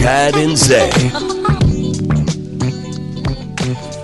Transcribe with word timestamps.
Chad 0.00 0.34
and 0.34 0.56
Zay. 0.56 0.90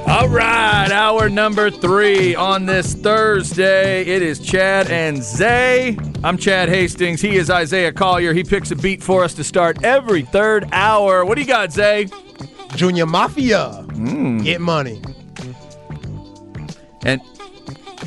All 0.06 0.28
right, 0.28 0.90
hour 0.92 1.30
number 1.30 1.70
three 1.70 2.34
on 2.34 2.66
this 2.66 2.92
Thursday. 2.92 4.02
It 4.02 4.20
is 4.20 4.38
Chad 4.38 4.90
and 4.90 5.22
Zay. 5.22 5.96
I'm 6.22 6.36
Chad 6.36 6.68
Hastings. 6.68 7.22
He 7.22 7.36
is 7.36 7.48
Isaiah 7.48 7.92
Collier. 7.92 8.34
He 8.34 8.44
picks 8.44 8.70
a 8.72 8.76
beat 8.76 9.02
for 9.02 9.24
us 9.24 9.32
to 9.34 9.42
start 9.42 9.82
every 9.84 10.20
third 10.20 10.68
hour. 10.70 11.24
What 11.24 11.36
do 11.36 11.40
you 11.40 11.46
got, 11.46 11.72
Zay? 11.72 12.08
Junior 12.74 13.06
Mafia. 13.06 13.68
Hmm. 13.94 14.42
Get 14.42 14.60
money. 14.60 15.00
And 17.06 17.22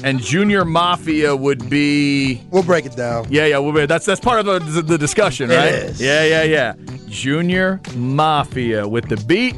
and 0.03 0.20
Junior 0.21 0.66
Mafia 0.66 1.35
would 1.35 1.70
be 1.70 2.41
We'll 2.51 2.63
break 2.63 2.85
it 2.85 2.96
down. 2.96 3.27
yeah 3.29 3.46
yeah 3.46 3.57
we'll 3.60 3.73
be, 3.73 3.85
that's 3.85 4.05
that's 4.05 4.21
part 4.21 4.40
of 4.40 4.46
the, 4.73 4.82
the 4.82 4.98
discussion 4.98 5.49
right 5.49 5.73
is. 5.73 6.01
yeah 6.01 6.23
yeah 6.23 6.43
yeah 6.43 6.73
Junior 7.07 7.79
Mafia 7.96 8.88
with 8.88 9.10
the 9.10 9.18
beat 9.18 9.55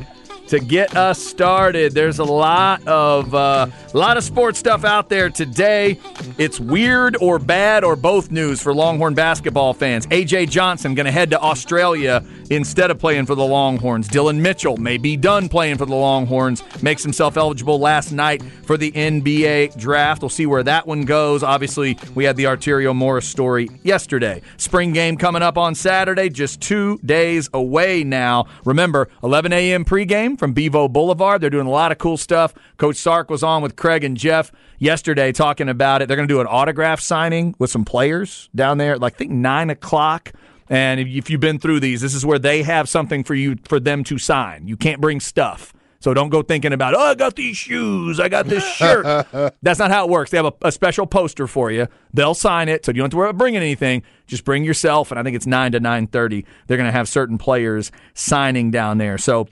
to 0.47 0.59
get 0.59 0.97
us 0.97 1.17
started. 1.21 1.93
There's 1.93 2.19
a 2.19 2.25
lot 2.25 2.85
of 2.85 3.33
uh, 3.33 3.67
a 3.93 3.97
lot 3.97 4.17
of 4.17 4.23
sports 4.23 4.59
stuff 4.59 4.83
out 4.83 5.07
there 5.07 5.29
today. 5.29 5.97
It's 6.37 6.59
weird 6.59 7.15
or 7.21 7.39
bad 7.39 7.83
or 7.85 7.95
both 7.95 8.31
news 8.31 8.61
for 8.61 8.73
Longhorn 8.73 9.13
basketball 9.13 9.73
fans. 9.73 10.07
AJ 10.07 10.49
Johnson 10.49 10.93
going 10.93 11.05
to 11.05 11.11
head 11.11 11.29
to 11.29 11.39
Australia 11.39 12.21
instead 12.51 12.91
of 12.91 12.99
playing 12.99 13.25
for 13.25 13.33
the 13.33 13.45
Longhorns. 13.45 14.09
Dillon 14.09 14.41
Mitchell 14.41 14.75
may 14.75 14.97
be 14.97 15.15
done 15.15 15.47
playing 15.47 15.77
for 15.77 15.85
the 15.85 15.95
Longhorns. 15.95 16.61
Makes 16.83 17.01
himself 17.01 17.37
eligible 17.37 17.79
last 17.79 18.11
night 18.11 18.43
for 18.43 18.75
the 18.75 18.91
NBA 18.91 19.77
draft. 19.77 20.21
We'll 20.21 20.29
see 20.29 20.45
where 20.45 20.61
that 20.63 20.85
one 20.85 21.03
goes. 21.03 21.43
Obviously, 21.43 21.97
we 22.13 22.25
had 22.25 22.35
the 22.35 22.43
Arterio 22.43 22.93
Morris 22.93 23.27
story 23.27 23.69
yesterday. 23.83 24.41
Spring 24.57 24.91
game 24.91 25.15
coming 25.15 25.41
up 25.41 25.57
on 25.57 25.75
Saturday, 25.75 26.29
just 26.29 26.61
two 26.61 26.99
days 27.05 27.49
away 27.53 28.03
now. 28.03 28.45
Remember, 28.65 29.07
11 29.23 29.53
a.m. 29.53 29.85
pregame 29.85 30.37
from 30.37 30.51
Bevo 30.51 30.89
Boulevard. 30.89 31.39
They're 31.39 31.49
doing 31.49 31.67
a 31.67 31.71
lot 31.71 31.93
of 31.93 31.97
cool 31.99 32.17
stuff. 32.17 32.53
Coach 32.77 32.97
Sark 32.97 33.29
was 33.29 33.43
on 33.43 33.61
with 33.61 33.77
Craig 33.77 34.03
and 34.03 34.17
Jeff 34.17 34.51
yesterday 34.77 35.31
talking 35.31 35.69
about 35.69 36.01
it. 36.01 36.07
They're 36.07 36.17
going 36.17 36.27
to 36.27 36.33
do 36.33 36.41
an 36.41 36.47
autograph 36.47 36.99
signing 36.99 37.55
with 37.59 37.69
some 37.69 37.85
players 37.85 38.49
down 38.53 38.77
there 38.77 38.97
like 38.97 39.13
I 39.13 39.17
think 39.17 39.31
nine 39.31 39.69
o'clock. 39.69 40.33
And 40.71 40.99
if- 40.99 41.07
if 41.07 41.29
you've 41.29 41.39
been 41.41 41.59
through 41.59 41.81
these, 41.81 42.01
this 42.01 42.15
is 42.15 42.25
where 42.25 42.39
they 42.39 42.63
have 42.63 42.89
something 42.89 43.23
for 43.23 43.35
you 43.35 43.57
for 43.67 43.79
them 43.79 44.03
to 44.05 44.17
sign. 44.17 44.67
You 44.67 44.75
can't 44.77 44.99
bring 44.99 45.19
stuff. 45.19 45.73
So 45.99 46.15
don't 46.15 46.29
go 46.29 46.41
thinking 46.41 46.73
about, 46.73 46.95
oh, 46.95 46.99
I 46.99 47.13
got 47.13 47.35
these 47.35 47.55
shoes, 47.57 48.19
I 48.19 48.27
got 48.27 48.47
this 48.47 48.63
shirt. 48.65 49.05
That's 49.61 49.77
not 49.77 49.91
how 49.91 50.05
it 50.05 50.09
works. 50.09 50.31
They 50.31 50.37
have 50.37 50.47
a, 50.47 50.53
a 50.63 50.71
special 50.71 51.05
poster 51.05 51.45
for 51.45 51.69
you. 51.69 51.87
They'll 52.11 52.33
sign 52.33 52.69
it, 52.69 52.83
so 52.83 52.91
you 52.91 52.95
don't 52.95 53.03
have 53.05 53.11
to 53.11 53.17
worry 53.17 53.29
about 53.29 53.37
bringing 53.37 53.61
anything. 53.61 54.01
Just 54.25 54.43
bring 54.43 54.63
yourself, 54.63 55.11
and 55.11 55.19
I 55.19 55.23
think 55.23 55.35
it's 55.35 55.45
nine 55.45 55.73
to 55.73 55.79
nine 55.79 56.07
thirty. 56.07 56.43
They're 56.65 56.77
going 56.77 56.87
to 56.87 56.91
have 56.91 57.07
certain 57.07 57.37
players 57.37 57.91
signing 58.15 58.71
down 58.71 58.97
there. 58.97 59.19
So 59.19 59.47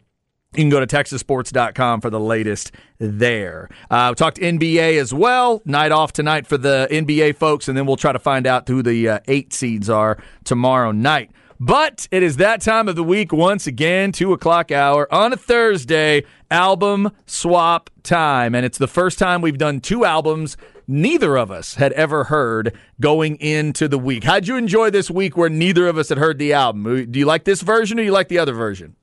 you 0.53 0.63
can 0.63 0.69
go 0.69 0.79
to 0.79 0.87
texassports.com 0.87 2.01
for 2.01 2.09
the 2.09 2.19
latest 2.19 2.71
there. 2.97 3.69
Uh, 3.91 4.07
we 4.11 4.15
talked 4.15 4.37
NBA 4.37 4.99
as 4.99 5.13
well. 5.13 5.61
Night 5.63 5.91
off 5.91 6.11
tonight 6.11 6.47
for 6.47 6.57
the 6.57 6.87
NBA 6.89 7.35
folks, 7.35 7.67
and 7.67 7.77
then 7.77 7.85
we'll 7.85 7.97
try 7.97 8.11
to 8.11 8.19
find 8.19 8.47
out 8.47 8.67
who 8.67 8.81
the 8.81 9.07
uh, 9.07 9.19
eight 9.27 9.53
seeds 9.53 9.91
are 9.91 10.17
tomorrow 10.43 10.91
night. 10.91 11.29
But 11.59 12.07
it 12.09 12.23
is 12.23 12.37
that 12.37 12.61
time 12.61 12.87
of 12.87 12.95
the 12.95 13.03
week 13.03 13.31
once 13.31 13.67
again, 13.67 14.11
2 14.11 14.33
o'clock 14.33 14.71
hour 14.71 15.13
on 15.13 15.33
a 15.33 15.37
Thursday, 15.37 16.23
album 16.49 17.11
swap 17.27 17.91
time. 18.01 18.55
And 18.55 18.65
it's 18.65 18.77
the 18.77 18.87
first 18.87 19.19
time 19.19 19.41
we've 19.41 19.57
done 19.57 19.81
two 19.81 20.03
albums 20.03 20.57
neither 20.87 21.37
of 21.37 21.51
us 21.51 21.75
had 21.75 21.91
ever 21.91 22.23
heard 22.23 22.75
going 22.99 23.35
into 23.35 23.87
the 23.87 23.99
week. 23.99 24.23
How'd 24.23 24.47
you 24.47 24.55
enjoy 24.55 24.89
this 24.89 25.11
week 25.11 25.37
where 25.37 25.49
neither 25.49 25.87
of 25.87 25.97
us 25.97 26.09
had 26.09 26.17
heard 26.17 26.39
the 26.39 26.53
album? 26.53 27.11
Do 27.11 27.19
you 27.19 27.25
like 27.25 27.43
this 27.43 27.61
version 27.61 27.99
or 27.99 28.03
you 28.03 28.11
like 28.11 28.29
the 28.29 28.39
other 28.39 28.53
version? 28.53 28.95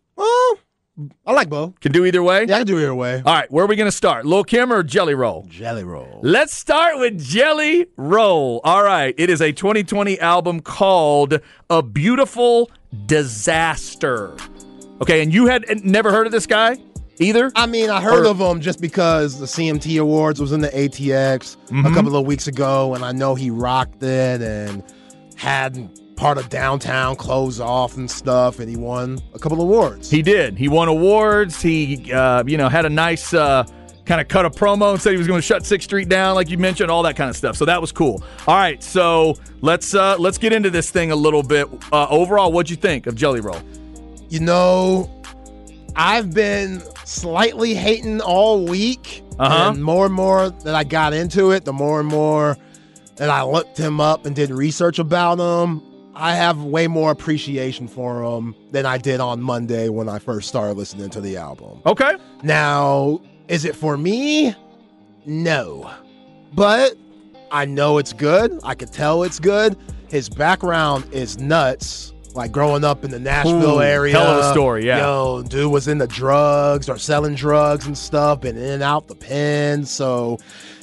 I 1.26 1.32
like 1.32 1.50
both. 1.50 1.78
Can 1.80 1.92
do 1.92 2.06
either 2.06 2.22
way? 2.22 2.46
Yeah, 2.48 2.54
I 2.54 2.58
can 2.58 2.66
do 2.66 2.78
it 2.78 2.82
either 2.82 2.94
way. 2.94 3.22
All 3.24 3.34
right, 3.34 3.50
where 3.50 3.64
are 3.64 3.68
we 3.68 3.76
going 3.76 3.90
to 3.90 3.96
start? 3.96 4.24
Lil 4.24 4.44
Kim 4.44 4.72
or 4.72 4.82
Jelly 4.82 5.14
Roll? 5.14 5.44
Jelly 5.48 5.84
roll. 5.84 6.20
Let's 6.22 6.54
start 6.54 6.98
with 6.98 7.22
Jelly 7.22 7.86
Roll. 7.96 8.60
All 8.64 8.82
right, 8.82 9.14
it 9.18 9.28
is 9.28 9.42
a 9.42 9.52
2020 9.52 10.18
album 10.20 10.60
called 10.60 11.38
A 11.68 11.82
Beautiful 11.82 12.70
Disaster. 13.04 14.34
Okay, 15.02 15.22
and 15.22 15.34
you 15.34 15.46
had 15.46 15.84
never 15.84 16.10
heard 16.10 16.24
of 16.24 16.32
this 16.32 16.46
guy 16.46 16.78
either? 17.18 17.52
I 17.54 17.66
mean, 17.66 17.90
I 17.90 18.00
heard 18.00 18.24
Or- 18.24 18.30
of 18.30 18.40
him 18.40 18.62
just 18.62 18.80
because 18.80 19.38
the 19.38 19.46
CMT 19.46 20.00
Awards 20.00 20.40
was 20.40 20.52
in 20.52 20.62
the 20.62 20.70
ATX 20.70 21.56
a 21.56 21.72
mm-hmm. 21.72 21.94
couple 21.94 22.16
of 22.16 22.26
weeks 22.26 22.46
ago, 22.46 22.94
and 22.94 23.04
I 23.04 23.12
know 23.12 23.34
he 23.34 23.50
rocked 23.50 24.02
it 24.02 24.40
and 24.40 24.82
had 25.36 25.90
part 26.16 26.38
of 26.38 26.48
downtown 26.48 27.16
closed 27.16 27.60
off 27.60 27.96
and 27.96 28.10
stuff, 28.10 28.58
and 28.58 28.68
he 28.68 28.76
won 28.76 29.18
a 29.34 29.38
couple 29.38 29.58
of 29.58 29.68
awards. 29.68 30.10
He 30.10 30.22
did. 30.22 30.58
He 30.58 30.68
won 30.68 30.88
awards. 30.88 31.62
He, 31.62 32.12
uh, 32.12 32.42
you 32.46 32.56
know, 32.56 32.68
had 32.68 32.86
a 32.86 32.90
nice 32.90 33.32
uh, 33.34 33.64
kind 34.04 34.20
of 34.20 34.28
cut 34.28 34.44
a 34.46 34.50
promo 34.50 34.92
and 34.92 35.00
said 35.00 35.12
he 35.12 35.18
was 35.18 35.26
going 35.26 35.38
to 35.38 35.46
shut 35.46 35.64
Sixth 35.64 35.84
Street 35.84 36.08
down, 36.08 36.34
like 36.34 36.50
you 36.50 36.58
mentioned, 36.58 36.90
all 36.90 37.02
that 37.02 37.16
kind 37.16 37.30
of 37.30 37.36
stuff. 37.36 37.56
So 37.56 37.64
that 37.66 37.80
was 37.80 37.92
cool. 37.92 38.24
All 38.46 38.56
right, 38.56 38.82
so 38.82 39.34
let's 39.60 39.94
uh, 39.94 40.16
let's 40.18 40.38
get 40.38 40.52
into 40.52 40.70
this 40.70 40.90
thing 40.90 41.12
a 41.12 41.16
little 41.16 41.42
bit. 41.42 41.68
Uh, 41.92 42.06
overall, 42.08 42.52
what'd 42.52 42.70
you 42.70 42.76
think 42.76 43.06
of 43.06 43.14
Jelly 43.14 43.40
Roll? 43.40 43.60
you 44.28 44.40
know, 44.40 45.10
I've 45.94 46.34
been 46.34 46.82
slightly 47.04 47.74
hating 47.74 48.20
all 48.20 48.64
week. 48.64 49.22
Uh-huh. 49.38 49.72
And 49.72 49.84
more 49.84 50.06
and 50.06 50.14
more 50.14 50.48
that 50.48 50.74
I 50.74 50.82
got 50.82 51.12
into 51.12 51.50
it, 51.50 51.66
the 51.66 51.72
more 51.72 52.00
and 52.00 52.08
more 52.08 52.56
that 53.16 53.28
I 53.28 53.42
looked 53.42 53.76
him 53.76 54.00
up 54.00 54.24
and 54.24 54.34
did 54.34 54.50
research 54.50 54.98
about 54.98 55.38
him, 55.38 55.82
I 56.18 56.34
have 56.34 56.64
way 56.64 56.86
more 56.86 57.10
appreciation 57.10 57.88
for 57.88 58.22
him 58.22 58.54
than 58.70 58.86
I 58.86 58.96
did 58.96 59.20
on 59.20 59.42
Monday 59.42 59.90
when 59.90 60.08
I 60.08 60.18
first 60.18 60.48
started 60.48 60.78
listening 60.78 61.10
to 61.10 61.20
the 61.20 61.36
album. 61.36 61.82
Okay. 61.84 62.16
Now, 62.42 63.20
is 63.48 63.66
it 63.66 63.76
for 63.76 63.98
me? 63.98 64.54
No. 65.26 65.90
But 66.54 66.94
I 67.52 67.66
know 67.66 67.98
it's 67.98 68.14
good. 68.14 68.58
I 68.64 68.74
could 68.74 68.92
tell 68.92 69.24
it's 69.24 69.38
good. 69.38 69.76
His 70.08 70.30
background 70.30 71.06
is 71.12 71.38
nuts. 71.38 72.14
Like 72.34 72.50
growing 72.50 72.82
up 72.84 73.04
in 73.04 73.10
the 73.10 73.18
Nashville 73.18 73.78
Ooh, 73.78 73.82
area. 73.82 74.14
hell 74.14 74.26
of 74.26 74.44
a 74.46 74.52
story, 74.52 74.86
yeah. 74.86 74.98
Yo, 74.98 75.42
dude 75.42 75.70
was 75.70 75.86
into 75.86 76.06
drugs 76.06 76.88
or 76.88 76.96
selling 76.96 77.34
drugs 77.34 77.86
and 77.86 77.96
stuff, 77.96 78.40
been 78.40 78.56
in 78.56 78.64
and 78.64 78.82
out 78.82 79.08
the 79.08 79.14
pen. 79.14 79.84
So, 79.84 80.38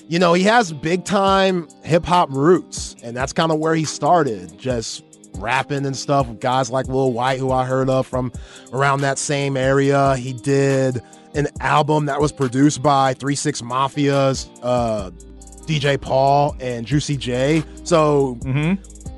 you 0.08 0.20
know, 0.20 0.34
he 0.34 0.44
has 0.44 0.74
big 0.74 1.06
time 1.06 1.68
hip 1.84 2.06
hop 2.06 2.30
roots. 2.32 2.96
And 3.04 3.18
that's 3.18 3.34
kind 3.34 3.52
of 3.52 3.58
where 3.60 3.74
he 3.74 3.84
started. 3.86 4.58
Just 4.60 5.04
rapping 5.38 5.86
and 5.86 5.96
stuff 5.96 6.28
with 6.28 6.40
guys 6.40 6.70
like 6.70 6.88
Lil 6.88 7.12
Wyte, 7.14 7.40
who 7.40 7.52
I 7.52 7.66
heard 7.66 7.90
of 7.90 8.08
from 8.08 8.32
around 8.72 9.02
that 9.02 9.18
same 9.18 9.58
area. 9.58 10.16
He 10.16 10.34
did 10.34 11.02
an 11.36 11.48
album 11.62 12.06
that 12.06 12.20
was 12.22 12.32
produced 12.32 12.82
by 12.84 13.14
Three 13.16 13.36
Six 13.36 13.62
Mafia's 13.62 14.50
uh, 14.62 15.12
DJ 15.66 16.00
Paul 16.00 16.56
and 16.60 16.86
Juicy 16.86 17.18
J. 17.18 17.64
So 17.84 18.38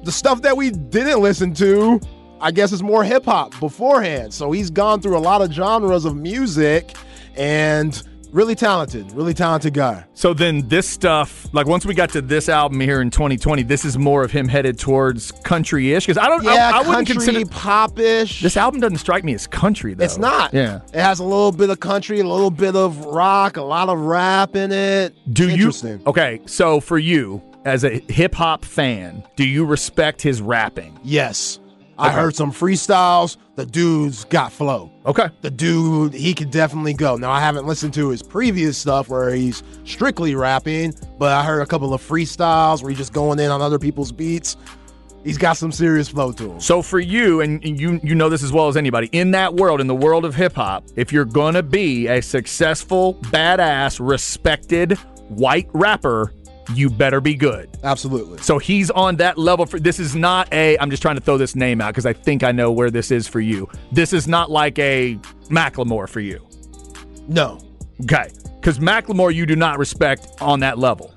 the 0.03 0.11
stuff 0.11 0.41
that 0.43 0.55
we 0.55 0.69
didn't 0.71 1.19
listen 1.21 1.53
to, 1.55 1.99
I 2.39 2.51
guess, 2.51 2.71
is 2.71 2.81
more 2.83 3.03
hip 3.03 3.25
hop 3.25 3.59
beforehand. 3.59 4.33
So 4.33 4.51
he's 4.51 4.69
gone 4.69 5.01
through 5.01 5.17
a 5.17 5.19
lot 5.19 5.41
of 5.41 5.51
genres 5.51 6.05
of 6.05 6.15
music 6.15 6.95
and 7.35 8.01
really 8.35 8.53
talented, 8.53 9.09
really 9.13 9.33
talented 9.33 9.73
guy. 9.73 10.05
So 10.13 10.33
then 10.33 10.67
this 10.67 10.87
stuff, 10.87 11.47
like 11.53 11.65
once 11.67 11.85
we 11.85 11.93
got 11.93 12.09
to 12.11 12.21
this 12.21 12.49
album 12.49 12.79
here 12.81 13.01
in 13.01 13.09
2020, 13.09 13.63
this 13.63 13.85
is 13.85 13.97
more 13.97 14.23
of 14.23 14.31
him 14.31 14.47
headed 14.49 14.77
towards 14.77 15.31
country-ish 15.31 16.05
because 16.05 16.17
I 16.17 16.27
don't, 16.27 16.43
Yeah, 16.43 16.71
I, 16.73 16.81
I 16.83 16.87
wouldn't 16.87 17.07
consider 17.07 17.45
pop-ish. 17.45 18.41
this 18.41 18.57
album 18.57 18.81
doesn't 18.81 18.97
strike 18.97 19.23
me 19.23 19.33
as 19.33 19.47
country 19.47 19.93
though. 19.93 20.03
It's 20.03 20.17
not. 20.17 20.53
Yeah. 20.53 20.81
It 20.93 20.99
has 20.99 21.19
a 21.19 21.23
little 21.23 21.53
bit 21.53 21.69
of 21.69 21.79
country, 21.79 22.19
a 22.19 22.27
little 22.27 22.51
bit 22.51 22.75
of 22.75 23.05
rock, 23.05 23.55
a 23.57 23.61
lot 23.63 23.87
of 23.87 23.99
rap 23.99 24.55
in 24.55 24.71
it. 24.71 25.15
Do 25.33 25.47
you? 25.47 25.53
Interesting. 25.53 26.01
Okay, 26.05 26.41
so 26.45 26.81
for 26.81 26.99
you 26.99 27.41
as 27.63 27.83
a 27.85 27.99
hip 28.09 28.35
hop 28.35 28.65
fan, 28.65 29.23
do 29.37 29.47
you 29.47 29.65
respect 29.65 30.21
his 30.21 30.41
rapping? 30.41 30.99
Yes. 31.03 31.59
I 31.97 32.11
heard 32.11 32.35
some 32.35 32.51
freestyles. 32.51 33.37
The 33.55 33.65
dude's 33.65 34.25
got 34.25 34.51
flow. 34.51 34.91
Okay. 35.05 35.29
The 35.41 35.49
dude, 35.49 36.13
he 36.13 36.33
could 36.33 36.51
definitely 36.51 36.93
go. 36.93 37.15
Now, 37.15 37.31
I 37.31 37.39
haven't 37.39 37.65
listened 37.65 37.93
to 37.93 38.09
his 38.09 38.21
previous 38.21 38.77
stuff 38.77 39.07
where 39.07 39.33
he's 39.33 39.63
strictly 39.85 40.35
rapping, 40.35 40.93
but 41.17 41.31
I 41.31 41.43
heard 41.43 41.61
a 41.61 41.65
couple 41.65 41.93
of 41.93 42.01
freestyles 42.01 42.81
where 42.81 42.89
he's 42.89 42.97
just 42.97 43.13
going 43.13 43.39
in 43.39 43.49
on 43.49 43.61
other 43.61 43.79
people's 43.79 44.11
beats. 44.11 44.57
He's 45.23 45.37
got 45.39 45.53
some 45.53 45.71
serious 45.71 46.07
flow 46.07 46.31
to 46.33 46.51
him. 46.51 46.59
So 46.59 46.83
for 46.83 46.99
you, 46.99 47.41
and 47.41 47.63
you 47.63 47.99
you 48.03 48.13
know 48.13 48.29
this 48.29 48.43
as 48.43 48.51
well 48.51 48.67
as 48.67 48.77
anybody, 48.77 49.09
in 49.11 49.31
that 49.31 49.55
world, 49.55 49.81
in 49.81 49.87
the 49.87 49.95
world 49.95 50.23
of 50.23 50.35
hip 50.35 50.53
hop, 50.53 50.83
if 50.95 51.11
you're 51.11 51.25
gonna 51.25 51.63
be 51.63 52.07
a 52.07 52.21
successful, 52.21 53.15
badass, 53.31 53.99
respected 53.99 54.99
white 55.29 55.67
rapper, 55.73 56.31
you 56.73 56.89
better 56.89 57.21
be 57.21 57.35
good. 57.35 57.69
Absolutely. 57.83 58.39
So 58.39 58.57
he's 58.57 58.89
on 58.91 59.17
that 59.17 59.37
level. 59.37 59.65
For 59.65 59.79
this 59.79 59.99
is 59.99 60.15
not 60.15 60.51
a. 60.53 60.77
I'm 60.79 60.89
just 60.89 61.01
trying 61.01 61.15
to 61.15 61.21
throw 61.21 61.37
this 61.37 61.55
name 61.55 61.81
out 61.81 61.89
because 61.89 62.05
I 62.05 62.13
think 62.13 62.43
I 62.43 62.51
know 62.51 62.71
where 62.71 62.89
this 62.91 63.11
is 63.11 63.27
for 63.27 63.39
you. 63.39 63.69
This 63.91 64.13
is 64.13 64.27
not 64.27 64.49
like 64.49 64.79
a 64.79 65.19
Macklemore 65.49 66.09
for 66.09 66.19
you. 66.19 66.45
No. 67.27 67.59
Okay, 68.03 68.29
because 68.59 68.79
Macklemore 68.79 69.33
you 69.33 69.45
do 69.45 69.55
not 69.55 69.79
respect 69.79 70.27
on 70.41 70.59
that 70.59 70.77
level. 70.77 71.13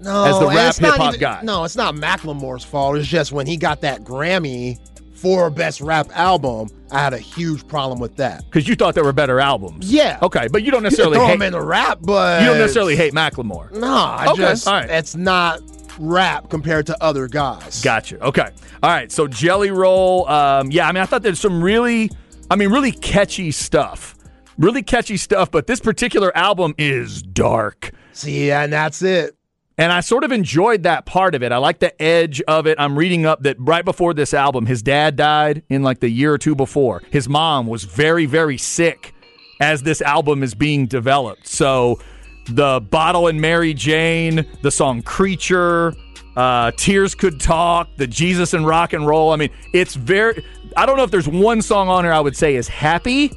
No, 0.00 0.24
As 0.24 0.38
the 0.40 0.46
rap 0.48 0.74
hip-hop 0.76 1.18
guy. 1.18 1.42
No, 1.42 1.62
it's 1.62 1.76
not 1.76 1.94
Macklemore's 1.94 2.64
fault. 2.64 2.96
It's 2.96 3.06
just 3.06 3.30
when 3.30 3.46
he 3.46 3.56
got 3.56 3.82
that 3.82 4.02
Grammy 4.02 4.80
for 5.22 5.50
Best 5.50 5.80
Rap 5.80 6.08
Album, 6.14 6.68
I 6.90 6.98
had 6.98 7.14
a 7.14 7.18
huge 7.18 7.66
problem 7.68 8.00
with 8.00 8.16
that. 8.16 8.44
Because 8.46 8.66
you 8.68 8.74
thought 8.74 8.94
there 8.94 9.04
were 9.04 9.12
better 9.12 9.38
albums. 9.40 9.90
Yeah. 9.90 10.18
Okay, 10.20 10.48
but 10.50 10.64
you 10.64 10.72
don't 10.72 10.80
You 10.80 10.84
necessarily 10.90 11.16
throw 11.16 11.26
hate. 11.28 11.34
him 11.36 11.42
in 11.42 11.52
the 11.52 11.60
rap, 11.62 11.98
but 12.02 12.42
you 12.42 12.48
don't 12.48 12.58
necessarily 12.58 12.96
hate 12.96 13.12
Macklemore. 13.14 13.70
No, 13.72 13.86
I 13.86 14.26
Okay, 14.30 14.42
just 14.42 14.66
all 14.66 14.74
right. 14.74 14.90
it's 14.90 15.14
not 15.14 15.60
rap 15.98 16.50
compared 16.50 16.86
to 16.86 17.02
other 17.02 17.28
guys. 17.28 17.80
Gotcha. 17.82 18.20
Okay. 18.24 18.48
All 18.82 18.90
right. 18.90 19.12
So 19.12 19.28
Jelly 19.28 19.70
Roll. 19.70 20.28
Um, 20.28 20.70
yeah. 20.72 20.88
I 20.88 20.92
mean, 20.92 21.02
I 21.02 21.06
thought 21.06 21.22
there's 21.22 21.38
some 21.40 21.62
really, 21.62 22.10
I 22.50 22.56
mean, 22.56 22.70
really 22.70 22.90
catchy 22.92 23.52
stuff. 23.52 24.16
Really 24.58 24.82
catchy 24.82 25.16
stuff. 25.16 25.50
But 25.50 25.66
this 25.68 25.78
particular 25.80 26.36
album 26.36 26.74
is 26.78 27.22
dark. 27.22 27.92
See, 28.12 28.50
and 28.50 28.72
that's 28.72 29.02
it. 29.02 29.36
And 29.78 29.90
I 29.90 30.00
sort 30.00 30.24
of 30.24 30.32
enjoyed 30.32 30.82
that 30.82 31.06
part 31.06 31.34
of 31.34 31.42
it. 31.42 31.50
I 31.50 31.56
like 31.56 31.78
the 31.78 32.00
edge 32.00 32.42
of 32.42 32.66
it. 32.66 32.78
I'm 32.78 32.96
reading 32.98 33.24
up 33.24 33.42
that 33.42 33.56
right 33.58 33.84
before 33.84 34.12
this 34.12 34.34
album, 34.34 34.66
his 34.66 34.82
dad 34.82 35.16
died 35.16 35.62
in 35.68 35.82
like 35.82 36.00
the 36.00 36.10
year 36.10 36.32
or 36.32 36.38
two 36.38 36.54
before. 36.54 37.02
His 37.10 37.28
mom 37.28 37.66
was 37.66 37.84
very, 37.84 38.26
very 38.26 38.58
sick 38.58 39.14
as 39.60 39.82
this 39.82 40.02
album 40.02 40.42
is 40.42 40.54
being 40.54 40.86
developed. 40.86 41.46
So 41.46 42.00
the 42.46 42.80
Bottle 42.80 43.28
and 43.28 43.40
Mary 43.40 43.72
Jane, 43.72 44.46
the 44.60 44.70
song 44.70 45.02
Creature, 45.02 45.94
uh, 46.36 46.72
Tears 46.76 47.14
Could 47.14 47.40
Talk, 47.40 47.88
the 47.96 48.06
Jesus 48.06 48.54
and 48.54 48.66
Rock 48.66 48.92
and 48.92 49.06
Roll. 49.06 49.32
I 49.32 49.36
mean, 49.36 49.50
it's 49.72 49.94
very, 49.94 50.44
I 50.76 50.84
don't 50.84 50.96
know 50.96 51.04
if 51.04 51.10
there's 51.10 51.28
one 51.28 51.62
song 51.62 51.88
on 51.88 52.04
here 52.04 52.12
I 52.12 52.20
would 52.20 52.36
say 52.36 52.56
is 52.56 52.68
happy, 52.68 53.32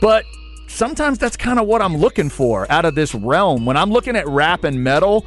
but 0.00 0.24
sometimes 0.66 1.18
that's 1.18 1.36
kind 1.36 1.58
of 1.58 1.66
what 1.66 1.82
I'm 1.82 1.96
looking 1.96 2.28
for 2.28 2.70
out 2.70 2.84
of 2.84 2.94
this 2.94 3.14
realm. 3.14 3.64
When 3.64 3.76
I'm 3.76 3.90
looking 3.90 4.16
at 4.16 4.26
rap 4.28 4.64
and 4.64 4.82
metal, 4.82 5.26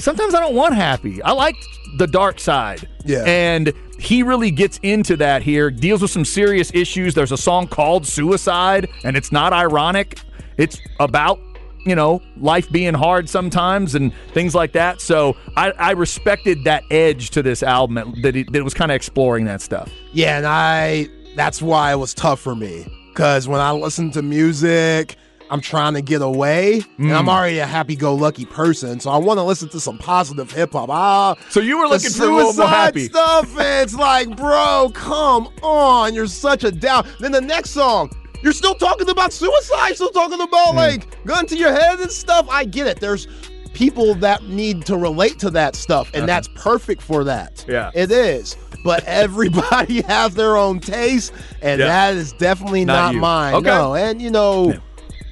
sometimes 0.00 0.34
I 0.34 0.40
don't 0.40 0.54
want 0.54 0.74
happy. 0.74 1.22
I 1.22 1.32
like 1.32 1.56
the 1.96 2.06
dark 2.06 2.40
side. 2.40 2.88
Yeah. 3.04 3.24
And 3.24 3.72
he 3.98 4.22
really 4.22 4.50
gets 4.50 4.78
into 4.82 5.16
that 5.16 5.42
here, 5.42 5.70
deals 5.70 6.02
with 6.02 6.10
some 6.10 6.24
serious 6.24 6.70
issues. 6.74 7.14
There's 7.14 7.32
a 7.32 7.36
song 7.36 7.66
called 7.66 8.06
Suicide, 8.06 8.88
and 9.04 9.16
it's 9.16 9.30
not 9.30 9.52
ironic. 9.52 10.18
It's 10.56 10.78
about, 10.98 11.38
you 11.84 11.94
know, 11.94 12.22
life 12.38 12.70
being 12.70 12.94
hard 12.94 13.28
sometimes 13.28 13.94
and 13.94 14.12
things 14.32 14.54
like 14.54 14.72
that. 14.72 15.00
So 15.00 15.36
I, 15.56 15.72
I 15.72 15.90
respected 15.92 16.64
that 16.64 16.84
edge 16.90 17.30
to 17.30 17.42
this 17.42 17.62
album 17.62 18.14
that 18.22 18.36
it, 18.36 18.52
that 18.52 18.58
it 18.58 18.64
was 18.64 18.74
kind 18.74 18.90
of 18.90 18.96
exploring 18.96 19.44
that 19.46 19.60
stuff. 19.62 19.90
Yeah, 20.12 20.38
and 20.38 20.46
I 20.46 21.08
that's 21.36 21.62
why 21.62 21.92
it 21.92 21.96
was 21.96 22.14
tough 22.14 22.40
for 22.40 22.54
me. 22.54 22.86
Cause 23.14 23.48
when 23.48 23.60
I 23.60 23.72
listen 23.72 24.10
to 24.12 24.22
music, 24.22 25.16
I'm 25.50 25.60
trying 25.60 25.94
to 25.94 26.02
get 26.02 26.22
away. 26.22 26.82
And 26.98 27.12
I'm 27.12 27.28
already 27.28 27.58
a 27.58 27.66
happy 27.66 27.96
go 27.96 28.14
lucky 28.14 28.44
person. 28.44 29.00
So 29.00 29.10
I 29.10 29.16
want 29.16 29.38
to 29.38 29.42
listen 29.42 29.68
to 29.70 29.80
some 29.80 29.98
positive 29.98 30.50
hip 30.52 30.72
hop. 30.72 30.88
Ah 30.90 31.34
So 31.48 31.60
you 31.60 31.78
were 31.78 31.86
looking 31.88 32.10
for 32.10 32.24
a 32.28 32.34
little 32.34 32.52
more 32.52 32.66
happy. 32.68 33.04
stuff. 33.06 33.48
It's 33.58 33.94
like, 33.94 34.36
bro, 34.36 34.90
come 34.94 35.48
on. 35.62 36.14
You're 36.14 36.26
such 36.28 36.62
a 36.64 36.70
down. 36.70 37.06
Then 37.18 37.32
the 37.32 37.40
next 37.40 37.70
song, 37.70 38.10
you're 38.42 38.52
still 38.52 38.74
talking 38.74 39.08
about 39.10 39.32
suicide, 39.32 39.94
still 39.94 40.10
talking 40.10 40.38
Hmm. 40.38 40.44
about 40.44 40.74
like 40.76 41.24
gun 41.24 41.46
to 41.46 41.56
your 41.56 41.72
head 41.72 42.00
and 42.00 42.10
stuff. 42.10 42.46
I 42.48 42.64
get 42.64 42.86
it. 42.86 43.00
There's 43.00 43.26
people 43.74 44.14
that 44.16 44.42
need 44.44 44.84
to 44.86 44.96
relate 44.96 45.38
to 45.40 45.50
that 45.50 45.74
stuff, 45.76 46.10
and 46.14 46.28
that's 46.28 46.48
perfect 46.54 47.00
for 47.02 47.22
that. 47.24 47.64
Uh-huh. 47.68 47.72
Yeah. 47.72 47.90
It 48.02 48.10
is. 48.10 48.56
But 48.84 49.04
everybody 49.06 50.00
has 50.08 50.34
their 50.34 50.56
own 50.56 50.80
taste, 50.80 51.32
and 51.60 51.80
Yeah. 51.80 51.86
that 51.86 52.14
is 52.14 52.32
definitely 52.32 52.84
Not 52.84 53.14
not, 53.14 53.20
mine. 53.20 53.54
Okay. 53.56 53.68
No. 53.68 53.94
And 53.94 54.20
you 54.22 54.30
know, 54.30 54.74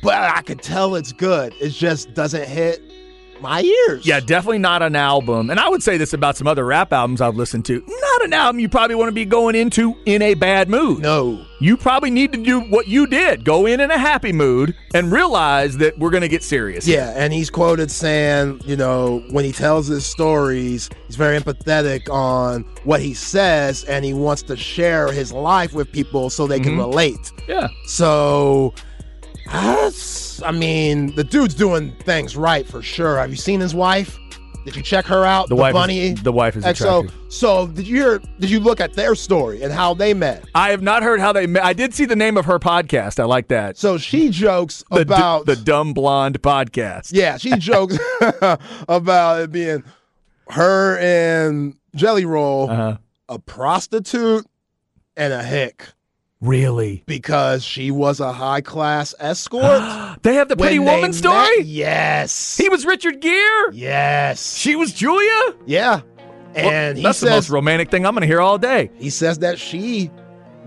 but 0.02 0.14
I 0.14 0.42
could 0.42 0.62
tell 0.62 0.94
it's 0.94 1.12
good. 1.12 1.54
It 1.60 1.70
just 1.70 2.14
doesn't 2.14 2.46
hit 2.48 2.82
my 3.40 3.60
ears. 3.62 4.04
Yeah, 4.04 4.18
definitely 4.18 4.58
not 4.58 4.82
an 4.82 4.96
album. 4.96 5.48
And 5.50 5.60
I 5.60 5.68
would 5.68 5.80
say 5.80 5.96
this 5.96 6.12
about 6.12 6.36
some 6.36 6.48
other 6.48 6.64
rap 6.64 6.92
albums 6.92 7.20
I've 7.20 7.36
listened 7.36 7.64
to. 7.66 7.80
Not 7.86 8.24
an 8.24 8.32
album 8.32 8.58
you 8.58 8.68
probably 8.68 8.96
want 8.96 9.10
to 9.10 9.12
be 9.14 9.24
going 9.24 9.54
into 9.54 9.96
in 10.06 10.22
a 10.22 10.34
bad 10.34 10.68
mood. 10.68 10.98
No. 11.02 11.44
You 11.60 11.76
probably 11.76 12.10
need 12.10 12.32
to 12.32 12.42
do 12.42 12.58
what 12.62 12.88
you 12.88 13.06
did 13.06 13.44
go 13.44 13.66
in 13.66 13.78
in 13.78 13.92
a 13.92 13.98
happy 13.98 14.32
mood 14.32 14.74
and 14.92 15.12
realize 15.12 15.76
that 15.76 15.96
we're 16.00 16.10
going 16.10 16.22
to 16.22 16.28
get 16.28 16.42
serious. 16.42 16.84
Yeah, 16.88 17.12
and 17.14 17.32
he's 17.32 17.48
quoted 17.48 17.92
saying, 17.92 18.60
you 18.64 18.74
know, 18.74 19.22
when 19.30 19.44
he 19.44 19.52
tells 19.52 19.86
his 19.86 20.04
stories, 20.04 20.90
he's 21.06 21.14
very 21.14 21.38
empathetic 21.38 22.12
on 22.12 22.62
what 22.82 23.00
he 23.00 23.14
says 23.14 23.84
and 23.84 24.04
he 24.04 24.14
wants 24.14 24.42
to 24.42 24.56
share 24.56 25.12
his 25.12 25.32
life 25.32 25.74
with 25.74 25.92
people 25.92 26.28
so 26.28 26.48
they 26.48 26.58
can 26.58 26.72
Mm-hmm. 26.72 26.80
relate. 26.80 27.32
Yeah. 27.46 27.68
So, 27.86 28.74
that's, 29.52 30.42
I 30.42 30.50
mean, 30.52 31.14
the 31.14 31.24
dude's 31.24 31.54
doing 31.54 31.92
things 32.02 32.36
right 32.36 32.66
for 32.66 32.82
sure. 32.82 33.18
Have 33.18 33.30
you 33.30 33.36
seen 33.36 33.60
his 33.60 33.74
wife? 33.74 34.18
Did 34.64 34.76
you 34.76 34.82
check 34.82 35.06
her 35.06 35.24
out? 35.24 35.48
The, 35.48 35.56
wife 35.56 35.72
bunny. 35.72 36.08
is, 36.08 36.22
the 36.22 36.32
wife 36.32 36.54
is 36.54 36.64
attractive. 36.64 37.14
So, 37.30 37.68
did 37.68 37.86
you 37.88 37.96
hear? 37.96 38.18
Did 38.38 38.50
you 38.50 38.60
look 38.60 38.80
at 38.80 38.92
their 38.92 39.14
story 39.14 39.62
and 39.62 39.72
how 39.72 39.94
they 39.94 40.12
met? 40.12 40.44
I 40.54 40.70
have 40.70 40.82
not 40.82 41.02
heard 41.02 41.20
how 41.20 41.32
they 41.32 41.46
met. 41.46 41.64
I 41.64 41.72
did 41.72 41.94
see 41.94 42.04
the 42.04 42.16
name 42.16 42.36
of 42.36 42.44
her 42.44 42.58
podcast. 42.58 43.18
I 43.18 43.24
like 43.24 43.48
that. 43.48 43.78
So 43.78 43.96
she 43.96 44.28
jokes 44.28 44.84
The, 44.90 44.96
d- 44.96 45.00
about 45.02 45.46
the 45.46 45.56
Dumb 45.56 45.94
Blonde 45.94 46.42
podcast. 46.42 47.12
Yeah, 47.14 47.38
she 47.38 47.50
jokes 47.58 47.98
about 48.88 49.40
it 49.40 49.52
being 49.52 49.84
her 50.50 50.98
and 50.98 51.74
Jelly 51.94 52.26
Roll, 52.26 52.68
Uh-huh. 52.70 52.96
a 53.30 53.38
prostitute 53.38 54.44
and 55.16 55.32
a 55.32 55.42
hick, 55.42 55.86
Really? 56.40 57.02
because 57.06 57.64
she 57.64 57.90
was 57.90 58.20
a 58.20 58.32
high 58.32 58.60
class 58.60 59.14
escort. 59.18 59.82
They 60.22 60.34
have 60.34 60.48
the 60.48 60.56
Pretty 60.56 60.78
When 60.78 60.86
they 60.86 60.94
Woman 60.96 61.12
story? 61.12 61.58
met- 61.58 61.66
yes. 61.66 62.56
He 62.56 62.68
was 62.68 62.84
Richard 62.84 63.20
Gere? 63.20 63.70
yes. 63.72 64.56
She 64.56 64.76
was 64.76 64.92
Julia? 64.92 65.54
yeah. 65.66 66.00
Well, 66.54 66.70
And 66.70 66.96
he 66.96 67.02
that's 67.04 67.20
the 67.20 67.26
most 67.30 67.44
says 67.46 67.50
romantic 67.50 67.90
thing 67.90 68.04
I'm 68.06 68.14
going 68.14 68.22
to 68.22 68.26
hear 68.26 68.40
all 68.40 68.56
day. 68.58 68.90
he 68.96 69.10
says 69.10 69.38
that 69.40 69.58
she 69.58 70.10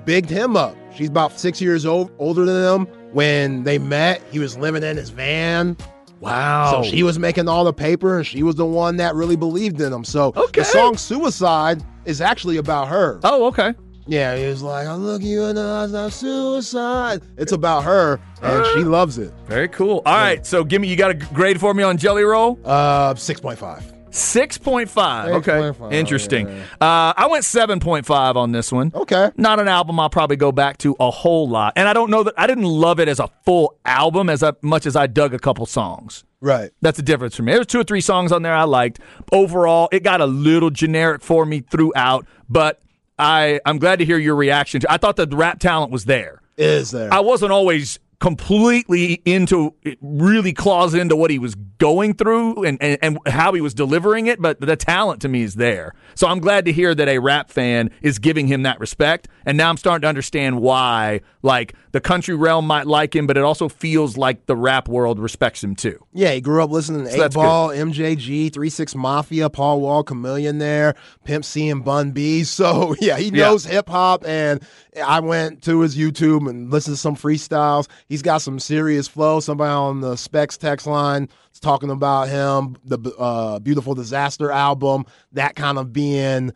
bigged 0.06 0.30
him 0.30 0.56
up. 0.56 0.76
She's 0.96 1.10
about 1.10 1.40
six 1.40 1.60
years 1.62 1.86
old, 1.86 2.12
older 2.20 2.46
than 2.46 2.82
him. 2.82 2.86
When 3.14 3.64
they 3.64 3.78
met, 3.80 4.22
he 4.32 4.40
was 4.40 4.58
living 4.58 4.84
in 4.84 4.96
his 4.98 5.10
van. 5.10 5.76
Wow. 6.20 6.72
So 6.84 6.84
she 6.90 7.02
was 7.04 7.18
making 7.18 7.48
all 7.50 7.64
the 7.64 7.74
paper, 7.74 8.18
and 8.18 8.28
she 8.28 8.44
was 8.44 8.56
the 8.56 8.66
one 8.66 8.98
that 8.98 9.16
really 9.16 9.36
believed 9.36 9.82
in 9.82 9.92
him. 9.92 10.04
So 10.04 10.34
Okay. 10.36 10.62
the 10.62 10.66
song 10.66 10.98
"Suicide" 10.98 11.84
is 12.06 12.22
actually 12.22 12.58
about 12.58 12.88
her. 12.90 13.20
oh, 13.24 13.46
okay. 13.48 13.74
Yeah, 14.12 14.36
he 14.36 14.46
was 14.46 14.62
like, 14.62 14.88
"I 14.88 14.96
look 14.96 15.22
you 15.22 15.44
in 15.46 15.56
the 15.56 15.62
eyes, 15.64 15.94
I'm 15.94 16.10
suicide." 16.10 17.22
It's 17.38 17.54
about 17.54 17.86
her, 17.86 18.20
and 18.42 18.66
she 18.74 18.80
loves 18.84 19.18
it. 19.18 19.34
Very 19.48 19.70
cool. 19.70 20.02
All 20.06 20.14
right, 20.14 20.46
so 20.46 20.66
give 20.66 20.82
me. 20.82 20.90
You 20.90 20.98
got 20.98 21.12
a 21.12 21.14
grade 21.14 21.62
for 21.62 21.74
me 21.74 21.82
on 21.82 21.96
Jelly 21.96 22.24
Roll? 22.24 22.60
Uh, 22.66 23.16
six 23.16 23.40
point 23.40 23.58
five. 23.58 23.82
Six 24.10 24.58
point 24.58 24.90
five. 24.90 25.30
Okay, 25.36 25.54
6.5, 25.54 25.94
interesting. 25.94 26.50
yeah. 26.50 26.64
Uh, 26.82 27.14
I 27.16 27.28
went 27.32 27.46
seven 27.46 27.80
point 27.80 28.06
five 28.06 28.36
on 28.36 28.52
this 28.52 28.70
one. 28.70 28.92
Okay. 28.94 29.32
Not 29.38 29.62
an 29.62 29.70
album 29.70 29.98
I'll 29.98 30.10
probably 30.10 30.36
go 30.36 30.52
back 30.52 30.78
to 30.80 30.94
a 31.00 31.10
whole 31.10 31.48
lot, 31.48 31.72
and 31.78 31.88
I 31.88 31.94
don't 31.94 32.10
know 32.10 32.24
that 32.24 32.34
I 32.36 32.48
didn't 32.48 32.66
love 32.66 33.00
it 33.00 33.08
as 33.08 33.22
a 33.22 33.30
full 33.46 33.78
album 33.86 34.30
as 34.30 34.44
I, 34.44 34.52
much 34.62 34.86
as 34.86 34.98
I 34.98 35.08
dug 35.08 35.34
a 35.34 35.40
couple 35.40 35.66
songs. 35.66 36.26
Right. 36.42 36.72
That's 36.82 36.98
the 36.98 37.04
difference 37.04 37.38
for 37.38 37.44
me. 37.44 37.54
There's 37.54 37.68
two 37.68 37.80
or 37.80 37.86
three 37.86 38.02
songs 38.02 38.34
on 38.34 38.42
there 38.42 38.54
I 38.54 38.64
liked. 38.64 39.00
Overall, 39.32 39.88
it 39.94 40.04
got 40.04 40.20
a 40.20 40.26
little 40.26 40.70
generic 40.72 41.22
for 41.22 41.46
me 41.46 41.62
throughout, 41.62 42.26
but 42.50 42.82
I 43.22 43.62
I'm 43.66 43.78
glad 43.78 44.00
to 44.00 44.06
hear 44.06 44.18
your 44.18 44.36
reaction. 44.36 44.82
to 44.82 44.92
I 44.92 44.98
thought 44.98 45.16
the 45.16 45.28
rap 45.28 45.60
talent 45.60 45.92
was 45.92 46.06
there. 46.06 46.42
Is 46.58 46.92
there? 46.92 47.14
I 47.14 47.20
wasn't 47.20 47.52
always 47.52 48.00
completely 48.20 49.20
into 49.26 49.74
really 50.00 50.54
claws 50.54 50.94
into 50.94 51.16
what 51.16 51.32
he 51.32 51.40
was 51.40 51.56
going 51.56 52.14
through 52.14 52.64
and, 52.64 52.78
and, 52.80 53.00
and 53.02 53.18
how 53.28 53.52
he 53.52 53.62
was 53.62 53.74
delivering 53.74 54.28
it, 54.28 54.40
but 54.40 54.62
the 54.62 54.76
talent 54.76 55.20
to 55.24 55.28
me 55.28 55.42
is 55.42 55.56
there. 55.56 55.96
So 56.14 56.28
I'm 56.28 56.40
glad 56.40 56.66
to 56.66 56.72
hear 56.72 56.94
that 56.94 57.10
a 57.10 57.18
rap 57.18 57.50
fan 57.50 57.90
is 58.04 58.20
giving 58.20 58.46
him 58.46 58.62
that 58.62 58.80
respect. 58.80 59.28
And 59.44 59.58
now 59.58 59.70
I'm 59.72 59.78
starting 59.78 60.04
to 60.04 60.08
understand 60.08 60.62
why, 60.62 61.22
like, 61.42 61.74
the 61.92 62.02
country 62.02 62.36
realm 62.36 62.66
might 62.66 62.88
like 62.88 63.16
him, 63.16 63.28
but 63.28 63.38
it 63.38 63.44
also 63.44 63.68
feels 63.68 64.16
like 64.18 64.46
the 64.46 64.56
rap 64.56 64.88
world 64.88 65.20
respects 65.20 65.64
him 65.64 65.76
too. 65.76 66.04
Yeah, 66.14 66.32
he 66.32 66.42
grew 66.42 66.64
up 66.64 66.70
listening 66.72 67.04
to 67.04 67.10
So 67.10 67.16
8 67.16 67.20
that's 67.20 67.36
Ball, 67.36 67.70
MJG, 67.70 68.54
3 68.54 68.70
6 68.70 68.96
Mafia, 68.96 69.50
Paul 69.50 69.82
Wall, 69.82 70.04
Chamillionaire, 70.04 70.96
Pimp 71.26 71.44
C, 71.46 71.70
and 71.70 71.84
Bun 71.84 72.12
B. 72.12 72.44
So, 72.62 72.96
yeah, 73.02 73.18
he 73.18 73.26
Yeah. 73.26 73.46
knows 73.50 73.66
hip 73.66 73.90
hop. 73.90 74.26
And 74.28 74.62
I 75.04 75.20
went 75.20 75.64
to 75.64 75.82
his 75.82 75.98
YouTube 75.98 76.50
and 76.50 76.70
listened 76.72 76.96
to 76.96 77.02
some 77.02 77.16
freestyles. 77.16 77.88
He's 78.08 78.22
got 78.22 78.40
some 78.40 78.60
serious 78.60 79.08
flow. 79.08 79.40
Somebody 79.40 79.70
on 79.72 80.02
the 80.02 80.16
Specs 80.16 80.58
text 80.58 80.86
line 80.88 81.28
is 81.54 81.60
talking 81.60 81.90
about 81.90 82.30
him, 82.30 82.78
the 82.86 83.00
uh, 83.18 83.60
Beautiful 83.60 83.96
Disaster 83.96 84.52
album, 84.52 85.06
that 85.34 85.56
kind 85.56 85.78
of 85.78 85.92
being 85.94 86.52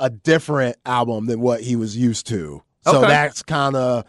a 0.00 0.08
different 0.10 0.76
album 0.86 1.26
than 1.26 1.40
what 1.40 1.60
he 1.60 1.74
was 1.76 1.96
used 1.96 2.26
to. 2.28 2.62
So 2.84 2.98
Okay. 2.98 3.08
that's 3.08 3.42
kind 3.42 3.74
of 3.76 4.04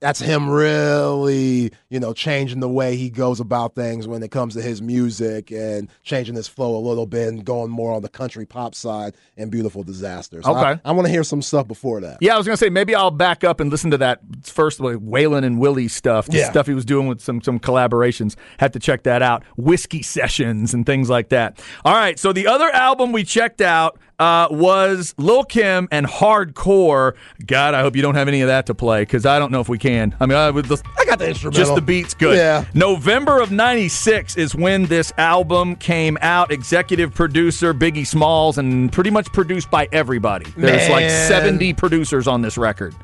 that's 0.00 0.20
him 0.20 0.48
really, 0.50 1.70
you 1.88 1.98
know, 2.00 2.12
changing 2.12 2.60
the 2.60 2.68
way 2.68 2.96
he 2.96 3.08
goes 3.10 3.40
about 3.40 3.74
things 3.74 4.06
when 4.06 4.22
it 4.22 4.30
comes 4.30 4.54
to 4.54 4.62
his 4.62 4.82
music 4.82 5.50
and 5.50 5.88
changing 6.02 6.34
his 6.34 6.46
flow 6.48 6.76
a 6.76 6.80
little 6.86 7.06
bit 7.06 7.28
and 7.28 7.44
going 7.44 7.70
more 7.70 7.92
on 7.92 8.02
the 8.02 8.08
country 8.08 8.44
pop 8.44 8.74
side 8.74 9.14
and 9.36 9.50
Beautiful 9.50 9.82
Disaster. 9.82 10.42
So 10.42 10.56
Okay. 10.56 10.80
I, 10.84 10.92
want 10.92 11.06
to 11.06 11.12
hear 11.12 11.24
some 11.24 11.40
stuff 11.42 11.66
before 11.66 12.00
that. 12.02 12.18
Yeah, 12.20 12.34
I 12.34 12.38
was 12.38 12.46
gonna 12.46 12.56
say 12.56 12.68
maybe 12.68 12.94
I'll 12.94 13.10
back 13.10 13.42
up 13.44 13.58
and 13.60 13.70
listen 13.70 13.90
to 13.90 13.98
that 13.98 14.20
first 14.42 14.80
like 14.80 14.96
Waylon 14.96 15.44
and 15.44 15.58
Willie 15.58 15.88
stuff, 15.88 16.26
the 16.26 16.38
Yeah. 16.38 16.50
stuff 16.50 16.66
he 16.66 16.74
was 16.74 16.84
doing 16.84 17.06
with 17.06 17.20
some 17.20 17.40
some 17.40 17.58
collaborations. 17.58 18.36
Have 18.58 18.72
to 18.72 18.78
check 18.78 19.02
that 19.04 19.22
out. 19.22 19.44
Whiskey 19.56 20.02
sessions 20.02 20.74
and 20.74 20.84
things 20.84 21.08
like 21.08 21.30
that. 21.30 21.58
All 21.84 21.94
right, 21.94 22.18
so 22.18 22.32
the 22.32 22.46
other 22.46 22.68
album 22.70 23.12
we 23.12 23.24
checked 23.24 23.60
out 23.60 23.98
uh, 24.18 24.48
was 24.50 25.14
Lil 25.18 25.44
Kim 25.44 25.88
and 25.90 26.06
Hardcore. 26.06 27.14
God, 27.44 27.74
I 27.74 27.82
hope 27.82 27.96
you 27.96 28.02
don't 28.02 28.14
have 28.14 28.28
any 28.28 28.40
of 28.40 28.48
that 28.48 28.66
to 28.66 28.74
play 28.74 29.02
because 29.02 29.26
I 29.26 29.38
don't 29.38 29.52
know 29.52 29.60
if 29.60 29.68
we 29.68 29.78
can. 29.78 30.14
I 30.20 30.26
mean, 30.26 30.36
I 30.36 30.50
just, 30.62 30.84
I 30.98 31.04
got 31.04 31.18
the 31.18 31.28
instrumental. 31.28 31.64
just 31.64 31.74
the 31.74 31.82
beats 31.82 32.14
good. 32.14 32.36
Yeah. 32.36 32.64
November 32.74 33.40
of 33.40 33.50
96 33.50 34.36
is 34.36 34.54
when 34.54 34.86
this 34.86 35.12
album 35.18 35.76
came 35.76 36.16
out. 36.20 36.50
Executive 36.50 37.14
producer 37.14 37.74
Biggie 37.74 38.06
Smalls 38.06 38.58
and 38.58 38.92
pretty 38.92 39.10
much 39.10 39.26
produced 39.32 39.70
by 39.70 39.88
everybody. 39.92 40.46
There's 40.56 40.88
like 40.88 41.10
70 41.10 41.74
producers 41.74 42.26
on 42.26 42.42
this 42.42 42.56
record. 42.56 42.94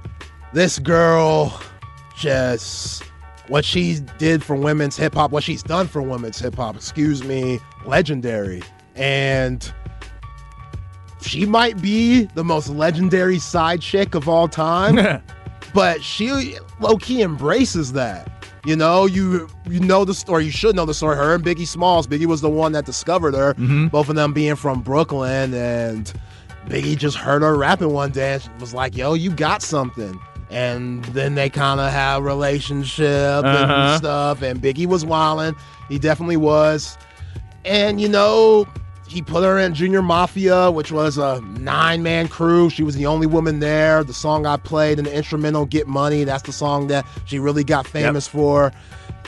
This 0.52 0.78
girl 0.78 1.60
just 2.16 3.04
what 3.48 3.64
she 3.64 3.98
did 4.18 4.42
for 4.42 4.54
women's 4.56 4.96
hip 4.96 5.14
hop, 5.14 5.30
what 5.30 5.42
she's 5.42 5.62
done 5.62 5.86
for 5.86 6.00
women's 6.00 6.38
hip 6.38 6.54
hop, 6.54 6.76
excuse 6.76 7.24
me, 7.24 7.58
legendary. 7.84 8.62
And 8.94 9.72
she 11.22 11.46
might 11.46 11.80
be 11.80 12.24
the 12.34 12.44
most 12.44 12.68
legendary 12.68 13.38
side 13.38 13.80
chick 13.80 14.14
of 14.14 14.28
all 14.28 14.48
time. 14.48 15.22
but 15.74 16.02
she 16.02 16.56
low 16.80 16.96
key 16.96 17.22
embraces 17.22 17.92
that. 17.92 18.28
You 18.64 18.76
know, 18.76 19.06
you 19.06 19.48
you 19.68 19.80
know 19.80 20.04
the 20.04 20.14
story. 20.14 20.44
You 20.44 20.50
should 20.52 20.76
know 20.76 20.84
the 20.86 20.94
story. 20.94 21.16
Her 21.16 21.34
and 21.34 21.44
Biggie 21.44 21.66
Smalls. 21.66 22.06
Biggie 22.06 22.26
was 22.26 22.40
the 22.40 22.48
one 22.50 22.72
that 22.72 22.84
discovered 22.86 23.34
her. 23.34 23.54
Both 23.88 24.08
of 24.08 24.14
them 24.14 24.32
being 24.32 24.54
from 24.54 24.82
Brooklyn, 24.82 25.52
and 25.52 26.12
Biggie 26.66 26.96
just 26.96 27.16
heard 27.16 27.42
her 27.42 27.56
rapping 27.56 27.92
one 27.92 28.12
day 28.12 28.34
and 28.34 28.60
was 28.60 28.72
like, 28.72 28.96
"Yo, 28.96 29.14
you 29.14 29.30
got 29.30 29.62
something." 29.62 30.16
And 30.48 31.02
then 31.06 31.34
they 31.34 31.48
kind 31.48 31.80
of 31.80 31.90
had 31.90 32.18
a 32.18 32.22
relationship 32.22 33.42
Uh-huh. 33.44 33.72
and 33.74 33.98
stuff. 33.98 34.42
And 34.42 34.60
Biggie 34.62 34.86
was 34.86 35.04
wilding. 35.04 35.56
He 35.88 35.98
definitely 35.98 36.36
was. 36.36 36.96
And 37.64 38.00
you 38.00 38.08
know, 38.08 38.66
he 39.12 39.20
put 39.20 39.44
her 39.44 39.58
in 39.58 39.74
Junior 39.74 40.00
Mafia, 40.00 40.70
which 40.70 40.90
was 40.90 41.18
a 41.18 41.40
nine 41.58 42.02
man 42.02 42.28
crew. 42.28 42.70
She 42.70 42.82
was 42.82 42.96
the 42.96 43.04
only 43.04 43.26
woman 43.26 43.58
there. 43.60 44.02
The 44.02 44.14
song 44.14 44.46
I 44.46 44.56
played 44.56 44.98
in 44.98 45.04
the 45.04 45.14
instrumental, 45.14 45.66
Get 45.66 45.86
Money, 45.86 46.24
that's 46.24 46.42
the 46.44 46.52
song 46.52 46.86
that 46.86 47.06
she 47.26 47.38
really 47.38 47.62
got 47.62 47.86
famous 47.86 48.26
for. 48.26 48.72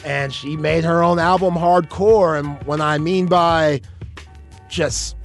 And 0.04 0.32
she 0.32 0.56
made 0.56 0.84
her 0.84 1.02
own 1.02 1.18
album, 1.18 1.54
Hardcore. 1.54 2.38
And 2.38 2.62
when 2.64 2.80
I 2.80 2.96
mean 2.96 3.26
by 3.26 3.82
just, 4.70 5.16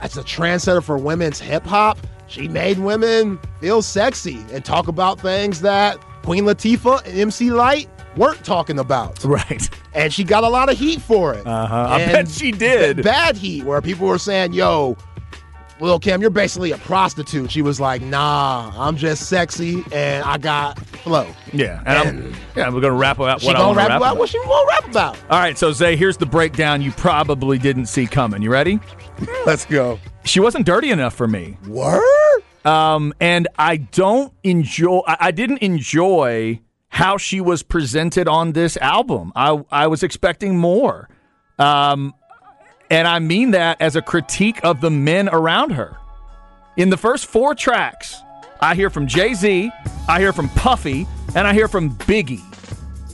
that's 0.00 0.16
a 0.16 0.22
trendsetter 0.22 0.82
for 0.82 0.98
women's 0.98 1.38
hip 1.38 1.64
hop, 1.64 1.98
she 2.26 2.48
made 2.48 2.78
women 2.80 3.38
feel 3.60 3.82
sexy 3.82 4.44
and 4.52 4.64
talk 4.64 4.88
about 4.88 5.20
things 5.20 5.60
that 5.60 5.96
Queen 6.24 6.44
Latifah 6.44 7.06
and 7.06 7.18
MC 7.18 7.50
Lyte 7.50 7.88
weren't 8.16 8.44
talking 8.44 8.78
about 8.80 9.24
Right. 9.24 9.70
And 9.98 10.12
she 10.12 10.24
got 10.24 10.44
a 10.44 10.48
lot 10.48 10.70
of 10.70 10.78
heat 10.78 11.00
for 11.02 11.34
it. 11.34 11.46
Uh-huh. 11.46 11.86
I 11.90 11.98
bet 12.06 12.28
she 12.28 12.52
did. 12.52 13.02
Bad 13.02 13.36
heat, 13.36 13.64
where 13.64 13.80
people 13.82 14.06
were 14.06 14.18
saying, 14.18 14.52
"Yo, 14.54 14.96
Lil 15.80 15.98
Kim, 16.00 16.20
you're 16.20 16.30
basically 16.30 16.72
a 16.72 16.78
prostitute." 16.78 17.50
She 17.50 17.62
was 17.62 17.78
like, 17.80 18.00
"Nah, 18.02 18.72
I'm 18.76 18.96
just 18.96 19.28
sexy 19.28 19.84
and 19.92 20.24
I 20.24 20.38
got 20.38 20.78
flow." 20.78 21.26
Yeah. 21.52 21.82
And, 21.86 21.98
I'm, 21.98 22.06
And- 22.08 22.36
yeah, 22.56 22.64
we're 22.66 22.80
going 22.80 22.84
to 22.84 22.92
wrap 22.92 23.18
about 23.18 23.40
She 23.40 23.46
what 23.48 23.56
I 23.56 23.60
gonna 23.60 23.68
want 23.68 23.76
to 23.76 23.80
rap 23.80 23.88
rap 23.88 23.96
about 23.98 24.06
about. 24.12 24.18
what 24.18 24.28
she 24.28 24.38
gonna 24.38 24.66
rap 24.68 24.88
about. 24.88 25.16
All 25.30 25.38
right, 25.38 25.56
so 25.58 25.72
Zay, 25.72 25.96
here's 25.96 26.16
the 26.16 26.26
breakdown 26.26 26.82
you 26.82 26.90
probably 26.92 27.58
didn't 27.58 27.86
see 27.86 28.06
coming. 28.06 28.42
You 28.42 28.50
ready? 28.50 28.80
Let's 29.46 29.64
go. 29.64 29.98
She 30.24 30.40
wasn't 30.40 30.66
dirty 30.66 30.90
enough 30.90 31.14
for 31.14 31.26
me. 31.28 31.56
Word. 31.66 32.02
Um, 32.64 33.14
and 33.20 33.48
I 33.58 33.76
don't 33.78 34.32
enjoy. 34.42 35.00
I, 35.06 35.16
I 35.20 35.30
didn't 35.30 35.58
enjoy 35.58 36.60
how 36.88 37.16
she 37.16 37.40
was 37.40 37.62
presented 37.62 38.28
on 38.28 38.52
this 38.52 38.76
album. 38.78 39.32
I 39.36 39.62
I 39.70 39.86
was 39.86 40.02
expecting 40.02 40.56
more, 40.58 41.08
um, 41.58 42.14
and 42.90 43.06
I 43.06 43.18
mean 43.18 43.52
that 43.52 43.80
as 43.80 43.96
a 43.96 44.02
critique 44.02 44.60
of 44.64 44.80
the 44.80 44.90
men 44.90 45.28
around 45.28 45.70
her. 45.70 45.96
In 46.76 46.90
the 46.90 46.96
first 46.96 47.26
four 47.26 47.54
tracks, 47.54 48.20
I 48.60 48.74
hear 48.74 48.90
from 48.90 49.06
Jay 49.06 49.34
Z, 49.34 49.70
I 50.08 50.20
hear 50.20 50.32
from 50.32 50.48
Puffy, 50.50 51.06
and 51.34 51.46
I 51.46 51.52
hear 51.52 51.68
from 51.68 51.90
Biggie. 51.90 52.42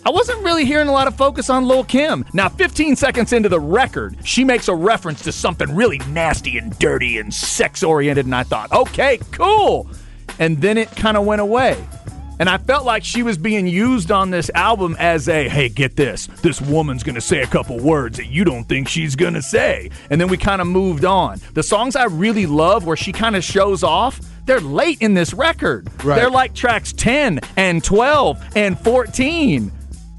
I 0.06 0.10
wasn't 0.10 0.44
really 0.44 0.66
hearing 0.66 0.88
a 0.88 0.92
lot 0.92 1.08
of 1.08 1.16
focus 1.16 1.48
on 1.48 1.66
Lil 1.66 1.82
Kim. 1.84 2.26
Now, 2.34 2.50
15 2.50 2.94
seconds 2.94 3.32
into 3.32 3.48
the 3.48 3.58
record, 3.58 4.18
she 4.22 4.44
makes 4.44 4.68
a 4.68 4.74
reference 4.74 5.22
to 5.22 5.32
something 5.32 5.74
really 5.74 5.96
nasty 6.10 6.58
and 6.58 6.78
dirty 6.78 7.16
and 7.16 7.32
sex 7.32 7.82
oriented, 7.82 8.26
and 8.26 8.34
I 8.34 8.42
thought, 8.42 8.70
okay, 8.70 9.18
cool. 9.32 9.88
And 10.38 10.60
then 10.60 10.76
it 10.76 10.90
kind 10.90 11.16
of 11.16 11.24
went 11.24 11.40
away. 11.40 11.82
And 12.38 12.48
I 12.48 12.58
felt 12.58 12.84
like 12.84 13.04
she 13.04 13.22
was 13.22 13.38
being 13.38 13.66
used 13.66 14.10
on 14.10 14.30
this 14.30 14.50
album 14.54 14.96
as 14.98 15.28
a, 15.28 15.48
hey, 15.48 15.68
get 15.68 15.96
this, 15.96 16.26
this 16.42 16.60
woman's 16.60 17.02
gonna 17.02 17.20
say 17.20 17.42
a 17.42 17.46
couple 17.46 17.78
words 17.78 18.16
that 18.18 18.26
you 18.26 18.44
don't 18.44 18.64
think 18.64 18.88
she's 18.88 19.16
gonna 19.16 19.42
say. 19.42 19.90
And 20.10 20.20
then 20.20 20.28
we 20.28 20.36
kind 20.36 20.60
of 20.60 20.66
moved 20.66 21.04
on. 21.04 21.40
The 21.54 21.62
songs 21.62 21.96
I 21.96 22.04
really 22.04 22.46
love 22.46 22.86
where 22.86 22.96
she 22.96 23.12
kind 23.12 23.36
of 23.36 23.44
shows 23.44 23.82
off, 23.82 24.20
they're 24.46 24.60
late 24.60 25.00
in 25.00 25.14
this 25.14 25.32
record. 25.32 25.88
Right. 26.04 26.16
They're 26.16 26.30
like 26.30 26.54
tracks 26.54 26.92
10 26.92 27.40
and 27.56 27.82
12 27.82 28.56
and 28.56 28.78
14 28.78 29.72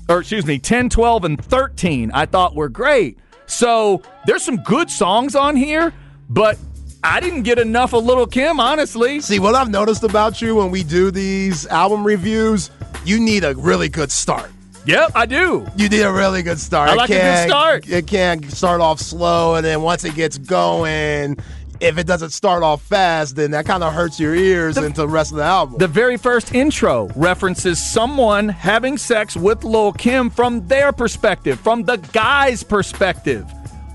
or 0.08 0.20
excuse 0.20 0.46
me, 0.46 0.60
10, 0.60 0.90
12, 0.90 1.26
and 1.26 1.44
13, 1.44 2.12
I 2.14 2.26
thought 2.26 2.56
were 2.56 2.70
great. 2.70 3.18
So 3.48 4.02
there's 4.26 4.44
some 4.44 4.58
good 4.58 4.90
songs 4.90 5.36
on 5.36 5.56
here, 5.56 5.94
but 6.30 6.58
I 7.06 7.20
didn't 7.20 7.44
get 7.44 7.60
enough 7.60 7.94
of 7.94 8.04
Little 8.04 8.26
Kim, 8.26 8.60
honestly. 8.60 9.22
See 9.22 9.38
what 9.38 9.54
I've 9.54 9.70
noticed 9.70 10.04
about 10.04 10.42
you 10.42 10.56
when 10.56 10.72
we 10.72 10.84
do 10.84 11.12
these 11.12 11.68
album 11.68 12.04
reviews, 12.04 12.72
you 13.06 13.20
need 13.20 13.44
a 13.44 13.54
really 13.54 13.90
good 13.90 14.12
start. 14.12 14.50
Yep, 14.88 15.12
I 15.14 15.28
do. 15.28 15.68
You 15.78 15.88
need 15.88 16.02
a 16.02 16.12
really 16.12 16.42
good 16.42 16.60
start. 16.60 16.90
I 16.90 16.94
It 16.94 16.98
like 16.98 17.10
a 17.12 17.14
good 17.14 17.48
start. 17.48 17.88
It 17.88 18.08
can't 18.08 18.52
start 18.52 18.82
off 18.82 19.00
slow, 19.00 19.54
and 19.54 19.64
then 19.64 19.84
once 19.84 20.04
it 20.04 20.16
gets 20.16 20.40
going, 20.40 21.38
if 21.80 22.00
it 22.00 22.08
doesn't 22.08 22.32
start 22.32 22.64
off 22.64 22.82
fast, 22.82 23.36
then 23.36 23.52
that 23.52 23.68
kind 23.68 23.84
of 23.84 23.94
hurts 23.94 24.20
your 24.20 24.34
ears 24.34 24.76
into 24.76 25.02
the 25.02 25.08
rest 25.08 25.32
of 25.32 25.38
the 25.38 25.44
album. 25.44 25.78
The 25.78 25.88
very 25.88 26.18
first 26.18 26.56
intro 26.56 27.10
references 27.16 27.82
someone 27.88 28.50
having 28.50 28.98
sex 28.98 29.38
with 29.38 29.64
Lil 29.64 29.94
Kim 29.94 30.32
from 30.32 30.68
their 30.68 30.92
perspective, 30.92 31.60
from 31.60 31.84
the 31.84 31.98
guy's 31.98 32.64
perspective. 32.64 33.46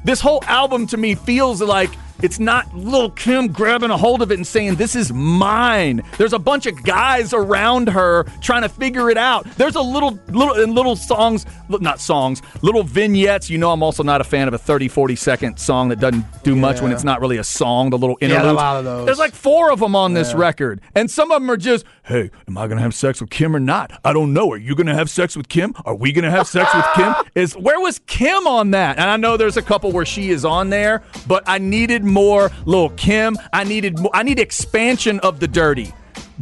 This 0.05 0.21
whole 0.21 0.45
album 0.45 0.87
to 0.87 0.97
me 0.97 1.17
feels 1.17 1.61
like 1.61 1.91
it's 2.23 2.39
not 2.39 2.73
Lil 2.75 3.11
Kim 3.11 3.49
grabbing 3.49 3.91
a 3.91 3.97
hold 3.97 4.23
of 4.23 4.31
it 4.31 4.35
and 4.35 4.47
saying, 4.47 4.77
This 4.77 4.95
is 4.95 5.13
mine. 5.13 6.03
There's 6.19 6.33
a 6.33 6.39
bunch 6.39 6.67
of 6.67 6.83
guys 6.83 7.33
around 7.33 7.89
her 7.89 8.25
trying 8.41 8.63
to 8.63 8.69
figure 8.69 9.11
it 9.11 9.17
out. 9.19 9.45
There's 9.57 9.77
a 9.77 9.81
little, 9.81 10.19
little, 10.29 10.55
in 10.55 10.75
little 10.75 10.97
songs, 10.97 11.47
not 11.69 12.01
songs, 12.01 12.43
little 12.63 12.83
vignettes. 12.83 13.51
You 13.51 13.59
know, 13.59 13.71
I'm 13.71 13.83
also 13.83 14.03
not 14.03 14.21
a 14.21 14.25
fan 14.25 14.49
of 14.49 14.55
a 14.55 14.59
30, 14.59 14.89
40 14.89 15.17
second 15.17 15.59
song 15.59 15.89
that 15.89 16.01
doesn't 16.01 16.25
do 16.43 16.57
much 16.57 16.81
when 16.81 16.93
it's 16.93 17.05
not 17.05 17.21
really 17.21 17.39
a 17.39 17.45
song, 17.45 17.91
the 17.91 17.99
little 17.99 18.17
Yeah, 18.21 18.51
a 18.51 18.53
lot 18.53 18.77
of 18.77 18.85
those. 18.85 19.07
There's 19.07 19.19
like 19.19 19.35
four 19.35 19.71
of 19.71 19.81
them 19.81 19.95
on 19.95 20.15
this 20.15 20.35
record. 20.35 20.81
And 20.95 21.11
some 21.11 21.31
of 21.31 21.41
them 21.41 21.51
are 21.51 21.57
just, 21.57 21.85
hey, 22.05 22.31
am 22.49 22.59
I 22.59 22.67
going 22.67 22.77
to 22.79 22.83
have 22.83 22.95
sex 22.95 23.21
with 23.21 23.31
Kim 23.31 23.55
or 23.55 23.61
not? 23.61 23.99
I 24.05 24.13
don't 24.13 24.33
know. 24.33 24.51
Are 24.53 24.57
you 24.57 24.75
going 24.75 24.87
to 24.87 24.95
have 24.95 25.11
sex 25.11 25.37
with 25.37 25.49
Kim? 25.49 25.75
Are 25.85 25.95
we 25.95 26.13
going 26.13 26.25
to 26.25 26.31
have 26.31 26.47
sex 26.47 26.73
with 26.75 26.87
Kim? 26.95 27.15
Is 27.35 27.55
Where 27.57 27.81
was 27.81 28.01
Kim 28.07 28.47
on 28.47 28.73
that? 28.73 28.99
And 28.99 29.09
I 29.09 29.17
know 29.17 29.37
there's 29.37 29.57
a 29.57 29.63
couple 29.63 29.93
where 29.93 30.05
she 30.05 30.31
is 30.31 30.45
on 30.45 30.71
there, 30.71 31.03
but 31.27 31.45
I 31.47 31.59
needed 31.59 32.05
more 32.11 32.51
Lil 32.67 32.91
Kim. 32.91 33.37
I 33.53 33.65
needed 33.65 33.99
more, 33.99 34.11
I 34.15 34.23
need 34.23 34.39
expansion 34.39 35.21
of 35.21 35.41
the 35.41 35.49
dirty. 35.49 35.93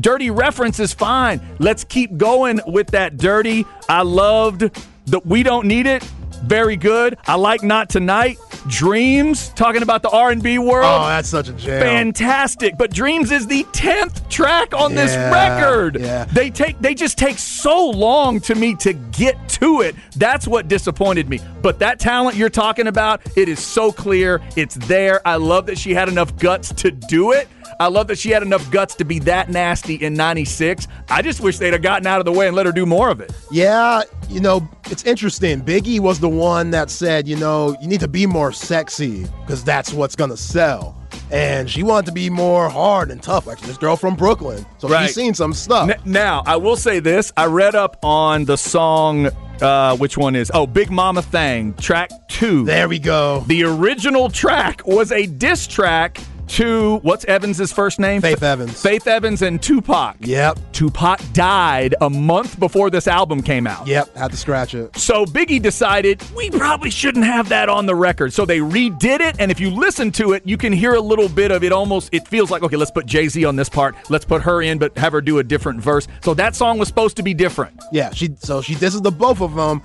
Dirty 0.00 0.30
reference 0.30 0.78
is 0.78 0.92
fine. 0.92 1.40
Let's 1.58 1.84
keep 1.84 2.16
going 2.16 2.60
with 2.66 2.88
that 2.88 3.16
dirty. 3.16 3.66
I 3.88 4.02
loved 4.02 4.70
the 5.06 5.20
We 5.24 5.42
Don't 5.42 5.66
Need 5.66 5.86
It. 5.86 6.08
Very 6.38 6.76
good. 6.76 7.18
I 7.26 7.34
like 7.36 7.62
Not 7.62 7.88
Tonight. 7.88 8.38
Dreams, 8.66 9.48
talking 9.50 9.82
about 9.82 10.02
the 10.02 10.10
R&B 10.10 10.58
world. 10.58 10.84
Oh, 10.84 11.06
that's 11.08 11.28
such 11.28 11.48
a 11.48 11.52
jam. 11.52 11.80
Fantastic, 11.80 12.76
but 12.76 12.92
Dreams 12.92 13.30
is 13.30 13.46
the 13.46 13.64
tenth 13.72 14.28
track 14.28 14.74
on 14.74 14.94
this 14.94 15.14
record. 15.16 16.00
yeah. 16.00 16.24
They 16.24 16.50
take 16.50 16.78
they 16.80 16.94
just 16.94 17.16
take 17.18 17.38
so 17.38 17.88
long 17.88 18.40
to 18.40 18.54
me 18.54 18.74
to 18.76 18.92
get 18.92 19.48
to 19.50 19.80
it. 19.82 19.94
That's 20.16 20.46
what 20.46 20.68
disappointed 20.68 21.28
me. 21.28 21.40
But 21.62 21.78
that 21.78 21.98
talent 21.98 22.36
you're 22.36 22.50
talking 22.50 22.88
about, 22.88 23.20
it 23.36 23.48
is 23.48 23.64
so 23.64 23.90
clear. 23.92 24.40
It's 24.56 24.74
there. 24.74 25.26
I 25.26 25.36
love 25.36 25.66
that 25.66 25.78
she 25.78 25.94
had 25.94 26.08
enough 26.08 26.36
guts 26.36 26.72
to 26.74 26.90
do 26.90 27.32
it. 27.32 27.48
I 27.80 27.88
love 27.88 28.06
that 28.08 28.18
she 28.18 28.30
had 28.30 28.42
enough 28.42 28.70
guts 28.70 28.94
to 28.96 29.04
be 29.04 29.18
that 29.20 29.48
nasty 29.50 29.94
in 29.96 30.14
'96. 30.14 30.86
I 31.08 31.22
just 31.22 31.40
wish 31.40 31.58
they'd 31.58 31.72
have 31.72 31.82
gotten 31.82 32.06
out 32.06 32.18
of 32.20 32.24
the 32.24 32.32
way 32.32 32.46
and 32.46 32.56
let 32.56 32.66
her 32.66 32.72
do 32.72 32.86
more 32.86 33.10
of 33.10 33.20
it. 33.20 33.32
Yeah, 33.50 34.02
you 34.28 34.40
know, 34.40 34.68
it's 34.90 35.04
interesting. 35.04 35.60
Biggie 35.62 36.00
was 36.00 36.20
the 36.20 36.28
one 36.28 36.70
that 36.72 36.90
said, 36.90 37.26
you 37.28 37.36
know, 37.36 37.76
you 37.80 37.88
need 37.88 38.00
to 38.00 38.08
be 38.08 38.26
more 38.26 38.52
sexy 38.52 39.26
because 39.42 39.62
that's 39.64 39.92
what's 39.92 40.16
going 40.16 40.30
to 40.30 40.36
sell. 40.36 40.94
And 41.30 41.68
she 41.68 41.82
wanted 41.82 42.06
to 42.06 42.12
be 42.12 42.30
more 42.30 42.70
hard 42.70 43.10
and 43.10 43.22
tough, 43.22 43.46
like 43.46 43.60
this 43.60 43.76
girl 43.76 43.96
from 43.96 44.14
Brooklyn. 44.16 44.64
So 44.78 44.88
Right. 44.88 45.06
she's 45.06 45.14
seen 45.14 45.34
some 45.34 45.52
stuff. 45.52 45.90
N- 45.90 46.00
Now, 46.06 46.42
I 46.46 46.56
will 46.56 46.76
say 46.76 47.00
this. 47.00 47.32
I 47.36 47.46
read 47.46 47.74
up 47.74 47.98
on 48.02 48.46
the 48.46 48.56
song, 48.56 49.28
uh, 49.60 49.94
which 49.96 50.16
one 50.16 50.34
is? 50.34 50.50
Oh, 50.54 50.66
Big 50.66 50.90
Mama 50.90 51.20
Thang, 51.20 51.74
track 51.74 52.10
two. 52.28 52.64
there 52.64 52.88
we 52.88 52.98
go. 52.98 53.44
The 53.46 53.64
original 53.64 54.30
track 54.30 54.80
was 54.86 55.12
a 55.12 55.26
diss 55.26 55.66
track 55.66 56.18
to 56.48 56.96
what's 56.98 57.24
Evans' 57.26 57.72
first 57.72 57.98
name? 57.98 58.20
Faith 58.20 58.42
Evans. 58.42 58.80
Faith 58.82 59.06
Evans 59.06 59.42
and 59.42 59.62
Tupac. 59.62 60.16
Yep. 60.20 60.58
Tupac 60.72 61.20
died 61.32 61.94
a 62.00 62.10
month 62.10 62.58
before 62.58 62.90
this 62.90 63.06
album 63.06 63.42
came 63.42 63.66
out. 63.66 63.86
Yep. 63.86 64.16
Had 64.16 64.30
to 64.30 64.36
scratch 64.36 64.74
it. 64.74 64.96
So 64.96 65.24
Biggie 65.24 65.60
decided 65.60 66.22
we 66.36 66.50
probably 66.50 66.90
shouldn't 66.90 67.24
have 67.24 67.48
that 67.50 67.68
on 67.68 67.86
the 67.86 67.94
record. 67.94 68.32
So 68.32 68.44
they 68.44 68.58
redid 68.58 69.20
it, 69.20 69.36
and 69.38 69.50
if 69.50 69.60
you 69.60 69.70
listen 69.70 70.10
to 70.12 70.32
it, 70.32 70.42
you 70.46 70.56
can 70.56 70.72
hear 70.72 70.94
a 70.94 71.00
little 71.00 71.28
bit 71.28 71.50
of 71.50 71.62
it. 71.64 71.72
Almost, 71.72 72.10
it 72.12 72.26
feels 72.28 72.50
like 72.50 72.62
okay, 72.62 72.76
let's 72.76 72.90
put 72.90 73.06
Jay 73.06 73.28
Z 73.28 73.44
on 73.44 73.56
this 73.56 73.68
part, 73.68 73.94
let's 74.10 74.24
put 74.24 74.42
her 74.42 74.62
in, 74.62 74.78
but 74.78 74.96
have 74.98 75.12
her 75.12 75.20
do 75.20 75.38
a 75.38 75.44
different 75.44 75.80
verse. 75.80 76.08
So 76.22 76.34
that 76.34 76.56
song 76.56 76.78
was 76.78 76.88
supposed 76.88 77.16
to 77.16 77.22
be 77.22 77.34
different. 77.34 77.80
Yeah, 77.92 78.10
she 78.10 78.34
so 78.38 78.62
she 78.62 78.74
this 78.74 78.94
is 78.94 79.02
the 79.02 79.12
both 79.12 79.40
of 79.40 79.54
them. 79.54 79.82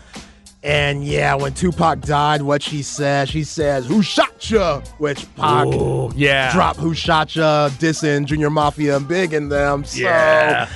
And 0.63 1.03
yeah, 1.03 1.35
when 1.35 1.53
Tupac 1.53 1.99
died, 2.01 2.41
what 2.41 2.63
she 2.63 2.83
said, 2.83 3.27
she 3.27 3.43
says, 3.43 3.85
Who 3.85 4.01
shot 4.01 4.49
ya? 4.49 4.79
Which 4.97 5.25
Pac 5.35 5.67
yeah. 6.15 6.53
dropped 6.53 6.79
Who 6.79 6.93
shot 6.93 7.35
ya, 7.35 7.69
dissing 7.69 8.25
Junior 8.25 8.49
Mafia 8.49 8.95
and 8.95 9.05
Big 9.07 9.33
in 9.33 9.49
them. 9.49 9.83
So 9.83 9.99
Yeah. 9.99 10.69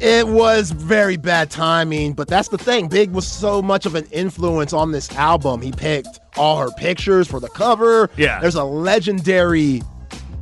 it 0.00 0.28
was 0.28 0.70
very 0.70 1.18
bad 1.18 1.50
timing, 1.50 2.14
but 2.14 2.26
that's 2.26 2.48
the 2.48 2.56
thing. 2.56 2.88
Big 2.88 3.10
was 3.10 3.26
so 3.26 3.60
much 3.60 3.84
of 3.84 3.94
an 3.94 4.06
influence 4.12 4.72
on 4.72 4.92
this 4.92 5.12
album. 5.12 5.60
He 5.60 5.72
picked 5.72 6.20
all 6.38 6.58
her 6.58 6.70
pictures 6.70 7.28
for 7.28 7.38
the 7.38 7.50
cover. 7.50 8.08
Yeah. 8.16 8.40
There's 8.40 8.54
a 8.54 8.64
legendary 8.64 9.82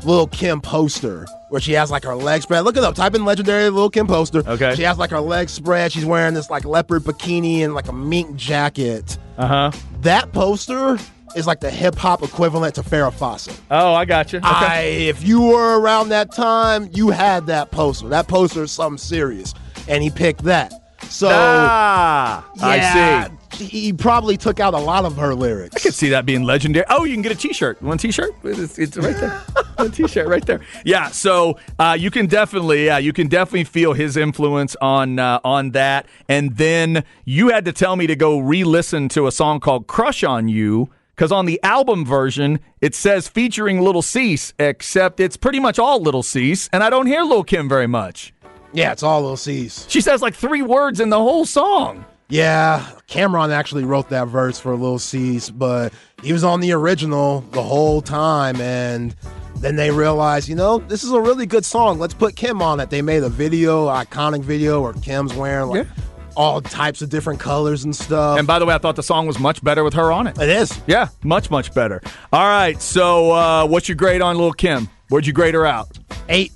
Lil 0.04 0.28
Kim 0.28 0.60
poster 0.60 1.26
where 1.48 1.60
she 1.60 1.72
has 1.72 1.90
like 1.90 2.04
her 2.04 2.14
legs 2.14 2.44
spread. 2.44 2.62
Look 2.62 2.76
it 2.76 2.84
up. 2.84 2.94
Type 2.94 3.14
in 3.14 3.24
legendary 3.24 3.70
Lil 3.70 3.90
Kim 3.90 4.06
poster. 4.06 4.42
Okay. 4.46 4.74
She 4.74 4.82
has 4.82 4.98
like 4.98 5.10
her 5.10 5.20
legs 5.20 5.52
spread. 5.52 5.92
She's 5.92 6.04
wearing 6.04 6.34
this 6.34 6.50
like 6.50 6.64
leopard 6.64 7.02
bikini 7.02 7.60
and 7.60 7.74
like 7.74 7.88
a 7.88 7.92
mink 7.92 8.36
jacket. 8.36 9.18
Uh 9.38 9.46
huh. 9.46 9.70
That 10.00 10.32
poster 10.32 10.98
is 11.36 11.46
like 11.46 11.60
the 11.60 11.70
hip 11.70 11.94
hop 11.96 12.22
equivalent 12.22 12.74
to 12.76 12.82
Farrah 12.82 13.12
Fawcett. 13.12 13.60
Oh, 13.70 13.94
I 13.94 14.04
got 14.04 14.32
you. 14.32 14.40
I, 14.42 14.80
if 14.82 15.26
you 15.26 15.42
were 15.42 15.78
around 15.80 16.08
that 16.08 16.32
time, 16.32 16.88
you 16.92 17.10
had 17.10 17.46
that 17.46 17.70
poster. 17.70 18.08
That 18.08 18.28
poster 18.28 18.62
is 18.62 18.72
something 18.72 18.98
serious, 18.98 19.54
and 19.88 20.02
he 20.02 20.10
picked 20.10 20.44
that. 20.44 20.72
So 21.08 21.28
ah, 21.30 22.48
yeah, 22.56 22.66
I 22.66 23.28
see. 23.28 23.64
He 23.64 23.92
probably 23.92 24.36
took 24.36 24.60
out 24.60 24.74
a 24.74 24.78
lot 24.78 25.04
of 25.04 25.16
her 25.16 25.34
lyrics. 25.34 25.76
I 25.76 25.78
could 25.80 25.94
see 25.94 26.10
that 26.10 26.26
being 26.26 26.42
legendary. 26.42 26.84
Oh, 26.90 27.04
you 27.04 27.14
can 27.14 27.22
get 27.22 27.32
a 27.32 27.36
T-shirt. 27.36 27.80
One 27.80 27.96
T-shirt. 27.96 28.34
It's, 28.44 28.78
it's 28.78 28.96
right 28.98 29.16
there. 29.16 29.30
One 29.76 29.90
T-shirt 29.90 30.26
right 30.28 30.44
there. 30.44 30.60
Yeah. 30.84 31.08
So 31.08 31.58
uh, 31.78 31.96
you 31.98 32.10
can 32.10 32.26
definitely, 32.26 32.86
yeah, 32.86 32.98
you 32.98 33.12
can 33.12 33.28
definitely 33.28 33.64
feel 33.64 33.94
his 33.94 34.16
influence 34.16 34.76
on 34.80 35.18
uh, 35.18 35.40
on 35.44 35.70
that. 35.70 36.06
And 36.28 36.56
then 36.56 37.04
you 37.24 37.48
had 37.48 37.64
to 37.64 37.72
tell 37.72 37.96
me 37.96 38.06
to 38.06 38.16
go 38.16 38.38
re-listen 38.38 39.08
to 39.10 39.26
a 39.26 39.32
song 39.32 39.60
called 39.60 39.86
"Crush 39.86 40.22
on 40.24 40.48
You." 40.48 40.90
Because 41.14 41.32
on 41.32 41.46
the 41.46 41.58
album 41.62 42.04
version, 42.04 42.60
it 42.82 42.94
says 42.94 43.26
featuring 43.26 43.80
Little 43.80 44.02
Cease, 44.02 44.52
except 44.58 45.18
it's 45.18 45.38
pretty 45.38 45.58
much 45.58 45.78
all 45.78 45.98
Little 45.98 46.22
Cease, 46.22 46.68
and 46.74 46.82
I 46.82 46.90
don't 46.90 47.06
hear 47.06 47.22
Lil 47.22 47.42
Kim 47.42 47.70
very 47.70 47.86
much. 47.86 48.34
Yeah, 48.76 48.92
it's 48.92 49.02
all 49.02 49.22
Lil 49.22 49.36
Cease. 49.38 49.86
She 49.88 50.00
says 50.00 50.20
like 50.22 50.34
three 50.34 50.62
words 50.62 51.00
in 51.00 51.08
the 51.08 51.18
whole 51.18 51.46
song. 51.46 52.04
Yeah, 52.28 52.84
Cameron 53.06 53.50
actually 53.52 53.84
wrote 53.84 54.08
that 54.10 54.28
verse 54.28 54.58
for 54.58 54.76
Lil 54.76 54.98
Cease, 54.98 55.48
but 55.48 55.92
he 56.22 56.32
was 56.32 56.44
on 56.44 56.60
the 56.60 56.72
original 56.72 57.40
the 57.52 57.62
whole 57.62 58.02
time, 58.02 58.60
and 58.60 59.14
then 59.60 59.76
they 59.76 59.90
realized, 59.90 60.48
you 60.48 60.56
know, 60.56 60.78
this 60.78 61.04
is 61.04 61.12
a 61.12 61.20
really 61.20 61.46
good 61.46 61.64
song. 61.64 61.98
Let's 61.98 62.14
put 62.14 62.36
Kim 62.36 62.60
on 62.60 62.80
it. 62.80 62.90
They 62.90 63.00
made 63.00 63.22
a 63.22 63.28
video, 63.28 63.86
iconic 63.86 64.42
video, 64.42 64.82
where 64.82 64.92
Kim's 64.92 65.32
wearing 65.34 65.68
like 65.68 65.86
Yeah. 65.86 66.02
all 66.36 66.60
types 66.60 67.00
of 67.00 67.08
different 67.08 67.40
colors 67.40 67.84
and 67.84 67.94
stuff. 67.96 68.38
And 68.38 68.46
by 68.46 68.58
the 68.58 68.66
way, 68.66 68.74
I 68.74 68.78
thought 68.78 68.96
the 68.96 69.02
song 69.02 69.26
was 69.26 69.38
much 69.38 69.62
better 69.64 69.84
with 69.84 69.94
her 69.94 70.12
on 70.12 70.26
it. 70.26 70.36
it 70.38 70.48
is. 70.50 70.78
Yeah, 70.86 71.08
much, 71.22 71.50
much 71.50 71.72
better. 71.72 72.02
All 72.32 72.44
right, 72.46 72.82
so 72.82 73.30
uh, 73.32 73.66
what's 73.66 73.88
your 73.88 73.96
grade 73.96 74.20
on 74.20 74.36
Lil 74.36 74.52
Kim? 74.52 74.88
Where'd 75.08 75.26
you 75.26 75.32
grade 75.32 75.54
her 75.54 75.64
out? 75.64 75.96
Eight, 76.28 76.52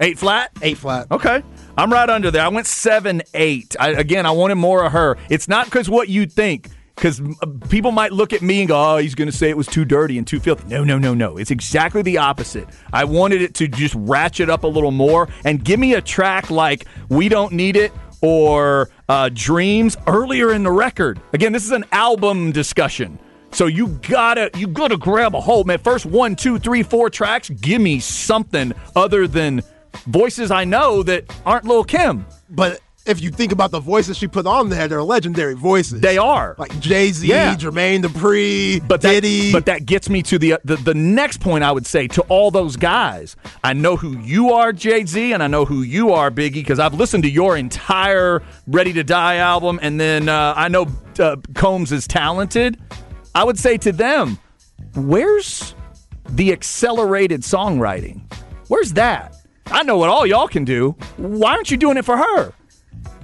Eight 0.00 0.18
flat? 0.18 0.50
eight 0.62 0.78
flat. 0.78 1.06
Okay. 1.12 1.42
I'm 1.76 1.90
right 1.92 2.08
under 2.08 2.30
there. 2.30 2.44
I 2.44 2.48
went 2.48 2.66
seven, 2.66 3.22
eight. 3.34 3.74
I, 3.80 3.90
again, 3.90 4.26
I 4.26 4.30
wanted 4.30 4.56
more 4.56 4.84
of 4.84 4.92
her. 4.92 5.16
It's 5.30 5.48
not 5.48 5.64
because 5.66 5.88
what 5.88 6.08
you 6.08 6.26
think, 6.26 6.68
because 6.94 7.20
people 7.70 7.92
might 7.92 8.12
look 8.12 8.32
at 8.34 8.42
me 8.42 8.60
and 8.60 8.68
go, 8.68 8.94
oh, 8.94 8.96
he's 8.98 9.14
going 9.14 9.30
to 9.30 9.36
say 9.36 9.48
it 9.48 9.56
was 9.56 9.66
too 9.66 9.84
dirty 9.84 10.18
and 10.18 10.26
too 10.26 10.38
filthy. 10.38 10.68
No, 10.68 10.84
no, 10.84 10.98
no, 10.98 11.14
no. 11.14 11.38
It's 11.38 11.50
exactly 11.50 12.02
the 12.02 12.18
opposite. 12.18 12.68
I 12.92 13.04
wanted 13.04 13.40
it 13.40 13.54
to 13.54 13.68
just 13.68 13.94
ratchet 13.96 14.50
up 14.50 14.64
a 14.64 14.68
little 14.68 14.90
more 14.90 15.28
and 15.44 15.64
give 15.64 15.80
me 15.80 15.94
a 15.94 16.02
track 16.02 16.50
like 16.50 16.86
We 17.08 17.30
Don't 17.30 17.52
Need 17.52 17.76
It 17.76 17.92
or 18.20 18.90
uh, 19.08 19.30
Dreams 19.32 19.96
earlier 20.06 20.52
in 20.52 20.62
the 20.62 20.70
record. 20.70 21.20
Again, 21.32 21.52
this 21.52 21.64
is 21.64 21.72
an 21.72 21.86
album 21.90 22.52
discussion. 22.52 23.18
So 23.50 23.66
you 23.66 23.88
gotta 24.08 24.50
you 24.56 24.66
gotta 24.66 24.96
grab 24.96 25.34
a 25.34 25.40
hold, 25.40 25.66
man. 25.66 25.78
First 25.78 26.06
one, 26.06 26.36
two, 26.36 26.58
three, 26.58 26.82
four 26.82 27.10
tracks. 27.10 27.50
Give 27.50 27.82
me 27.82 28.00
something 28.00 28.72
other 28.96 29.26
than 29.26 29.62
voices 30.06 30.50
I 30.50 30.64
know 30.64 31.02
that 31.04 31.24
aren't 31.46 31.64
Lil 31.64 31.84
Kim. 31.84 32.26
But 32.50 32.80
if 33.04 33.20
you 33.20 33.30
think 33.30 33.50
about 33.50 33.72
the 33.72 33.80
voices 33.80 34.16
she 34.16 34.28
put 34.28 34.46
on 34.46 34.68
there, 34.68 34.86
they're 34.86 35.02
legendary 35.02 35.54
voices. 35.54 36.00
They 36.00 36.18
are. 36.18 36.54
like 36.56 36.78
Jay 36.78 37.10
Z, 37.10 37.26
Yeah. 37.26 37.56
Jermaine 37.56 38.02
Dupri, 38.04 38.86
But 38.86 39.00
that, 39.00 39.10
Diddy. 39.10 39.50
but 39.50 39.66
that 39.66 39.86
gets 39.86 40.08
me 40.08 40.22
to 40.22 40.38
the, 40.38 40.60
the 40.64 40.76
the 40.76 40.94
next 40.94 41.40
point. 41.40 41.64
I 41.64 41.72
would 41.72 41.84
say 41.86 42.06
to 42.08 42.22
all 42.28 42.52
those 42.52 42.76
guys, 42.76 43.34
I 43.64 43.72
know 43.72 43.96
who 43.96 44.16
you 44.18 44.52
are, 44.52 44.72
Jay 44.72 45.04
Z, 45.04 45.32
and 45.32 45.42
I 45.42 45.48
know 45.48 45.64
who 45.64 45.82
you 45.82 46.12
are, 46.12 46.30
Biggie, 46.30 46.52
because 46.54 46.78
I've 46.78 46.94
listened 46.94 47.24
to 47.24 47.30
your 47.30 47.56
entire 47.56 48.40
"Ready 48.68 48.92
to 48.92 49.02
Die" 49.02 49.36
album, 49.36 49.80
and 49.82 49.98
then 49.98 50.28
uh, 50.28 50.54
I 50.56 50.68
know 50.68 50.86
uh, 51.18 51.36
Combs 51.54 51.90
is 51.90 52.06
talented. 52.06 52.78
I 53.34 53.42
would 53.42 53.58
say 53.58 53.78
to 53.78 53.90
them, 53.90 54.38
where's 54.94 55.74
the 56.28 56.52
accelerated 56.52 57.40
songwriting? 57.42 58.20
Where's 58.68 58.92
that? 58.92 59.34
I 59.66 59.82
know 59.82 59.96
what 59.96 60.08
all 60.08 60.26
y'all 60.26 60.48
can 60.48 60.64
do. 60.64 60.92
Why 61.16 61.52
aren't 61.52 61.70
you 61.70 61.76
doing 61.76 61.96
it 61.96 62.04
for 62.04 62.16
her? 62.16 62.52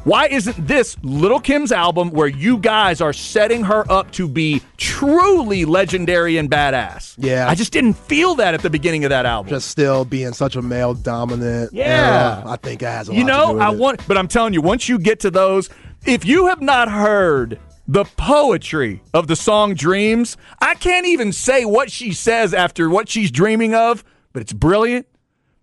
Why 0.04 0.26
isn't 0.28 0.66
this 0.66 0.96
Little 1.02 1.40
Kim's 1.40 1.70
album 1.70 2.10
where 2.10 2.28
you 2.28 2.56
guys 2.58 3.00
are 3.02 3.12
setting 3.12 3.64
her 3.64 3.84
up 3.92 4.10
to 4.12 4.26
be 4.26 4.62
truly 4.78 5.66
legendary 5.66 6.38
and 6.38 6.50
badass? 6.50 7.14
Yeah. 7.18 7.46
I 7.46 7.54
just 7.54 7.72
didn't 7.72 7.92
feel 7.94 8.34
that 8.36 8.54
at 8.54 8.62
the 8.62 8.70
beginning 8.70 9.04
of 9.04 9.10
that 9.10 9.26
album. 9.26 9.50
just 9.50 9.68
still 9.68 10.06
being 10.06 10.32
such 10.32 10.56
a 10.56 10.62
male 10.62 10.94
dominant. 10.94 11.74
Yeah. 11.74 12.38
era, 12.38 12.52
I 12.52 12.56
think 12.56 12.80
it 12.80 12.86
has 12.86 13.10
a 13.10 13.14
you 13.14 13.24
know, 13.24 13.58
I 13.58 13.70
it. 13.70 13.78
want, 13.78 14.06
but 14.08 14.16
I'm 14.16 14.28
telling 14.28 14.54
you, 14.54 14.62
once 14.62 14.88
you 14.88 14.98
get 14.98 15.20
to 15.20 15.30
those, 15.30 15.68
if 16.06 16.24
you 16.24 16.46
have 16.46 16.62
not 16.62 16.90
heard 16.90 17.58
the 17.86 18.04
poetry 18.16 19.02
of 19.12 19.26
the 19.26 19.36
song 19.36 19.74
Dreams, 19.74 20.38
I 20.60 20.74
can't 20.74 21.06
even 21.06 21.32
say 21.32 21.66
what 21.66 21.90
she 21.90 22.12
says 22.12 22.54
after 22.54 22.88
what 22.88 23.10
she's 23.10 23.30
dreaming 23.30 23.74
of, 23.74 24.04
but 24.32 24.40
it's 24.40 24.52
brilliant. 24.54 25.06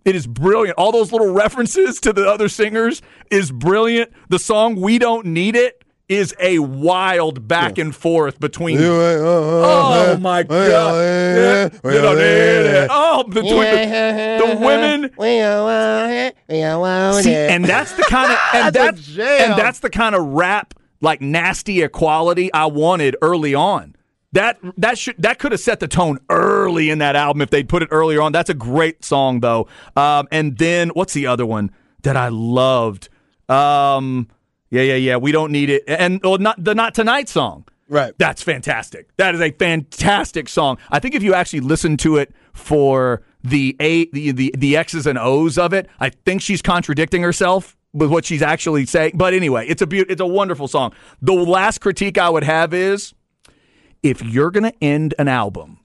It 0.06 0.15
is 0.15 0.28
brilliant. 0.28 0.78
All 0.78 0.91
those 0.91 1.12
little 1.12 1.34
references 1.34 2.00
to 2.02 2.13
the 2.13 2.30
other 2.30 2.48
singers 2.48 3.02
is 3.32 3.52
brilliant. 3.52 4.12
The 4.30 4.38
song 4.39 4.80
We 4.80 5.00
Don't 5.00 5.26
Need 5.26 5.56
It 5.56 5.84
is 6.08 6.36
a 6.39 6.60
wild 6.60 7.48
back 7.48 7.80
and 7.80 7.96
forth 7.96 8.39
between 8.39 8.78
Oh 8.80 10.18
my 10.22 10.44
god! 10.44 10.96
Yeah, 10.96 11.63
you 11.91 12.02
don't 12.02 12.18
need 12.18 12.22
it. 12.22 12.88
Oh, 12.91 13.24
between 13.24 13.50
the, 13.52 14.46
the 14.46 14.58
women. 14.63 15.12
See, 17.24 17.34
and 17.34 17.65
that's 17.65 17.94
the 17.94 18.04
kind 18.04 18.32
of 18.32 18.38
and 18.54 18.76
That's 18.76 18.78
a 18.78 18.91
that's 18.91 19.08
jam. 19.08 19.52
and 19.52 19.60
that's 19.60 19.80
the 19.80 19.89
kind 19.89 20.13
of 20.13 20.24
rap 20.24 20.76
like 21.02 21.22
nasty 21.22 21.82
equality 21.82 22.54
I 22.54 22.68
wanted 22.68 23.15
early 23.24 23.56
on. 23.56 23.95
That 24.36 24.60
that 24.78 24.98
should 24.98 25.15
that 25.19 25.39
could 25.39 25.54
have 25.54 25.62
set 25.62 25.80
the 25.80 25.88
tone 25.88 26.19
early 26.30 26.89
in 26.89 26.98
that 26.98 27.15
album 27.15 27.41
if 27.41 27.50
they'd 27.52 27.69
put 27.69 27.82
it 27.82 27.88
earlier 27.89 28.21
on. 28.21 28.34
That's 28.34 28.50
a 28.50 28.54
great 28.54 29.06
song 29.06 29.39
though. 29.39 29.69
Um, 29.95 30.28
and 30.30 30.58
then 30.58 30.89
what's 30.89 31.13
the 31.13 31.26
other 31.26 31.45
one 31.45 31.71
that 32.04 32.17
I 32.17 32.28
loved? 32.28 33.08
Um, 33.48 34.28
yeah, 34.69 34.82
yeah, 34.82 34.95
yeah. 34.95 35.15
We 35.15 35.32
don't 35.32 35.54
need 35.54 35.69
it. 35.69 35.84
And 35.88 36.21
well, 36.21 36.38
not 36.38 36.62
the 36.62 36.76
not 36.76 36.93
tonight 36.93 37.30
song. 37.30 37.63
Right. 37.88 38.13
That's 38.17 38.43
fantastic. 38.43 39.15
That 39.15 39.36
is 39.36 39.41
a 39.41 39.52
fantastic 39.52 40.50
song. 40.50 40.80
I 40.89 41.00
think 41.00 41.15
if 41.15 41.24
you 41.24 41.34
actually 41.34 41.62
listen 41.62 41.95
to 41.98 42.17
it 42.17 42.34
for 42.52 43.21
the 43.41 43.78
a 43.80 44.10
the 44.10 44.32
the, 44.32 44.54
the 44.58 44.76
X's 44.76 45.08
and 45.08 45.17
O's 45.17 45.58
of 45.58 45.71
it, 45.71 45.88
I 46.02 46.10
think 46.10 46.41
she's 46.41 46.62
contradicting 46.62 47.21
herself 47.21 47.78
with 47.93 48.12
what 48.12 48.26
she's 48.26 48.41
actually 48.41 48.86
saying. 48.86 49.13
But 49.15 49.34
anyway, 49.34 49.65
it's 49.67 49.82
a 49.82 49.88
be- 49.88 50.00
it's 50.00 50.19
a 50.19 50.28
wonderful 50.28 50.67
song. 50.67 50.93
The 51.21 51.32
last 51.32 51.80
critique 51.80 52.17
I 52.17 52.30
would 52.30 52.43
have 52.43 52.74
is 52.74 53.13
if 54.06 54.24
you're 54.24 54.52
going 54.52 54.72
to 54.72 54.84
end 54.84 55.15
an 55.18 55.28
album 55.28 55.80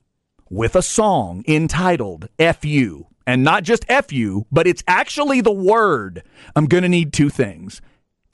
with 0.51 0.77
a 0.77 0.83
song 0.83 1.43
entitled 1.49 2.29
"Fu" 2.39 3.07
and 3.27 3.43
not 3.43 3.63
just 3.63 3.87
"Fu," 3.89 4.45
but 4.53 4.67
it's 4.67 4.85
actually 4.87 5.41
the 5.41 5.51
word, 5.51 6.23
I'm 6.55 6.67
going 6.67 6.83
to 6.83 6.89
need 6.89 7.15
two 7.15 7.31
things. 7.31 7.81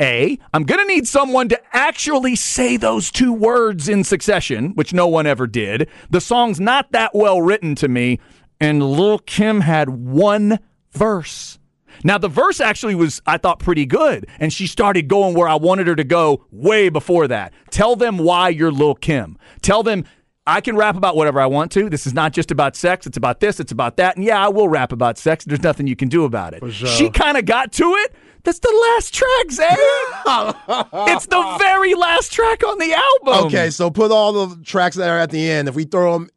A, 0.01 0.38
I'm 0.53 0.64
going 0.64 0.81
to 0.81 0.92
need 0.92 1.07
someone 1.07 1.49
to 1.51 1.61
actually 1.72 2.35
say 2.35 2.77
those 2.77 3.12
two 3.12 3.33
words 3.33 3.88
in 3.88 4.03
succession, 4.03 4.70
which 4.70 4.92
no 4.92 5.07
one 5.07 5.25
ever 5.25 5.46
did. 5.46 5.88
The 6.11 6.20
song's 6.20 6.59
not 6.59 6.90
that 6.90 7.14
well 7.14 7.40
written 7.40 7.77
to 7.77 7.87
me, 7.87 8.18
and 8.61 8.83
Lil 8.83 9.20
Kim 9.20 9.61
had 9.61 9.88
one 9.88 10.59
verse. 10.90 11.56
Now, 12.04 12.18
the 12.18 12.28
verse 12.28 12.61
actually 12.61 12.94
was, 12.94 13.20
I 13.26 13.38
thought, 13.38 13.59
pretty 13.59 13.87
good, 13.87 14.26
and 14.38 14.52
she 14.52 14.66
started 14.66 15.09
going 15.09 15.35
where 15.35 15.48
I 15.48 15.54
wanted 15.54 15.87
her 15.87 15.96
to 15.96 16.04
go 16.04 16.44
way 16.50 16.88
before 16.88 17.28
that. 17.28 17.52
Tell 17.70 17.96
them 17.96 18.18
why 18.18 18.48
you're 18.50 18.72
Lil 18.72 18.94
Kim. 18.94 19.38
Tell 19.62 19.82
them 19.82 20.04
I 20.46 20.61
can 20.61 20.76
rap 20.76 20.96
about 20.96 21.16
whatever 21.16 21.40
I 21.40 21.46
want 21.46 21.72
to. 21.72 21.90
This 21.90 22.06
is 22.06 22.14
not 22.14 22.32
just 22.32 22.50
about 22.52 22.76
sex. 22.76 23.06
It's 23.06 23.16
about 23.16 23.40
this. 23.40 23.59
It's 23.59 23.72
about 23.72 23.96
that. 23.96 24.16
And 24.16 24.24
yeah, 24.24 24.44
I 24.44 24.48
will 24.48 24.68
rap 24.68 24.92
about 24.92 25.18
sex. 25.18 25.44
There's 25.44 25.62
nothing 25.62 25.88
you 25.88 25.96
can 25.96 26.09
do 26.09 26.24
about 26.24 26.54
it. 26.54 26.72
sure. 26.72 26.88
She 26.88 27.11
kind 27.11 27.37
of 27.37 27.44
got 27.46 27.72
to 27.72 27.85
it. 27.94 28.14
That's 28.44 28.61
the 28.61 28.92
last 28.94 29.12
track, 29.12 29.50
Zay. 29.50 29.64
it's 31.12 31.26
the 31.26 31.56
very 31.59 31.94
last 31.94 32.32
track 32.32 32.62
on 32.64 32.78
the 32.78 32.92
album. 32.92 33.46
Okay, 33.46 33.70
so 33.70 33.90
put 33.90 34.12
all 34.12 34.46
the 34.46 34.62
tracks 34.62 34.94
that 34.94 35.09
are 35.09 35.18
at 35.18 35.30
the 35.30 35.50
end. 35.50 35.66
If 35.68 35.74
we 35.74 35.82
throw 35.82 36.12
them 36.12 36.30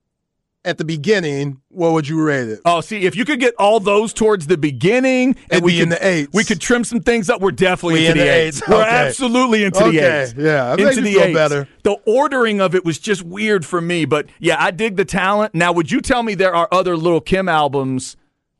at 0.65 0.77
the 0.77 0.83
beginning, 0.83 1.61
what 1.69 1.93
would 1.93 2.07
you 2.07 2.21
rate 2.21 2.49
it? 2.49 2.59
Oh, 2.65 2.81
see, 2.81 3.05
if 3.05 3.15
you 3.15 3.23
could 3.23 3.39
get 3.39 3.53
all 3.57 3.79
those 3.79 4.11
towards 4.13 4.47
the 4.47 4.57
beginning, 4.57 5.29
and 5.49 5.51
It'd 5.51 5.63
we 5.63 5.73
could 5.75 5.83
in 5.83 5.89
the 5.89 6.05
eights. 6.05 6.33
we 6.33 6.43
could 6.43 6.59
trim 6.59 6.83
some 6.83 6.99
things 6.99 7.29
up. 7.29 7.39
We're 7.41 7.51
definitely 7.51 8.01
We 8.01 8.07
into 8.07 8.11
in 8.11 8.17
the 8.19 8.23
the 8.25 8.29
eights. 8.37 8.57
eights. 8.57 8.67
We're 8.69 8.81
Okay. 8.81 8.89
absolutely 8.89 9.63
into 9.63 9.79
the 9.79 9.85
Okay, 9.85 10.21
eights. 10.23 10.33
yeah, 10.37 10.75
that 10.75 10.79
into 10.79 11.01
the 11.01 11.19
eights. 11.19 11.33
better. 11.33 11.67
The 11.83 11.95
ordering 12.05 12.59
of 12.59 12.75
it 12.75 12.83
was 12.83 12.99
just 12.99 13.23
weird 13.23 13.65
for 13.65 13.79
me, 13.79 14.03
but 14.05 14.25
yeah, 14.39 14.57
I 14.59 14.71
dig 14.71 14.97
the 14.97 15.05
talent. 15.05 15.55
Now, 15.55 15.71
would 15.71 15.91
you 15.91 16.01
tell 16.01 16.23
me 16.23 16.35
there 16.35 16.53
are 16.53 16.67
other 16.71 16.97
Little 16.97 17.21
Kim 17.21 17.47
albums 17.47 18.17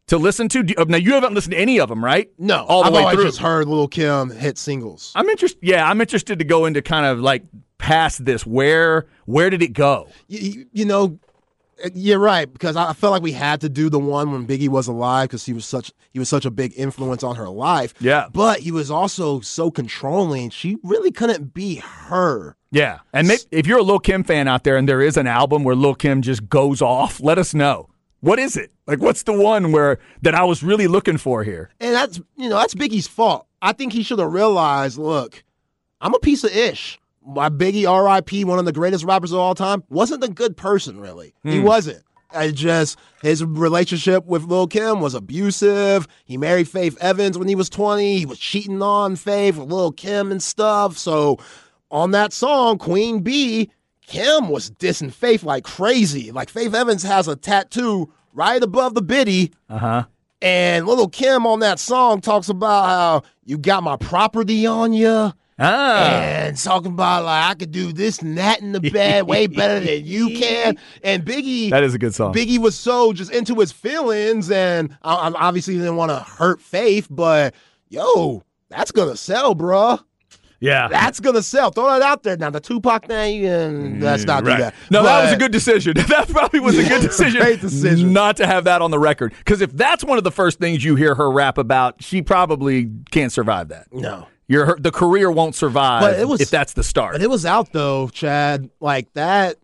to 0.08 0.18
listen 0.18 0.48
to? 0.50 0.64
Now, 0.88 0.98
you 0.98 1.14
haven't 1.16 1.34
listened 1.34 1.52
to 1.52 1.60
any 1.60 1.80
of 1.82 1.90
them, 1.90 2.04
right? 2.04 2.30
No, 2.40 2.64
all 2.66 2.84
the 2.84 2.98
I've 2.98 3.06
way 3.08 3.14
through. 3.16 3.26
just 3.26 3.40
heard 3.40 3.68
Little 3.68 3.90
Kim 3.90 4.30
hit 4.30 4.58
singles. 4.58 5.12
I'm 5.16 5.28
interested. 5.28 5.60
Yeah, 5.62 5.88
I'm 5.88 6.00
interested 6.00 6.40
to 6.40 6.46
go 6.46 6.66
into 6.66 6.82
kind 6.82 7.06
of 7.06 7.20
like 7.20 7.44
past 7.78 8.24
this. 8.24 8.46
Where 8.46 9.06
where 9.26 9.50
did 9.50 9.62
it 9.62 9.74
go? 9.74 10.08
you, 10.30 10.66
you 10.72 10.86
know, 10.86 11.20
you're 11.94 12.20
right 12.20 12.52
because 12.52 12.76
I 12.76 12.94
felt 12.94 13.12
like 13.12 13.22
we 13.22 13.32
had 13.32 13.62
to 13.62 13.70
do 13.70 13.90
the 13.90 14.00
one 14.00 14.32
when 14.32 14.46
Biggie 14.48 14.70
was 14.70 14.88
alive 14.88 15.30
because 15.30 15.46
he 15.46 15.54
was 15.54 15.66
such 15.66 15.92
he 16.12 16.20
was 16.20 16.30
such 16.30 16.46
a 16.46 16.52
big 16.52 16.74
influence 16.76 17.24
on 17.24 17.36
her 17.36 17.50
life. 17.50 17.94
Yeah. 18.00 18.28
but 18.34 18.60
he 18.60 18.72
was 18.72 18.90
also 18.92 19.40
so 19.42 19.72
controlling. 19.72 20.50
She 20.50 20.78
really 20.84 21.12
couldn't 21.12 21.54
be 21.54 21.76
her. 21.78 22.56
Yeah, 22.72 23.00
and 23.14 23.28
may- 23.28 23.38
if 23.52 23.66
you're 23.66 23.80
a 23.80 23.84
Lil 23.84 24.00
Kim 24.00 24.24
fan 24.24 24.48
out 24.48 24.64
there, 24.64 24.78
and 24.78 24.88
there 24.88 25.02
is 25.02 25.18
an 25.18 25.26
album 25.26 25.64
where 25.64 25.76
Lil 25.76 25.96
Kim 25.96 26.22
just 26.22 26.48
goes 26.50 26.82
off, 26.82 27.20
let 27.20 27.40
us 27.40 27.54
know. 27.56 27.90
What 28.22 28.38
is 28.38 28.56
it? 28.58 28.72
Like, 28.86 29.00
what's 29.00 29.24
the 29.24 29.34
one 29.34 29.72
where 29.72 29.98
that 30.22 30.36
I 30.36 30.44
was 30.44 30.62
really 30.62 30.88
looking 30.88 31.18
for 31.18 31.44
here? 31.44 31.70
And 31.80 31.96
that's 31.96 32.18
you 32.36 32.50
know 32.50 32.58
that's 32.58 32.76
Biggie's 32.76 33.08
fault. 33.08 33.48
I 33.62 33.74
think 33.74 33.94
he 33.94 34.04
should 34.04 34.20
have 34.20 34.32
realized. 34.34 34.98
Look, 34.98 35.44
I'm 36.02 36.14
a 36.14 36.20
piece 36.20 36.44
of 36.44 36.52
ish. 36.56 37.00
My 37.30 37.50
Biggie, 37.50 37.90
R.I.P., 37.90 38.44
one 38.44 38.60
of 38.60 38.66
the 38.66 38.72
greatest 38.72 39.06
rappers 39.06 39.32
of 39.32 39.40
all 39.40 39.56
time, 39.56 39.84
wasn't 39.90 40.24
a 40.24 40.30
good 40.30 40.58
person. 40.58 41.00
Really, 41.00 41.34
he 41.44 41.60
wasn't. 41.60 42.04
I 42.32 42.52
just 42.52 42.98
his 43.22 43.44
relationship 43.44 44.26
with 44.26 44.44
Lil 44.44 44.68
Kim 44.68 45.00
was 45.02 45.14
abusive. 45.16 46.08
He 46.26 46.38
married 46.38 46.68
Faith 46.68 46.98
Evans 47.02 47.38
when 47.38 47.48
he 47.48 47.56
was 47.56 47.70
20. 47.70 48.20
He 48.20 48.26
was 48.26 48.40
cheating 48.40 48.82
on 48.82 49.16
Faith 49.16 49.58
with 49.58 49.72
Lil 49.72 49.92
Kim 49.92 50.32
and 50.32 50.42
stuff. 50.42 50.98
So 50.98 51.38
on 51.90 52.12
that 52.12 52.34
song, 52.34 52.78
Queen 52.78 53.22
Bee, 53.22 53.72
Kim 54.06 54.50
was 54.50 54.72
dissing 54.72 55.12
Faith 55.12 55.44
like 55.44 55.64
crazy. 55.64 56.32
Like 56.32 56.50
Faith 56.50 56.74
Evans 56.74 57.04
has 57.04 57.28
a 57.28 57.36
tattoo 57.36 58.12
right 58.34 58.62
above 58.62 58.94
the 58.94 59.02
biddy. 59.02 59.52
Uh 59.70 59.78
huh. 59.78 60.04
And 60.42 60.88
little 60.88 61.10
Kim 61.10 61.46
on 61.46 61.60
that 61.60 61.80
song 61.80 62.22
talks 62.22 62.48
about 62.48 62.86
how 62.86 63.24
you 63.44 63.58
got 63.58 63.84
my 63.84 63.98
property 63.98 64.66
on 64.66 64.94
you. 64.94 65.34
Ah, 65.60 66.04
And 66.46 66.58
talking 66.58 66.92
about 66.94 67.26
like 67.26 67.50
I 67.52 67.54
could 67.56 67.72
do 67.72 67.92
this 67.94 68.20
and 68.20 68.38
that 68.38 68.62
in 68.62 68.72
the 68.72 68.80
bed 68.80 69.28
way 69.28 69.48
better 69.48 69.80
than 69.80 70.06
you 70.06 70.30
can. 70.38 70.78
And 71.04 71.26
Biggie, 71.26 71.70
that 71.72 71.84
is 71.84 71.94
a 71.94 72.00
good 72.00 72.16
song. 72.16 72.34
Biggie 72.34 72.58
was 72.60 72.76
so 72.78 73.14
just 73.14 73.32
into 73.32 73.56
his 73.56 73.72
feelings, 73.72 74.50
and 74.52 74.96
I, 75.02 75.14
I 75.16 75.32
obviously 75.34 75.76
didn't 75.76 75.96
want 75.98 76.12
to 76.12 76.20
hurt 76.20 76.62
Faith, 76.62 77.08
but 77.10 77.54
yo, 77.90 78.44
that's 78.70 78.92
gonna 78.92 79.18
sell, 79.18 79.56
bruh. 79.56 80.00
yeah, 80.62 80.88
That's 80.90 81.20
gonna 81.20 81.42
sell. 81.42 81.72
Throw 81.72 81.86
that 81.88 82.02
out 82.02 82.24
there 82.24 82.38
now. 82.38 82.50
The 82.52 82.60
Tupac 82.60 83.06
thing, 83.08 83.46
and 83.46 84.02
let's 84.04 84.26
not 84.26 84.46
Right. 84.46 84.58
do 84.58 84.64
that. 84.64 84.76
No, 84.92 85.04
that 85.04 85.24
was 85.24 85.34
a 85.34 85.38
good 85.38 85.52
decision. 85.52 85.94
that 86.08 86.28
probably 86.30 86.60
was 86.60 86.78
a 86.78 86.84
good 86.88 87.02
decision. 87.02 87.42
great 87.42 87.62
decision. 87.62 88.14
Not 88.14 88.38
to 88.38 88.46
have 88.48 88.66
that 88.66 88.82
on 88.82 88.92
the 88.92 89.00
record, 89.00 89.34
because 89.40 89.62
if 89.62 89.72
that's 89.74 90.04
one 90.04 90.18
of 90.18 90.24
the 90.24 90.32
first 90.32 90.60
things 90.60 90.84
you 90.86 90.96
hear 90.96 91.16
her 91.16 91.32
rap 91.32 91.58
about, 91.58 92.02
she 92.04 92.22
probably 92.22 92.90
can't 93.12 93.32
survive 93.32 93.70
that. 93.70 93.88
No. 93.92 94.28
Your 94.50 94.66
her, 94.66 94.76
the 94.78 94.92
career 94.92 95.32
won't 95.32 95.56
survive 95.56 96.02
But 96.02 96.20
it 96.20 96.28
was- 96.28 96.42
if 96.42 96.50
that's 96.50 96.74
the 96.74 96.84
start. 96.84 97.14
But 97.14 97.22
it 97.22 97.30
was 97.30 97.46
out 97.46 97.72
though, 97.72 98.10
Chad. 98.10 98.70
Like 98.82 99.14
that, 99.14 99.56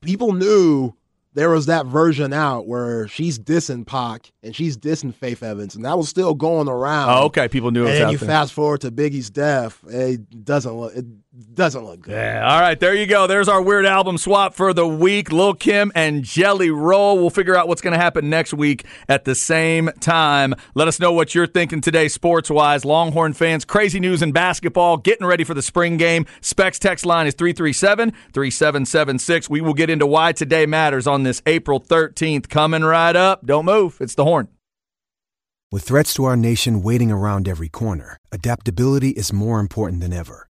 people 0.00 0.32
knew 0.32 0.94
there 1.34 1.50
was 1.50 1.66
that 1.66 1.86
version 1.86 2.32
out 2.32 2.66
where 2.66 3.06
she's 3.06 3.38
dissing 3.38 3.86
Pac 3.86 4.32
and 4.42 4.56
she's 4.56 4.76
dissing 4.76 5.14
Faith 5.14 5.44
Evans, 5.44 5.76
and 5.76 5.84
that 5.84 5.96
was 5.96 6.08
still 6.08 6.34
going 6.34 6.68
around. 6.68 7.10
oh, 7.10 7.24
okay, 7.26 7.46
people 7.46 7.70
knew 7.70 7.82
it 7.86 7.90
And 7.90 7.90
was 7.90 7.98
then 7.98 8.06
out 8.08 8.12
you 8.12 8.18
there. 8.18 8.28
fast 8.28 8.52
forward 8.52 8.80
to 8.80 8.90
Biggie's 8.90 9.30
death, 9.30 9.78
it 9.88 10.44
doesn't 10.44 10.72
look 10.72 10.96
it 10.96 11.04
doesn't 11.54 11.84
look 11.84 12.02
good. 12.02 12.12
Yeah. 12.12 12.48
All 12.48 12.60
right. 12.60 12.78
There 12.78 12.94
you 12.94 13.06
go. 13.06 13.26
There's 13.26 13.48
our 13.48 13.62
weird 13.62 13.86
album 13.86 14.18
swap 14.18 14.54
for 14.54 14.72
the 14.72 14.86
week. 14.86 15.32
Lil 15.32 15.54
Kim 15.54 15.90
and 15.94 16.22
Jelly 16.22 16.70
Roll. 16.70 17.18
We'll 17.18 17.30
figure 17.30 17.56
out 17.56 17.68
what's 17.68 17.80
going 17.80 17.92
to 17.92 17.98
happen 17.98 18.28
next 18.28 18.52
week 18.52 18.84
at 19.08 19.24
the 19.24 19.34
same 19.34 19.90
time. 20.00 20.54
Let 20.74 20.88
us 20.88 21.00
know 21.00 21.12
what 21.12 21.34
you're 21.34 21.46
thinking 21.46 21.80
today, 21.80 22.08
sports 22.08 22.50
wise. 22.50 22.84
Longhorn 22.84 23.32
fans, 23.32 23.64
crazy 23.64 24.00
news 24.00 24.22
in 24.22 24.32
basketball, 24.32 24.96
getting 24.96 25.26
ready 25.26 25.44
for 25.44 25.54
the 25.54 25.62
spring 25.62 25.96
game. 25.96 26.26
Specs 26.40 26.78
text 26.78 27.06
line 27.06 27.26
is 27.26 27.34
337 27.34 28.10
3776. 28.32 29.48
We 29.48 29.60
will 29.60 29.74
get 29.74 29.90
into 29.90 30.06
why 30.06 30.32
today 30.32 30.66
matters 30.66 31.06
on 31.06 31.22
this 31.22 31.42
April 31.46 31.80
13th. 31.80 32.48
Coming 32.48 32.82
right 32.82 33.16
up. 33.16 33.46
Don't 33.46 33.64
move. 33.64 33.98
It's 34.00 34.14
the 34.14 34.24
horn. 34.24 34.48
With 35.72 35.84
threats 35.84 36.12
to 36.14 36.24
our 36.24 36.36
nation 36.36 36.82
waiting 36.82 37.12
around 37.12 37.46
every 37.46 37.68
corner, 37.68 38.18
adaptability 38.32 39.10
is 39.10 39.32
more 39.32 39.60
important 39.60 40.00
than 40.00 40.12
ever. 40.12 40.49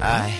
I, 0.00 0.30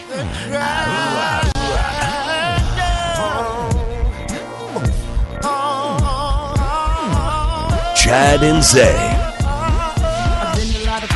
Chad 7.96 8.42
and 8.44 8.62
Zay 8.62 9.17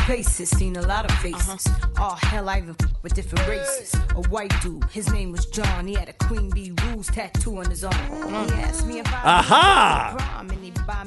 places, 0.05 0.49
seen 0.49 0.75
a 0.75 0.81
lot 0.81 1.09
of 1.09 1.17
faces. 1.19 1.65
Uh-huh. 1.65 1.89
Oh 1.97 2.17
hell, 2.27 2.49
I 2.49 2.57
even 2.59 2.75
with 3.01 3.13
different 3.13 3.47
races. 3.47 3.93
A 4.15 4.21
white 4.29 4.53
dude, 4.61 4.83
his 4.85 5.11
name 5.11 5.31
was 5.31 5.45
John. 5.45 5.87
He 5.87 5.93
had 5.93 6.09
a 6.09 6.13
Queen 6.13 6.49
Bee 6.49 6.73
Rules 6.83 7.07
tattoo 7.07 7.57
on 7.57 7.69
his 7.69 7.83
arm. 7.83 7.95
He 7.95 8.35
uh-huh. 8.35 8.61
asked 8.61 8.85
me 8.85 8.99
if 8.99 9.07
I 9.07 9.39
Aha! 9.39 10.45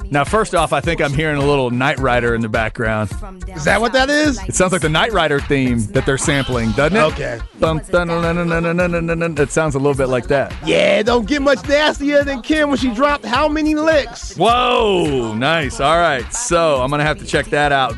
Now, 0.09 0.23
first 0.23 0.55
off, 0.55 0.73
I 0.73 0.81
think 0.81 1.01
I'm 1.01 1.13
hearing 1.13 1.37
a 1.37 1.45
little 1.45 1.69
Knight 1.69 1.99
Rider 1.99 2.33
in 2.33 2.41
the 2.41 2.49
background. 2.49 3.11
Is 3.55 3.65
that 3.65 3.79
what 3.79 3.93
that 3.93 4.09
is? 4.09 4.41
It 4.47 4.55
sounds 4.55 4.71
like 4.71 4.81
the 4.81 4.89
Knight 4.89 5.11
Rider 5.11 5.39
theme 5.39 5.85
that 5.87 6.05
they're 6.05 6.17
sampling, 6.17 6.71
doesn't 6.71 6.97
it? 6.97 7.01
Okay. 7.13 7.39
Dun, 7.59 7.81
dun, 7.89 8.07
dun, 8.07 9.37
it 9.39 9.51
sounds 9.51 9.75
a 9.75 9.79
little 9.79 9.93
bit 9.93 10.07
like 10.07 10.27
that. 10.27 10.55
Yeah, 10.65 11.03
don't 11.03 11.27
get 11.27 11.41
much 11.41 11.67
nastier 11.67 12.23
than 12.23 12.41
Kim 12.41 12.69
when 12.69 12.77
she 12.77 12.93
dropped 12.93 13.25
how 13.25 13.47
many 13.47 13.75
licks. 13.75 14.35
Whoa, 14.35 15.35
nice. 15.35 15.79
All 15.79 15.97
right, 15.97 16.31
so 16.33 16.81
I'm 16.81 16.89
gonna 16.89 17.03
have 17.03 17.19
to 17.19 17.25
check 17.25 17.47
that 17.47 17.71
out. 17.71 17.95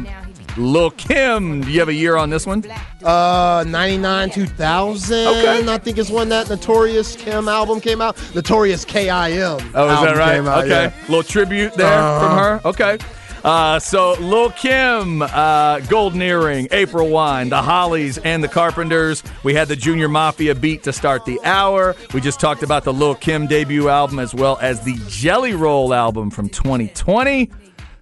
Lil 0.58 0.92
Kim, 0.92 1.62
do 1.62 1.72
you 1.72 1.80
have 1.80 1.90
a 1.90 1.94
year 1.94 2.16
on 2.18 2.30
this 2.30 2.46
one? 2.46 2.64
Uh, 3.04 3.64
99, 3.68 4.30
2000. 4.32 5.28
Okay. 5.28 5.66
I 5.72 5.78
think 5.78 5.98
is 5.98 6.12
when 6.12 6.30
that 6.30 6.50
Notorious 6.50 7.16
Kim 7.16 7.48
album 7.48 7.80
came 7.80 8.02
out. 8.02 8.18
Notorious 8.36 8.84
K.I.M. 8.86 9.60
Oh, 9.74 9.94
is 9.94 10.02
that 10.02 10.18
right? 10.18 10.40
out, 10.40 10.66
okay. 10.66 10.70
yeah. 10.86 10.94
Little 11.08 11.24
tribute 11.24 11.74
there 11.76 11.88
Uh-huh. 11.88 12.20
from 12.28 12.38
her. 12.38 12.62
Okay. 12.66 12.98
Uh, 13.42 13.80
so 13.80 14.14
Lil 14.20 14.50
Kim, 14.52 15.22
uh, 15.22 15.80
Golden 15.82 16.22
Earring, 16.22 16.68
April 16.72 17.08
Wine, 17.08 17.48
the 17.48 17.62
Hollies, 17.62 18.18
and 18.18 18.44
the 18.44 18.50
Carpenters. 18.50 19.24
We 19.44 19.54
had 19.54 19.70
the 19.70 19.78
Junior 19.78 20.10
Mafia 20.10 20.54
beat 20.56 20.84
to 20.84 20.92
start 20.92 21.24
the 21.24 21.40
hour. 21.46 21.96
We 22.14 22.20
just 22.20 22.42
talked 22.42 22.64
about 22.64 22.84
the 22.84 22.92
Lil 22.92 23.16
Kim 23.16 23.48
debut 23.48 23.88
album 23.88 24.20
as 24.20 24.36
well 24.36 24.58
as 24.62 24.82
the 24.82 24.98
Jelly 25.08 25.54
Roll 25.54 25.94
album 25.94 26.30
from 26.32 26.50
2020. 26.50 27.50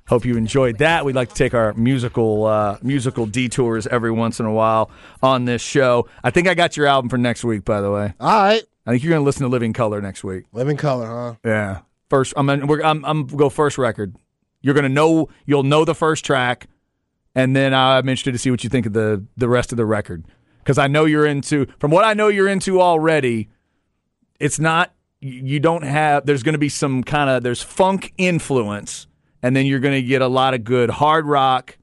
Hope 0.07 0.25
you 0.25 0.37
enjoyed 0.37 0.77
that. 0.77 1.03
We'd 1.03 1.15
like 1.15 1.29
to 1.29 1.35
take 1.35 1.53
our 1.53 1.73
musical 1.73 2.45
uh, 2.45 2.77
musical 2.81 3.25
detours 3.25 3.87
every 3.87 4.11
once 4.11 4.39
in 4.39 4.45
a 4.45 4.53
while 4.53 4.89
on 5.21 5.45
this 5.45 5.61
show. 5.61 6.07
I 6.23 6.31
think 6.31 6.47
I 6.47 6.53
got 6.53 6.77
your 6.77 6.87
album 6.87 7.09
for 7.09 7.17
next 7.17 7.43
week, 7.43 7.65
by 7.65 7.81
the 7.81 7.91
way. 7.91 8.13
All 8.19 8.29
right. 8.29 8.63
I 8.85 8.91
think 8.91 9.03
you're 9.03 9.11
going 9.11 9.21
to 9.21 9.25
listen 9.25 9.43
to 9.43 9.49
Living 9.49 9.73
Colour 9.73 10.01
next 10.01 10.23
week. 10.23 10.45
Living 10.53 10.77
Colour, 10.77 11.07
huh? 11.07 11.35
Yeah. 11.43 11.79
First, 12.09 12.33
I'm 12.37 12.47
gonna, 12.47 12.65
we're, 12.65 12.81
I'm 12.81 13.03
I'm 13.03 13.27
go 13.27 13.49
first 13.49 13.77
record. 13.77 14.15
You're 14.61 14.73
gonna 14.73 14.87
know 14.87 15.27
you'll 15.45 15.63
know 15.63 15.83
the 15.83 15.93
first 15.93 16.23
track, 16.23 16.67
and 17.35 17.53
then 17.53 17.73
I'm 17.73 18.07
interested 18.07 18.31
to 18.31 18.37
see 18.37 18.49
what 18.49 18.63
you 18.63 18.69
think 18.69 18.85
of 18.85 18.93
the 18.93 19.25
the 19.35 19.49
rest 19.49 19.73
of 19.73 19.77
the 19.77 19.85
record 19.85 20.23
because 20.59 20.77
I 20.77 20.87
know 20.87 21.03
you're 21.03 21.25
into. 21.25 21.67
From 21.79 21.91
what 21.91 22.05
I 22.05 22.13
know 22.13 22.29
you're 22.29 22.47
into 22.47 22.81
already, 22.81 23.49
it's 24.39 24.57
not 24.57 24.93
you 25.19 25.33
you 25.33 25.59
don't 25.59 25.83
have. 25.83 26.25
There's 26.25 26.43
going 26.43 26.53
to 26.53 26.59
be 26.59 26.69
some 26.69 27.03
kind 27.03 27.29
of 27.29 27.43
there's 27.43 27.61
funk 27.61 28.13
influence, 28.17 29.06
and 29.43 29.55
then 29.55 29.65
you're 29.65 29.79
going 29.79 29.95
to 30.01 30.07
get 30.07 30.21
a 30.21 30.27
lot 30.27 30.53
of 30.53 30.63
good 30.63 30.89
hard 30.89 31.25
rock. 31.25 31.77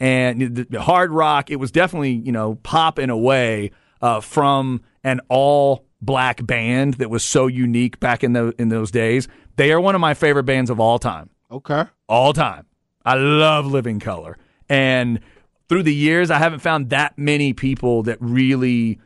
And 0.00 0.66
hard 0.74 1.12
rock, 1.12 1.50
it 1.50 1.56
was 1.56 1.70
definitely 1.70 2.12
you 2.12 2.32
know 2.32 2.56
pop 2.56 2.98
in 2.98 3.10
a 3.10 3.16
way 3.16 3.70
uh, 4.02 4.20
from 4.20 4.82
an 5.04 5.20
all 5.28 5.86
black 6.02 6.44
band 6.44 6.94
that 6.94 7.08
was 7.10 7.24
so 7.24 7.46
unique 7.46 8.00
back 8.00 8.24
in 8.24 8.32
the 8.32 8.54
in 8.58 8.68
those 8.68 8.90
days. 8.90 9.28
They 9.56 9.72
are 9.72 9.80
one 9.80 9.94
of 9.94 10.00
my 10.00 10.14
favorite 10.14 10.44
bands 10.44 10.68
of 10.68 10.80
all 10.80 10.98
time 10.98 11.30
Okay. 11.50 11.84
all 12.08 12.32
time. 12.32 12.66
I 13.04 13.14
love 13.14 13.66
Living 13.66 14.00
Colour. 14.00 14.36
And 14.68 15.20
through 15.68 15.84
the 15.84 15.94
years, 15.94 16.30
I 16.30 16.38
haven't 16.38 16.60
found 16.60 16.90
that 16.90 17.16
many 17.16 17.52
people 17.52 18.02
that 18.04 18.18
really 18.20 18.98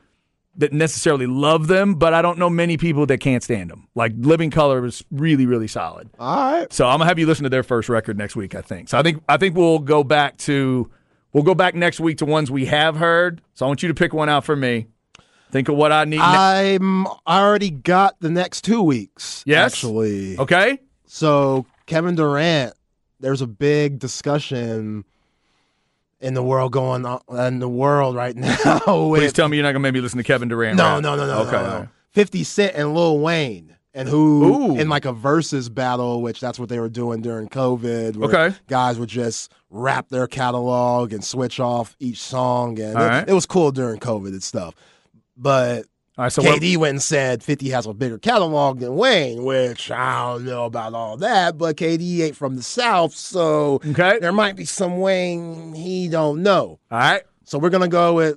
that 0.58 0.72
necessarily 0.72 1.26
love 1.26 1.68
them, 1.68 1.94
but 1.94 2.12
I 2.12 2.20
don't 2.20 2.38
know 2.38 2.50
many 2.50 2.76
people 2.76 3.06
that 3.06 3.18
can't 3.18 3.42
stand 3.42 3.70
them. 3.70 3.88
Like 3.94 4.12
Living 4.18 4.50
Colour 4.50 4.80
was 4.80 5.04
really, 5.10 5.46
really 5.46 5.68
solid. 5.68 6.10
All 6.18 6.52
right. 6.52 6.72
So 6.72 6.86
I'm 6.86 6.98
gonna 6.98 7.06
have 7.06 7.18
you 7.18 7.26
listen 7.26 7.44
to 7.44 7.48
their 7.48 7.62
first 7.62 7.88
record 7.88 8.18
next 8.18 8.36
week. 8.36 8.54
I 8.54 8.60
think. 8.60 8.88
So 8.88 8.98
I 8.98 9.02
think 9.02 9.22
I 9.28 9.36
think 9.36 9.56
we'll 9.56 9.78
go 9.78 10.04
back 10.04 10.36
to 10.38 10.90
we'll 11.32 11.44
go 11.44 11.54
back 11.54 11.74
next 11.74 12.00
week 12.00 12.18
to 12.18 12.26
ones 12.26 12.50
we 12.50 12.66
have 12.66 12.96
heard. 12.96 13.40
So 13.54 13.64
I 13.64 13.68
want 13.68 13.82
you 13.82 13.88
to 13.88 13.94
pick 13.94 14.12
one 14.12 14.28
out 14.28 14.44
for 14.44 14.56
me. 14.56 14.88
Think 15.50 15.68
of 15.68 15.76
what 15.76 15.92
I 15.92 16.04
need. 16.04 16.20
I'm 16.20 17.06
I 17.26 17.40
already 17.40 17.70
got 17.70 18.20
the 18.20 18.30
next 18.30 18.62
two 18.62 18.82
weeks. 18.82 19.42
Yes? 19.46 19.72
Actually. 19.74 20.36
okay. 20.38 20.80
So 21.06 21.64
Kevin 21.86 22.16
Durant, 22.16 22.74
there's 23.20 23.40
a 23.40 23.46
big 23.46 23.98
discussion 23.98 25.04
in 26.20 26.34
the 26.34 26.42
world 26.42 26.72
going 26.72 27.06
on 27.06 27.20
in 27.46 27.58
the 27.60 27.68
world 27.68 28.16
right 28.16 28.34
now. 28.64 28.78
Please 28.80 29.10
With, 29.10 29.34
tell 29.34 29.48
me 29.48 29.56
you're 29.56 29.64
not 29.64 29.70
gonna 29.72 29.80
maybe 29.80 30.00
listen 30.00 30.18
to 30.18 30.24
Kevin 30.24 30.48
Durant. 30.48 30.76
no, 30.76 30.84
rap. 30.94 31.02
no, 31.02 31.16
no, 31.16 31.26
no, 31.26 31.38
Okay. 31.42 31.52
no, 31.52 31.62
no. 31.82 31.88
Fifty 32.12 32.42
Cent 32.44 32.74
and 32.74 32.94
Lil 32.94 33.18
Wayne. 33.20 33.74
And 33.94 34.08
who 34.08 34.44
Ooh. 34.44 34.76
in 34.78 34.88
like 34.88 35.06
a 35.06 35.12
versus 35.12 35.68
battle, 35.68 36.22
which 36.22 36.40
that's 36.40 36.58
what 36.58 36.68
they 36.68 36.78
were 36.78 36.90
doing 36.90 37.20
during 37.20 37.48
COVID. 37.48 38.16
where 38.16 38.28
Okay. 38.28 38.56
guys 38.68 38.98
would 38.98 39.08
just 39.08 39.50
rap 39.70 40.08
their 40.08 40.26
catalog 40.28 41.12
and 41.12 41.24
switch 41.24 41.58
off 41.58 41.96
each 41.98 42.18
song, 42.20 42.78
and 42.78 42.92
it, 42.92 42.94
right. 43.02 43.28
it 43.28 43.32
was 43.32 43.44
cool 43.46 43.72
during 43.72 43.98
COVID 43.98 44.28
and 44.28 44.42
stuff. 44.42 44.74
But 45.36 45.86
All 46.18 46.24
right. 46.24 46.32
So 46.32 46.42
KD 46.42 46.76
went 46.76 46.90
and 46.90 47.02
said 47.02 47.44
50 47.44 47.70
has 47.70 47.86
a 47.86 47.94
bigger 47.94 48.18
catalog 48.18 48.80
than 48.80 48.96
Wayne, 48.96 49.44
which 49.44 49.90
I 49.90 50.32
don't 50.32 50.44
know 50.44 50.64
about 50.64 50.92
all 50.92 51.16
that, 51.18 51.56
but 51.56 51.76
KD 51.76 52.20
ain't 52.22 52.36
from 52.36 52.56
the 52.56 52.62
South, 52.62 53.14
so 53.14 53.80
Okay. 53.90 54.18
there 54.20 54.32
might 54.32 54.56
be 54.56 54.64
some 54.64 54.98
Wayne 54.98 55.74
he 55.74 56.08
don't 56.08 56.42
know. 56.42 56.80
All 56.90 56.98
right. 56.98 57.22
So 57.44 57.58
we're 57.58 57.70
gonna 57.70 57.86
go 57.88 58.14
with 58.14 58.36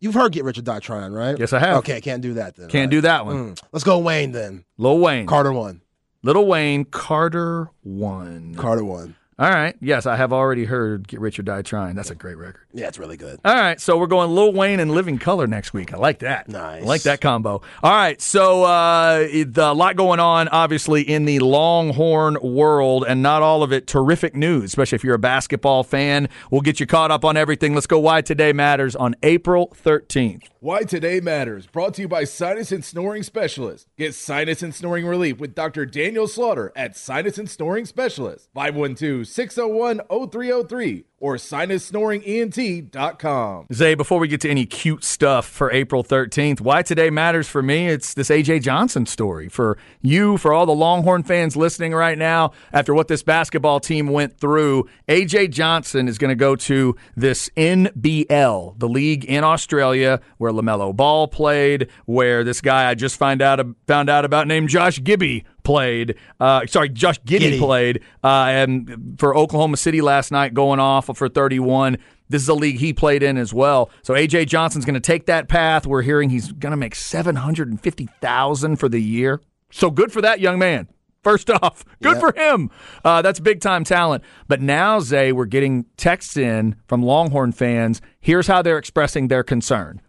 you've 0.00 0.14
heard 0.14 0.32
Get 0.32 0.44
Rich 0.44 0.58
or 0.58 0.62
Die 0.62 0.78
Trying, 0.80 1.12
right? 1.12 1.38
Yes, 1.38 1.52
I 1.52 1.58
have. 1.58 1.76
Okay, 1.78 2.00
can't 2.00 2.22
do 2.22 2.34
that 2.34 2.56
then. 2.56 2.68
Can't 2.68 2.90
do 2.90 3.02
that 3.02 3.26
one. 3.26 3.54
Mm. 3.54 3.62
Let's 3.72 3.84
go 3.84 3.98
Wayne 3.98 4.32
then. 4.32 4.64
Lil 4.78 4.98
Wayne. 4.98 5.26
Carter 5.26 5.52
one. 5.52 5.82
Little 6.22 6.46
Wayne, 6.46 6.84
Carter 6.86 7.70
one. 7.82 8.54
Carter 8.56 8.84
one. 8.84 9.14
All 9.38 9.50
right. 9.50 9.76
Yes, 9.82 10.06
I 10.06 10.16
have 10.16 10.32
already 10.32 10.64
heard 10.64 11.06
Get 11.06 11.20
Rich 11.20 11.38
or 11.38 11.42
Die 11.42 11.60
Trying. 11.60 11.94
That's 11.94 12.10
a 12.10 12.14
great 12.14 12.38
record. 12.38 12.62
Yeah, 12.72 12.88
it's 12.88 12.98
really 12.98 13.18
good. 13.18 13.38
All 13.44 13.54
right, 13.54 13.78
so 13.78 13.98
we're 13.98 14.06
going 14.06 14.30
Lil 14.30 14.54
Wayne 14.54 14.80
and 14.80 14.92
Living 14.92 15.18
Colour 15.18 15.46
next 15.46 15.74
week. 15.74 15.92
I 15.92 15.98
like 15.98 16.20
that. 16.20 16.48
Nice. 16.48 16.82
I 16.82 16.86
like 16.86 17.02
that 17.02 17.20
combo. 17.20 17.60
All 17.82 17.92
right, 17.92 18.18
so 18.20 18.64
uh, 18.64 19.26
a 19.30 19.74
lot 19.74 19.96
going 19.96 20.20
on, 20.20 20.48
obviously, 20.48 21.02
in 21.02 21.26
the 21.26 21.40
Longhorn 21.40 22.38
world, 22.42 23.04
and 23.06 23.22
not 23.22 23.42
all 23.42 23.62
of 23.62 23.74
it 23.74 23.86
terrific 23.86 24.34
news, 24.34 24.64
especially 24.64 24.96
if 24.96 25.04
you're 25.04 25.14
a 25.14 25.18
basketball 25.18 25.84
fan. 25.84 26.30
We'll 26.50 26.62
get 26.62 26.80
you 26.80 26.86
caught 26.86 27.10
up 27.10 27.22
on 27.22 27.36
everything. 27.36 27.74
Let's 27.74 27.86
go 27.86 27.98
Why 27.98 28.22
Today 28.22 28.54
Matters 28.54 28.96
on 28.96 29.16
April 29.22 29.76
13th. 29.84 30.44
Why 30.60 30.82
Today 30.82 31.20
Matters, 31.20 31.66
brought 31.66 31.94
to 31.94 32.02
you 32.02 32.08
by 32.08 32.24
Sinus 32.24 32.72
and 32.72 32.84
Snoring 32.84 33.22
Specialist. 33.22 33.86
Get 33.96 34.14
sinus 34.14 34.62
and 34.62 34.74
snoring 34.74 35.06
relief 35.06 35.38
with 35.38 35.54
Dr. 35.54 35.86
Daniel 35.86 36.26
Slaughter 36.26 36.72
at 36.74 36.96
Sinus 36.96 37.38
and 37.38 37.48
Snoring 37.48 37.84
Specialist. 37.84 38.48
512 38.54 39.25
601 39.26 40.00
0303 40.30 41.04
or 41.18 41.36
sinussnoringent.com. 41.36 43.66
Zay, 43.72 43.94
before 43.94 44.18
we 44.18 44.28
get 44.28 44.42
to 44.42 44.50
any 44.50 44.66
cute 44.66 45.02
stuff 45.02 45.46
for 45.46 45.72
April 45.72 46.04
13th, 46.04 46.60
why 46.60 46.82
today 46.82 47.08
matters 47.08 47.48
for 47.48 47.62
me, 47.62 47.88
it's 47.88 48.12
this 48.14 48.28
AJ 48.28 48.60
Johnson 48.62 49.06
story. 49.06 49.48
For 49.48 49.78
you, 50.02 50.36
for 50.36 50.52
all 50.52 50.66
the 50.66 50.74
Longhorn 50.74 51.22
fans 51.22 51.56
listening 51.56 51.94
right 51.94 52.18
now, 52.18 52.52
after 52.72 52.92
what 52.94 53.08
this 53.08 53.22
basketball 53.22 53.80
team 53.80 54.08
went 54.08 54.38
through, 54.38 54.90
AJ 55.08 55.48
Johnson 55.50 56.06
is 56.06 56.18
going 56.18 56.28
to 56.28 56.34
go 56.34 56.54
to 56.56 56.94
this 57.16 57.48
NBL, 57.56 58.78
the 58.78 58.88
league 58.88 59.24
in 59.24 59.42
Australia 59.42 60.20
where 60.36 60.52
LaMelo 60.52 60.94
Ball 60.94 61.28
played, 61.28 61.88
where 62.04 62.44
this 62.44 62.60
guy 62.60 62.90
I 62.90 62.94
just 62.94 63.16
find 63.16 63.40
out 63.40 63.66
found 63.86 64.10
out 64.10 64.26
about 64.26 64.46
named 64.46 64.68
Josh 64.68 65.02
Gibby 65.02 65.46
played. 65.66 66.14
Uh, 66.38 66.64
sorry, 66.66 66.88
Josh 66.88 67.18
Giddy, 67.24 67.58
Giddey. 67.58 67.58
played. 67.58 68.00
Uh, 68.22 68.46
and 68.48 69.16
for 69.18 69.36
Oklahoma 69.36 69.76
City 69.76 70.00
last 70.00 70.30
night, 70.30 70.54
going 70.54 70.78
off 70.78 71.06
for 71.14 71.28
31. 71.28 71.98
This 72.28 72.40
is 72.42 72.48
a 72.48 72.54
league 72.54 72.78
he 72.78 72.92
played 72.92 73.22
in 73.22 73.36
as 73.36 73.52
well. 73.52 73.90
So 74.02 74.14
AJ 74.14 74.46
Johnson's 74.46 74.84
going 74.84 74.94
to 74.94 75.00
take 75.00 75.26
that 75.26 75.48
path. 75.48 75.84
We're 75.84 76.02
hearing 76.02 76.30
he's 76.30 76.52
going 76.52 76.70
to 76.70 76.76
make 76.76 76.94
750,000 76.94 78.76
for 78.76 78.88
the 78.88 79.02
year. 79.02 79.40
So 79.72 79.90
good 79.90 80.12
for 80.12 80.22
that 80.22 80.38
young 80.40 80.58
man. 80.58 80.88
First 81.24 81.50
off, 81.62 81.84
good 82.00 82.18
for 82.18 82.32
him. 82.36 82.70
Uh, 83.04 83.20
that's 83.20 83.40
big 83.40 83.60
time 83.60 83.82
talent. 83.82 84.22
But 84.46 84.60
now, 84.60 85.00
Zay, 85.00 85.32
we're 85.32 85.46
getting 85.46 85.86
texts 85.96 86.36
in 86.36 86.76
from 86.86 87.02
Longhorn 87.02 87.50
fans. 87.50 88.00
Here's 88.20 88.46
how 88.46 88.62
they're 88.62 88.78
expressing 88.78 89.26
their 89.26 89.42
concern. 89.42 90.00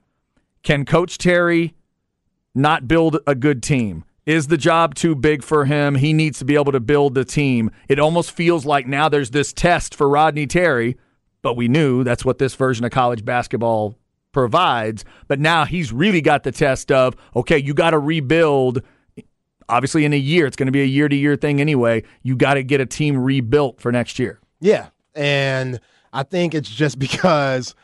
Can 0.62 0.86
Coach 0.86 1.17
Terry 1.17 1.76
not 2.54 2.88
build 2.88 3.17
a 3.26 3.34
good 3.34 3.63
team? 3.63 4.04
Is 4.27 4.47
the 4.47 4.57
job 4.57 4.93
too 4.93 5.15
big 5.15 5.41
for 5.41 5.63
him? 5.63 5.95
He 5.95 6.11
needs 6.11 6.37
to 6.39 6.45
be 6.45 6.55
able 6.55 6.73
to 6.73 6.81
build 6.81 7.15
the 7.15 7.23
team. 7.23 7.71
It 7.87 7.97
almost 7.97 8.31
feels 8.31 8.65
like 8.65 8.85
now 8.85 9.07
there's 9.07 9.31
this 9.31 9.53
test 9.53 9.95
for 9.95 10.09
Rodney 10.09 10.45
Terry, 10.45 10.97
but 11.41 11.55
we 11.55 11.69
knew 11.69 12.03
that's 12.03 12.25
what 12.25 12.37
this 12.37 12.53
version 12.53 12.83
of 12.83 12.91
college 12.91 13.23
basketball 13.23 13.95
provides. 14.33 15.05
But 15.29 15.39
now 15.39 15.63
he's 15.63 15.93
really 15.93 16.19
got 16.19 16.43
the 16.43 16.51
test 16.51 16.91
of 16.91 17.15
okay, 17.37 17.57
you 17.57 17.73
got 17.73 17.91
to 17.91 17.99
rebuild. 17.99 18.81
Obviously, 19.69 20.03
in 20.03 20.11
a 20.11 20.17
year, 20.17 20.45
it's 20.45 20.57
going 20.57 20.67
to 20.67 20.73
be 20.73 20.81
a 20.81 20.85
year 20.85 21.07
to 21.07 21.15
year 21.15 21.37
thing 21.37 21.61
anyway. 21.61 22.03
You 22.21 22.35
got 22.35 22.55
to 22.55 22.63
get 22.63 22.81
a 22.81 22.85
team 22.85 23.17
rebuilt 23.17 23.79
for 23.79 23.93
next 23.93 24.19
year. 24.19 24.41
Yeah. 24.59 24.89
And 25.15 25.79
I 26.11 26.23
think 26.23 26.53
it's 26.53 26.69
just 26.69 26.99
because 26.99 27.75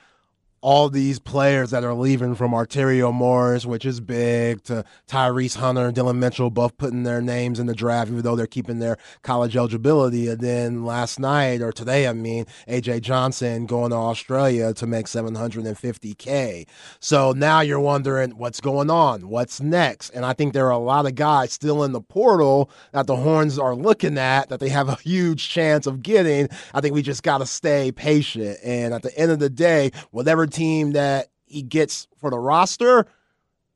all 0.64 0.90
these 0.90 1.20
players 1.20 1.72
that 1.72 1.84
are 1.84 1.94
leaving 1.94 2.34
from 2.36 2.52
Arterio 2.52 3.14
Morris, 3.14 3.66
which 3.66 3.86
is 3.86 4.00
big, 4.00 4.64
to 4.64 4.86
Tyrese 5.10 5.58
Hunter 5.58 5.92
Dillon 5.92 6.20
Mitchell, 6.20 6.50
both 6.50 6.78
putting 6.78 7.04
their 7.04 7.22
names 7.22 7.60
in 7.60 7.66
the 7.66 7.76
draft, 7.76 8.10
even 8.10 8.22
though 8.22 8.38
they're 8.38 8.48
keeping 8.48 8.80
their 8.80 8.98
college 9.24 9.58
eligibility. 9.58 10.30
And 10.30 10.40
then 10.40 10.86
last 10.86 11.20
night, 11.20 11.62
or 11.62 11.74
today, 11.74 12.08
I 12.08 12.14
mean, 12.14 12.46
AJ 12.66 13.02
Johnson 13.02 13.66
going 13.66 13.90
to 13.90 13.98
Australia 13.98 14.74
to 14.76 14.88
make 14.88 15.08
750K. 15.08 16.66
So 17.02 17.34
now 17.34 17.60
you're 17.60 17.82
wondering 17.82 18.32
what's 18.38 18.62
going 18.62 18.90
on? 18.90 19.28
What's 19.28 19.60
next? 19.60 20.12
And 20.12 20.26
I 20.26 20.32
think 20.32 20.54
there 20.54 20.68
are 20.68 20.72
a 20.72 20.78
lot 20.78 21.06
of 21.06 21.16
guys 21.16 21.52
still 21.52 21.84
in 21.84 21.92
the 21.92 22.00
portal 22.00 22.70
that 22.94 23.06
the 23.06 23.18
Horns 23.18 23.60
are 23.60 23.76
looking 23.76 24.18
at 24.18 24.48
that 24.48 24.62
they 24.62 24.70
have 24.70 24.88
a 24.88 24.96
huge 24.96 25.50
chance 25.50 25.88
of 25.88 26.02
getting. 26.02 26.48
I 26.74 26.80
think 26.80 26.94
we 26.94 27.02
just 27.02 27.22
got 27.22 27.40
to 27.40 27.46
stay 27.46 27.92
patient. 27.92 28.60
And 28.64 28.94
at 28.94 29.02
the 29.02 29.14
end 29.20 29.30
of 29.30 29.40
the 29.40 29.50
day, 29.50 29.92
whatever 30.12 30.48
team 30.54 30.94
that 30.94 31.28
he 31.46 31.62
gets 31.62 32.08
for 32.18 32.30
the 32.30 32.40
roster, 32.40 33.06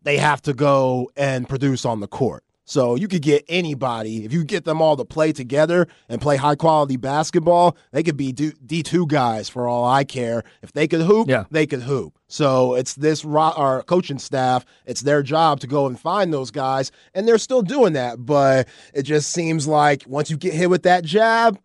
they 0.03 0.17
have 0.17 0.41
to 0.43 0.53
go 0.53 1.11
and 1.17 1.47
produce 1.49 1.85
on 1.85 1.99
the 1.99 2.07
court. 2.07 2.43
So 2.69 2.95
you 2.95 3.07
could 3.07 3.21
get 3.21 3.45
anybody. 3.47 4.25
If 4.25 4.33
you 4.33 4.43
get 4.43 4.65
them 4.65 4.81
all 4.81 4.97
to 4.97 5.05
play 5.05 5.31
together 5.31 5.87
and 6.09 6.19
play 6.19 6.35
high 6.35 6.55
quality 6.55 6.97
basketball, 6.97 7.77
they 7.93 8.03
could 8.03 8.17
be 8.17 8.33
D2 8.33 9.07
guys 9.07 9.47
for 9.47 9.69
all 9.69 9.85
I 9.85 10.03
care. 10.03 10.43
If 10.61 10.73
they 10.73 10.85
could 10.85 10.99
hoop, 11.01 11.29
Yeah. 11.29 11.45
they 11.49 11.65
could 11.65 11.83
hoop. 11.83 12.19
So 12.27 12.75
it's 12.75 12.95
this 12.95 13.23
ro- 13.23 13.53
our 13.55 13.83
coaching 13.83 14.19
staff, 14.19 14.65
it's 14.85 14.99
their 14.99 15.23
job 15.23 15.61
to 15.61 15.67
go 15.67 15.87
and 15.87 15.97
find 15.97 16.33
those 16.33 16.51
guys, 16.51 16.91
and 17.13 17.25
they're 17.25 17.37
still 17.37 17.61
doing 17.61 17.93
that. 17.93 18.25
But 18.25 18.67
it 18.93 19.03
just 19.03 19.31
seems 19.31 19.65
like 19.65 20.03
once 20.05 20.29
you 20.29 20.35
get 20.35 20.53
hit 20.53 20.69
with 20.69 20.83
that 20.83 21.05
jab, 21.05 21.57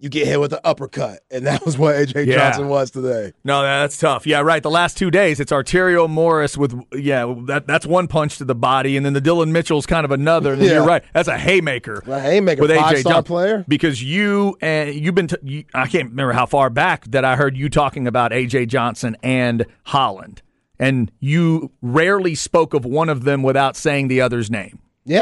you 0.00 0.08
get 0.08 0.26
hit 0.26 0.40
with 0.40 0.50
the 0.50 0.66
uppercut. 0.66 1.20
And 1.30 1.46
that 1.46 1.64
was 1.64 1.76
what 1.78 1.94
AJ 1.94 2.26
Yeah. 2.26 2.36
Johnson 2.36 2.68
was 2.68 2.90
today. 2.90 3.32
No, 3.44 3.62
that's 3.62 3.98
tough. 3.98 4.26
Yeah, 4.26 4.40
right. 4.40 4.62
The 4.62 4.70
last 4.70 4.96
two 4.96 5.10
days, 5.10 5.38
it's 5.40 5.52
Arterio 5.52 6.08
Morris 6.08 6.56
with 6.56 6.74
yeah, 6.94 7.32
that 7.46 7.66
that's 7.66 7.84
one 7.86 8.08
punch 8.08 8.38
to 8.38 8.44
the 8.44 8.54
body, 8.54 8.96
and 8.96 9.04
then 9.06 9.12
the 9.12 9.20
Dillon 9.20 9.52
Mitchell's 9.52 9.86
kind 9.86 10.04
of 10.04 10.10
another. 10.10 10.54
And 10.54 10.62
Yeah. 10.62 10.72
you're 10.72 10.86
right. 10.86 11.02
That's 11.12 11.28
a 11.28 11.38
haymaker. 11.38 12.02
A 12.06 12.18
haymaker, 12.20 12.62
with 12.62 12.70
AJ 12.70 13.02
Johnson. 13.04 13.24
player. 13.24 13.64
Because 13.68 14.02
you 14.02 14.56
and 14.60 14.94
you've 14.94 15.14
been. 15.14 15.28
T- 15.28 15.36
you, 15.42 15.64
I 15.74 15.86
can't 15.86 16.10
remember 16.10 16.32
how 16.32 16.46
far 16.46 16.70
back 16.70 17.04
that 17.10 17.24
I 17.24 17.36
heard 17.36 17.56
you 17.56 17.68
talking 17.68 18.06
about 18.06 18.32
AJ 18.32 18.68
Johnson 18.68 19.16
and 19.22 19.66
Holland, 19.84 20.40
and 20.78 21.12
you 21.20 21.72
rarely 21.82 22.34
spoke 22.34 22.72
of 22.74 22.84
one 22.86 23.08
of 23.10 23.24
them 23.24 23.42
without 23.42 23.76
saying 23.76 24.08
the 24.08 24.20
other's 24.22 24.50
name. 24.50 24.78
Yeah. 25.04 25.20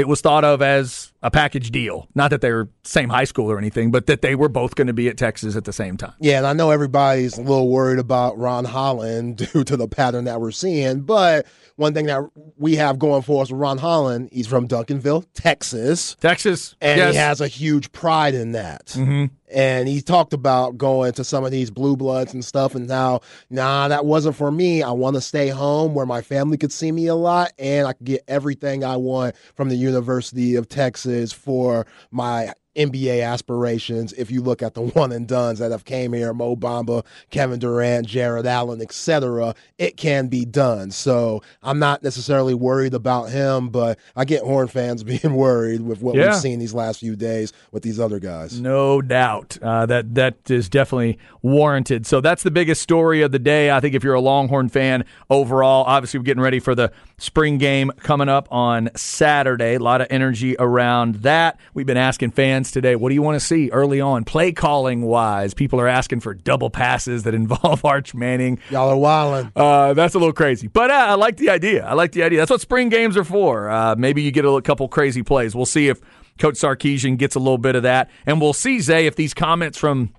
It 0.00 0.08
was 0.08 0.22
thought 0.22 0.44
of 0.44 0.62
as 0.62 1.12
a 1.22 1.30
package 1.30 1.70
deal. 1.70 2.08
Not 2.14 2.30
that 2.30 2.40
they 2.40 2.50
were 2.50 2.70
same 2.84 3.10
high 3.10 3.24
school 3.24 3.50
or 3.50 3.58
anything, 3.58 3.90
but 3.90 4.06
that 4.06 4.22
they 4.22 4.34
were 4.34 4.48
both 4.48 4.74
going 4.74 4.86
to 4.86 4.94
be 4.94 5.08
at 5.08 5.18
Texas 5.18 5.56
at 5.56 5.64
the 5.64 5.72
same 5.72 5.98
time. 5.98 6.14
Yeah, 6.20 6.38
and 6.38 6.46
I 6.46 6.54
know 6.54 6.70
everybody's 6.70 7.36
a 7.36 7.42
little 7.42 7.68
worried 7.68 7.98
about 7.98 8.38
Ron 8.38 8.64
Holland 8.64 9.36
due 9.52 9.62
to 9.64 9.76
the 9.76 9.86
pattern 9.86 10.24
that 10.24 10.40
we're 10.40 10.52
seeing, 10.52 11.02
but 11.02 11.46
one 11.76 11.92
thing 11.94 12.06
that 12.06 12.22
we 12.56 12.76
have 12.76 12.98
going 12.98 13.22
for 13.22 13.42
us 13.42 13.50
with 13.50 13.60
Ron 13.60 13.78
Holland, 13.78 14.30
he's 14.32 14.46
from 14.46 14.66
Duncanville, 14.66 15.26
Texas, 15.34 16.14
Texas, 16.20 16.74
and 16.80 16.98
yes. 16.98 17.12
he 17.12 17.18
has 17.18 17.40
a 17.40 17.48
huge 17.48 17.92
pride 17.92 18.34
in 18.34 18.52
that. 18.52 18.86
Mm-hmm. 18.86 19.26
And 19.52 19.88
he 19.88 20.00
talked 20.00 20.32
about 20.32 20.78
going 20.78 21.12
to 21.14 21.24
some 21.24 21.44
of 21.44 21.50
these 21.50 21.70
blue 21.70 21.96
bloods 21.96 22.34
and 22.34 22.44
stuff, 22.44 22.74
and 22.74 22.86
now, 22.86 23.20
nah, 23.50 23.88
that 23.88 24.04
wasn't 24.04 24.36
for 24.36 24.50
me. 24.50 24.82
I 24.82 24.92
want 24.92 25.16
to 25.16 25.20
stay 25.20 25.48
home 25.48 25.94
where 25.94 26.06
my 26.06 26.22
family 26.22 26.56
could 26.56 26.72
see 26.72 26.92
me 26.92 27.06
a 27.06 27.14
lot, 27.14 27.52
and 27.58 27.86
I 27.86 27.92
could 27.92 28.06
get 28.06 28.24
everything 28.28 28.84
I 28.84 28.96
want 28.96 29.34
from 29.54 29.68
the 29.68 29.76
University 29.76 30.54
of 30.54 30.68
Texas 30.68 31.32
for 31.32 31.86
my 32.10 32.52
NBA 32.86 33.24
aspirations. 33.26 34.12
If 34.14 34.30
you 34.30 34.40
look 34.42 34.62
at 34.62 34.74
the 34.74 34.80
one 35.00 35.12
and 35.12 35.26
duns 35.26 35.58
that 35.58 35.70
have 35.70 35.84
came 35.84 36.12
here, 36.12 36.32
Mo 36.32 36.56
Bamba, 36.56 37.04
Kevin 37.30 37.58
Durant, 37.58 38.06
Jarrett 38.06 38.46
Allen, 38.46 38.80
etc., 38.80 39.54
it 39.78 39.96
can 39.96 40.28
be 40.28 40.44
done. 40.44 40.90
So 40.90 41.42
I'm 41.62 41.78
not 41.78 42.02
necessarily 42.02 42.54
worried 42.54 42.94
about 42.94 43.30
him, 43.30 43.68
but 43.68 43.98
I 44.16 44.24
get 44.24 44.42
Horn 44.42 44.68
fans 44.68 45.02
being 45.04 45.34
worried 45.34 45.80
with 45.82 46.02
what 46.02 46.14
Yeah. 46.14 46.26
we've 46.26 46.36
seen 46.36 46.58
these 46.58 46.74
last 46.74 47.00
few 47.00 47.16
days 47.16 47.52
with 47.72 47.82
these 47.82 48.00
other 48.00 48.18
guys. 48.18 48.60
No 48.60 49.00
doubt. 49.02 49.58
Uh, 49.62 49.86
that 49.86 50.14
that 50.14 50.50
is 50.50 50.68
definitely 50.68 51.18
warranted. 51.42 52.06
So 52.06 52.20
that's 52.20 52.42
the 52.42 52.50
biggest 52.50 52.82
story 52.82 53.22
of 53.22 53.32
the 53.32 53.38
day. 53.38 53.70
I 53.70 53.80
think 53.80 53.94
if 53.94 54.02
you're 54.04 54.14
a 54.14 54.20
Longhorn 54.20 54.68
fan 54.68 55.04
overall, 55.28 55.84
obviously 55.86 56.18
we're 56.18 56.24
getting 56.24 56.42
ready 56.42 56.60
for 56.60 56.74
the 56.74 56.92
spring 57.18 57.58
game 57.58 57.90
coming 57.98 58.28
up 58.28 58.48
on 58.50 58.88
Saturday. 58.96 59.74
A 59.74 59.78
lot 59.78 60.00
of 60.00 60.06
energy 60.10 60.56
around 60.58 61.16
that. 61.16 61.58
We've 61.74 61.86
been 61.86 61.96
asking 61.96 62.30
fans 62.32 62.69
today, 62.70 62.96
what 62.96 63.08
do 63.08 63.14
you 63.14 63.22
want 63.22 63.40
to 63.40 63.44
see 63.44 63.70
early 63.70 64.00
on, 64.00 64.24
play 64.24 64.52
calling 64.52 65.02
wise? 65.02 65.54
People 65.54 65.80
are 65.80 65.88
asking 65.88 66.20
for 66.20 66.34
double 66.34 66.70
passes 66.70 67.24
that 67.24 67.34
involve 67.34 67.84
Arch 67.84 68.14
Manning. 68.14 68.58
Y'all 68.70 68.88
are 68.88 68.96
wilding. 68.96 69.52
Uh, 69.54 69.94
that's 69.94 70.14
a 70.14 70.18
little 70.18 70.32
crazy, 70.32 70.68
but 70.68 70.90
uh, 70.90 70.94
I 70.94 71.14
like 71.14 71.36
the 71.36 71.50
idea. 71.50 71.84
I 71.84 71.94
like 71.94 72.12
the 72.12 72.22
idea. 72.22 72.38
That's 72.38 72.50
what 72.50 72.60
spring 72.60 72.88
games 72.88 73.16
are 73.16 73.24
for. 73.24 73.68
Uh, 73.68 73.94
maybe 73.96 74.22
you 74.22 74.30
get 74.30 74.44
a 74.44 74.60
couple 74.62 74.88
crazy 74.88 75.22
plays. 75.22 75.54
We'll 75.54 75.66
see 75.66 75.88
if 75.88 76.00
Coach 76.38 76.54
Sarkisian 76.54 77.18
gets 77.18 77.34
a 77.36 77.38
little 77.38 77.58
bit 77.58 77.76
of 77.76 77.82
that, 77.82 78.10
and 78.26 78.40
we'll 78.40 78.52
see 78.52 78.80
Zay 78.80 79.06
if 79.06 79.16
these 79.16 79.34
comments 79.34 79.78
from 79.78 80.12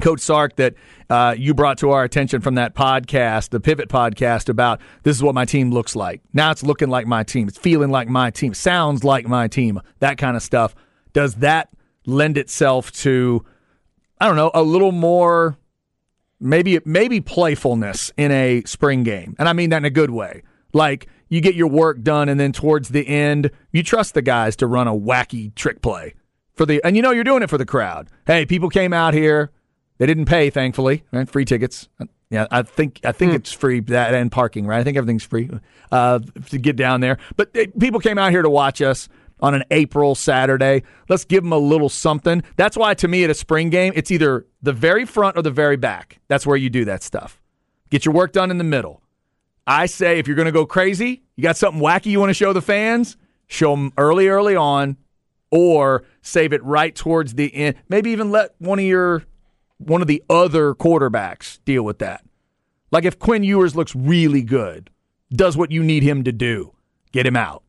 Coach 0.00 0.20
Sark 0.20 0.56
that 0.56 0.74
uh, 1.08 1.34
you 1.36 1.54
brought 1.54 1.78
to 1.78 1.90
our 1.90 2.04
attention 2.04 2.40
from 2.40 2.56
that 2.56 2.74
podcast, 2.74 3.50
the 3.50 3.60
Pivot 3.60 3.88
podcast, 3.88 4.48
about 4.48 4.80
this 5.02 5.16
is 5.16 5.22
what 5.22 5.34
my 5.34 5.44
team 5.44 5.70
looks 5.70 5.94
like. 5.94 6.20
Now 6.32 6.50
it's 6.50 6.62
looking 6.62 6.88
like 6.88 7.06
my 7.06 7.22
team. 7.22 7.48
It's 7.48 7.58
feeling 7.58 7.90
like 7.90 8.08
my 8.08 8.30
team. 8.30 8.54
Sounds 8.54 9.04
like 9.04 9.26
my 9.26 9.48
team. 9.48 9.80
That 10.00 10.18
kind 10.18 10.36
of 10.36 10.42
stuff. 10.42 10.74
Does 11.12 11.36
that 11.36 11.68
lend 12.06 12.38
itself 12.38 12.92
to, 12.92 13.44
I 14.20 14.26
don't 14.26 14.36
know, 14.36 14.50
a 14.54 14.62
little 14.62 14.92
more 14.92 15.56
maybe 16.40 16.78
maybe 16.84 17.20
playfulness 17.20 18.12
in 18.16 18.30
a 18.30 18.62
spring 18.66 19.02
game, 19.02 19.34
and 19.38 19.48
I 19.48 19.52
mean 19.52 19.70
that 19.70 19.78
in 19.78 19.84
a 19.84 19.90
good 19.90 20.10
way. 20.10 20.42
Like 20.72 21.08
you 21.28 21.40
get 21.40 21.54
your 21.54 21.68
work 21.68 22.02
done, 22.02 22.28
and 22.28 22.38
then 22.38 22.52
towards 22.52 22.90
the 22.90 23.06
end, 23.06 23.50
you 23.72 23.82
trust 23.82 24.14
the 24.14 24.22
guys 24.22 24.56
to 24.56 24.66
run 24.66 24.86
a 24.86 24.94
wacky 24.94 25.54
trick 25.54 25.82
play 25.82 26.14
for 26.52 26.66
the, 26.66 26.82
and 26.84 26.96
you 26.96 27.02
know 27.02 27.10
you're 27.10 27.24
doing 27.24 27.42
it 27.42 27.50
for 27.50 27.58
the 27.58 27.66
crowd. 27.66 28.08
Hey, 28.26 28.46
people 28.46 28.68
came 28.68 28.92
out 28.92 29.14
here, 29.14 29.50
they 29.98 30.06
didn't 30.06 30.26
pay, 30.26 30.50
thankfully, 30.50 31.04
right? 31.12 31.28
Free 31.28 31.44
tickets. 31.44 31.88
Yeah, 32.30 32.46
I 32.50 32.62
think 32.62 33.00
I 33.04 33.12
think 33.12 33.34
it's 33.34 33.52
free 33.52 33.80
that 33.80 34.14
and 34.14 34.30
parking, 34.30 34.66
right? 34.66 34.80
I 34.80 34.84
think 34.84 34.96
everything's 34.96 35.24
free 35.24 35.50
uh, 35.92 36.18
to 36.50 36.58
get 36.58 36.74
down 36.74 37.00
there. 37.00 37.18
But 37.36 37.52
they, 37.54 37.68
people 37.68 38.00
came 38.00 38.18
out 38.18 38.32
here 38.32 38.42
to 38.42 38.50
watch 38.50 38.82
us 38.82 39.08
on 39.40 39.54
an 39.54 39.64
April 39.70 40.14
Saturday. 40.14 40.82
Let's 41.08 41.24
give 41.24 41.42
them 41.42 41.52
a 41.52 41.58
little 41.58 41.88
something. 41.88 42.42
That's 42.56 42.76
why, 42.76 42.94
to 42.94 43.08
me, 43.08 43.24
at 43.24 43.30
a 43.30 43.34
spring 43.34 43.70
game, 43.70 43.92
it's 43.96 44.10
either 44.10 44.46
the 44.62 44.72
very 44.72 45.04
front 45.04 45.36
or 45.36 45.42
the 45.42 45.50
very 45.50 45.76
back. 45.76 46.20
That's 46.28 46.46
where 46.46 46.56
you 46.56 46.70
do 46.70 46.84
that 46.86 47.02
stuff. 47.02 47.40
Get 47.90 48.04
your 48.04 48.14
work 48.14 48.32
done 48.32 48.50
in 48.50 48.58
the 48.58 48.64
middle. 48.64 49.02
I 49.66 49.86
say 49.86 50.18
if 50.18 50.26
you're 50.26 50.36
going 50.36 50.46
to 50.46 50.52
go 50.52 50.66
crazy, 50.66 51.22
you 51.36 51.42
got 51.42 51.56
something 51.56 51.82
wacky 51.82 52.06
you 52.06 52.20
want 52.20 52.30
to 52.30 52.34
show 52.34 52.52
the 52.52 52.62
fans, 52.62 53.16
show 53.46 53.70
them 53.70 53.92
early, 53.96 54.28
early 54.28 54.56
on, 54.56 54.96
or 55.50 56.04
save 56.20 56.52
it 56.52 56.62
right 56.64 56.94
towards 56.94 57.34
the 57.34 57.54
end. 57.54 57.76
Maybe 57.88 58.10
even 58.10 58.30
let 58.30 58.54
one 58.58 58.78
of 58.78 58.84
your 58.84 59.24
one 59.78 60.00
of 60.00 60.06
the 60.06 60.22
other 60.30 60.74
quarterbacks 60.74 61.58
deal 61.64 61.82
with 61.82 61.98
that. 61.98 62.24
Like 62.90 63.04
if 63.04 63.18
Quinn 63.18 63.42
Ewers 63.42 63.74
looks 63.74 63.94
really 63.94 64.42
good, 64.42 64.90
does 65.32 65.56
what 65.56 65.72
you 65.72 65.82
need 65.82 66.02
him 66.04 66.24
to 66.24 66.32
do, 66.32 66.74
get 67.12 67.26
him 67.26 67.36
out. 67.36 67.63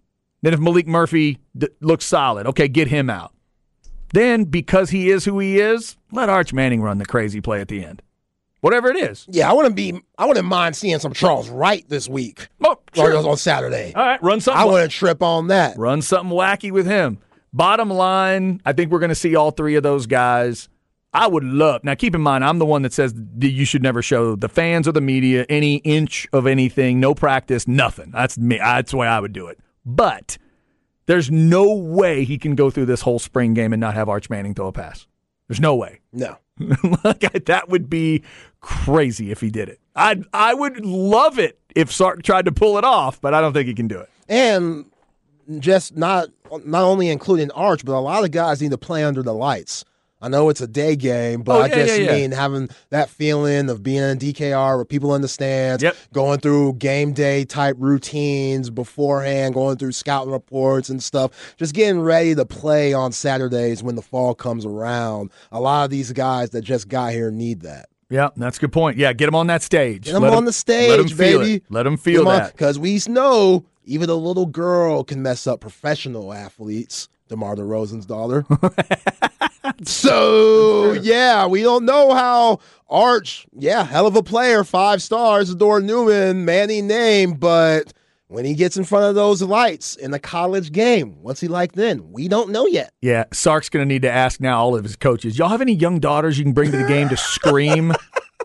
Then 0.46 0.54
if 0.54 0.60
Malik 0.60 0.86
Murphy 0.86 1.40
d- 1.58 1.70
looks 1.82 2.06
solid, 2.06 2.46
okay, 2.46 2.68
get 2.68 2.88
him 2.88 3.10
out. 3.10 3.34
Then 4.14 4.44
because 4.44 4.92
he 4.92 5.10
is 5.10 5.26
who 5.26 5.40
he 5.40 5.58
is, 5.60 5.98
let 6.12 6.30
Arch 6.30 6.54
Manning 6.54 6.84
run 6.84 7.00
the 7.00 7.06
crazy 7.08 7.42
play 7.42 7.62
at 7.62 7.68
the 7.68 7.84
end. 7.84 8.04
Whatever 8.62 8.90
it 8.90 8.98
is. 8.98 9.26
Yeah, 9.28 9.50
I 9.50 9.54
wouldn't 9.54 9.76
be. 9.76 10.00
I 10.20 10.26
wouldn't 10.28 10.46
mind 10.46 10.76
seeing 10.76 11.00
some 11.00 11.14
Charles 11.14 11.50
Wright 11.50 11.84
this 11.90 12.08
week 12.08 12.48
Oh, 12.64 12.78
sure. 12.94 13.28
on 13.28 13.38
Saturday. 13.38 13.92
All 13.96 14.06
right, 14.06 14.22
run 14.22 14.40
something. 14.40 14.62
I 14.62 14.66
wouldn't 14.66 14.92
trip 14.92 15.24
on 15.24 15.48
that. 15.48 15.80
Run 15.80 16.04
something 16.04 16.30
wacky 16.36 16.72
with 16.72 16.86
him. 16.86 17.18
Bottom 17.52 17.90
line, 17.90 18.62
I 18.68 18.74
think 18.74 18.92
we're 18.92 19.00
going 19.00 19.10
to 19.10 19.16
see 19.16 19.36
all 19.36 19.50
three 19.50 19.74
of 19.76 19.82
those 19.82 20.06
guys. 20.06 20.70
I 21.12 21.26
would 21.26 21.44
love. 21.44 21.84
Now, 21.84 21.96
keep 21.96 22.14
in 22.14 22.22
mind, 22.22 22.46
I'm 22.46 22.60
the 22.60 22.66
one 22.66 22.84
that 22.84 22.94
says 22.94 23.16
that 23.16 23.50
you 23.50 23.66
should 23.66 23.82
never 23.82 24.04
show 24.04 24.36
the 24.36 24.50
fans 24.50 24.88
or 24.88 24.92
the 24.92 25.02
media 25.02 25.46
any 25.50 25.78
inch 25.78 26.28
of 26.34 26.46
anything, 26.46 27.00
no 27.00 27.16
practice, 27.16 27.68
nothing. 27.68 28.12
That's 28.12 28.38
me. 28.38 28.58
That's 28.60 28.92
the 28.92 28.98
way 28.98 29.08
I 29.08 29.20
would 29.20 29.34
do 29.34 29.48
it. 29.48 29.58
But 29.86 30.38
there's 31.06 31.30
no 31.30 31.74
way 31.74 32.24
he 32.24 32.38
can 32.38 32.56
go 32.56 32.70
through 32.70 32.88
this 32.88 33.02
whole 33.02 33.20
spring 33.20 33.54
game 33.54 33.74
and 33.74 33.80
not 33.80 33.94
have 33.94 34.10
Arch 34.10 34.30
Manning 34.30 34.54
throw 34.56 34.68
a 34.68 34.72
pass. 34.72 35.06
There's 35.48 35.60
no 35.62 35.76
way. 35.76 36.00
No. 36.14 36.38
like 37.04 37.46
that 37.46 37.68
would 37.68 37.90
be 37.90 38.24
crazy 38.62 39.30
if 39.30 39.42
he 39.42 39.50
did 39.50 39.68
it. 39.68 39.80
I 39.94 40.22
I 40.34 40.54
would 40.54 40.86
love 40.86 41.38
it 41.38 41.60
if 41.76 41.92
Sark 41.92 42.24
tried 42.24 42.46
to 42.46 42.54
pull 42.54 42.78
it 42.78 42.86
off, 42.86 43.20
but 43.20 43.34
I 43.34 43.42
don't 43.42 43.52
think 43.52 43.68
he 43.68 43.74
can 43.74 43.90
do 43.90 44.00
it. 44.00 44.10
and 44.30 44.86
just 45.60 45.98
not 45.98 46.30
not 46.66 46.84
only 46.84 47.10
including 47.10 47.52
Arch, 47.52 47.84
but 47.84 47.94
a 47.94 48.00
lot 48.00 48.24
of 48.24 48.32
guys 48.32 48.62
need 48.62 48.72
to 48.72 48.78
play 48.78 49.04
under 49.04 49.22
the 49.22 49.34
lights. 49.34 49.84
I 50.22 50.30
know 50.30 50.50
it's 50.50 50.62
a 50.62 50.68
day 50.68 50.96
game, 50.96 51.42
but 51.44 51.56
Oh, 51.58 51.62
I 51.62 51.68
yeah, 51.68 51.76
just 51.86 52.00
yeah, 52.00 52.06
yeah. 52.06 52.16
mean 52.16 52.32
having 52.32 52.70
that 52.90 53.10
feeling 53.10 53.70
of 53.70 53.84
being 53.84 54.02
in 54.02 54.18
DKR 54.18 54.76
where 54.78 54.86
people 54.86 55.12
understand, 55.12 55.82
Yep. 55.82 55.96
going 56.14 56.40
through 56.40 56.74
game 56.74 57.14
day 57.14 57.44
type 57.46 57.76
routines 57.78 58.70
beforehand, 58.70 59.54
going 59.54 59.78
through 59.78 59.92
scouting 59.92 60.32
reports 60.32 60.90
and 60.90 61.04
stuff, 61.04 61.56
just 61.58 61.76
getting 61.76 62.00
ready 62.00 62.34
to 62.34 62.46
play 62.46 62.94
on 62.94 63.12
Saturdays 63.12 63.84
when 63.84 63.96
the 63.96 64.02
fall 64.02 64.34
comes 64.34 64.66
around. 64.66 65.32
A 65.52 65.60
lot 65.60 65.84
of 65.84 65.92
these 65.92 66.12
guys 66.14 66.52
that 66.52 66.62
just 66.62 66.88
got 66.88 67.12
here 67.12 67.30
need 67.30 67.62
that. 67.62 67.88
Yeah, 68.10 68.30
that's 68.38 68.58
a 68.58 68.62
good 68.62 68.72
point. 68.72 68.98
Yeah, 68.98 69.14
get 69.14 69.26
them 69.26 69.36
on 69.36 69.48
that 69.48 69.64
stage. 69.64 70.06
Get 70.06 70.14
them 70.14 70.24
Let 70.24 70.32
on 70.32 70.40
him- 70.40 70.46
the 70.46 70.54
stage, 70.54 70.90
let 70.90 71.10
feel 71.10 71.40
baby. 71.40 71.54
It. 71.56 71.64
Let 71.70 71.86
him 71.86 71.98
feel 71.98 72.24
that. 72.26 72.54
Because 72.54 72.80
we 72.80 73.00
know 73.08 73.66
even 73.84 74.10
a 74.10 74.16
little 74.16 74.46
girl 74.46 75.04
can 75.04 75.22
mess 75.22 75.46
up 75.46 75.60
professional 75.60 76.34
athletes. 76.34 77.10
DeMar 77.28 77.56
DeRozan's 77.56 78.06
daughter. 78.06 78.46
so, 79.84 80.94
yeah, 80.94 81.46
we 81.48 81.62
don't 81.62 81.86
know 81.86 82.14
how 82.14 82.60
Arch, 82.90 83.46
yeah, 83.54 83.84
hell 83.84 84.08
of 84.08 84.16
a 84.16 84.24
player, 84.24 84.64
five 84.64 85.02
stars, 85.02 85.50
Adore 85.50 85.82
Newman, 85.82 86.46
Manny 86.46 86.82
name, 86.82 87.34
but 87.34 87.94
when 88.28 88.46
he 88.46 88.54
gets 88.54 88.78
in 88.78 88.84
front 88.84 89.06
of 89.06 89.16
those 89.16 89.42
lights 89.42 89.96
in 89.96 90.14
a 90.14 90.20
college 90.20 90.72
game, 90.72 91.22
what's 91.22 91.42
he 91.42 91.48
like 91.48 91.74
then? 91.74 92.12
We 92.12 92.28
don't 92.28 92.50
know 92.50 92.66
yet. 92.66 92.92
Yeah, 93.02 93.26
Sark's 93.32 93.70
going 93.70 93.88
to 93.88 93.88
need 93.88 94.02
to 94.02 94.12
ask 94.12 94.40
now 94.40 94.60
all 94.60 94.76
of 94.76 94.84
his 94.84 94.96
coaches. 94.96 95.38
Y'all 95.38 95.50
have 95.50 95.62
any 95.62 95.74
young 95.74 96.00
daughters 96.00 96.38
you 96.38 96.44
can 96.44 96.54
bring 96.54 96.72
to 96.72 96.78
the 96.78 96.88
game 96.88 97.10
to 97.10 97.18
scream 97.18 97.94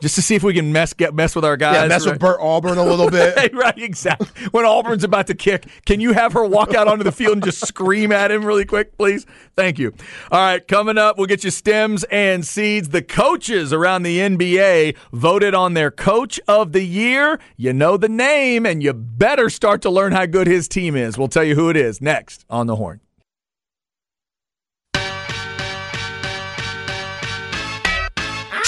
just 0.01 0.15
to 0.17 0.23
see 0.23 0.35
if 0.35 0.43
we 0.43 0.55
can 0.55 0.73
mess 0.73 0.93
get 0.93 1.15
mess 1.15 1.35
with 1.35 1.45
our 1.45 1.57
guys. 1.57 1.77
Yeah, 1.77 1.87
mess 1.89 2.07
with 2.07 2.19
Bert 2.19 2.39
Auburn 2.41 2.79
a 2.79 2.85
little 2.85 3.11
bit. 3.11 3.53
right, 3.55 3.79
exactly. 3.79 4.29
When 4.51 4.65
Auburn's 4.65 5.05
about 5.05 5.27
to 5.29 5.35
kick, 5.35 5.67
can 5.87 6.01
you 6.01 6.13
have 6.13 6.33
her 6.33 6.45
walk 6.45 6.75
out 6.75 6.89
onto 6.89 7.05
the 7.05 7.13
field 7.13 7.35
and 7.35 7.45
just 7.45 7.67
scream 7.67 8.13
at 8.13 8.31
him 8.31 8.45
really 8.45 8.65
quick, 8.65 8.97
please? 8.97 9.27
Thank 9.57 9.79
you. 9.79 9.93
All 10.31 10.41
right, 10.41 10.67
coming 10.67 10.99
up, 10.99 11.19
we'll 11.19 11.27
get 11.27 11.45
you 11.45 11.51
stems 11.51 12.05
and 12.05 12.47
seeds. 12.47 12.89
The 12.91 13.03
coaches 13.03 13.73
around 13.73 14.03
the 14.03 14.19
NBA 14.19 14.97
voted 15.13 15.55
on 15.55 15.75
their 15.75 15.91
coach 15.91 16.41
of 16.49 16.73
the 16.73 16.85
year. 16.85 17.39
You 17.57 17.73
know 17.73 17.97
the 17.97 18.09
name, 18.09 18.67
and 18.67 18.83
you 18.83 18.93
better 18.93 19.51
start 19.51 19.83
to 19.83 19.91
learn 19.91 20.13
how 20.13 20.27
good 20.27 20.47
his 20.47 20.69
team 20.69 20.97
is. 20.97 21.19
We'll 21.19 21.29
tell 21.29 21.45
you 21.45 21.55
who 21.55 21.69
it 21.71 21.77
is 21.77 22.01
next 22.01 22.45
on 22.49 22.67
the 22.67 22.77
horn. 22.77 23.01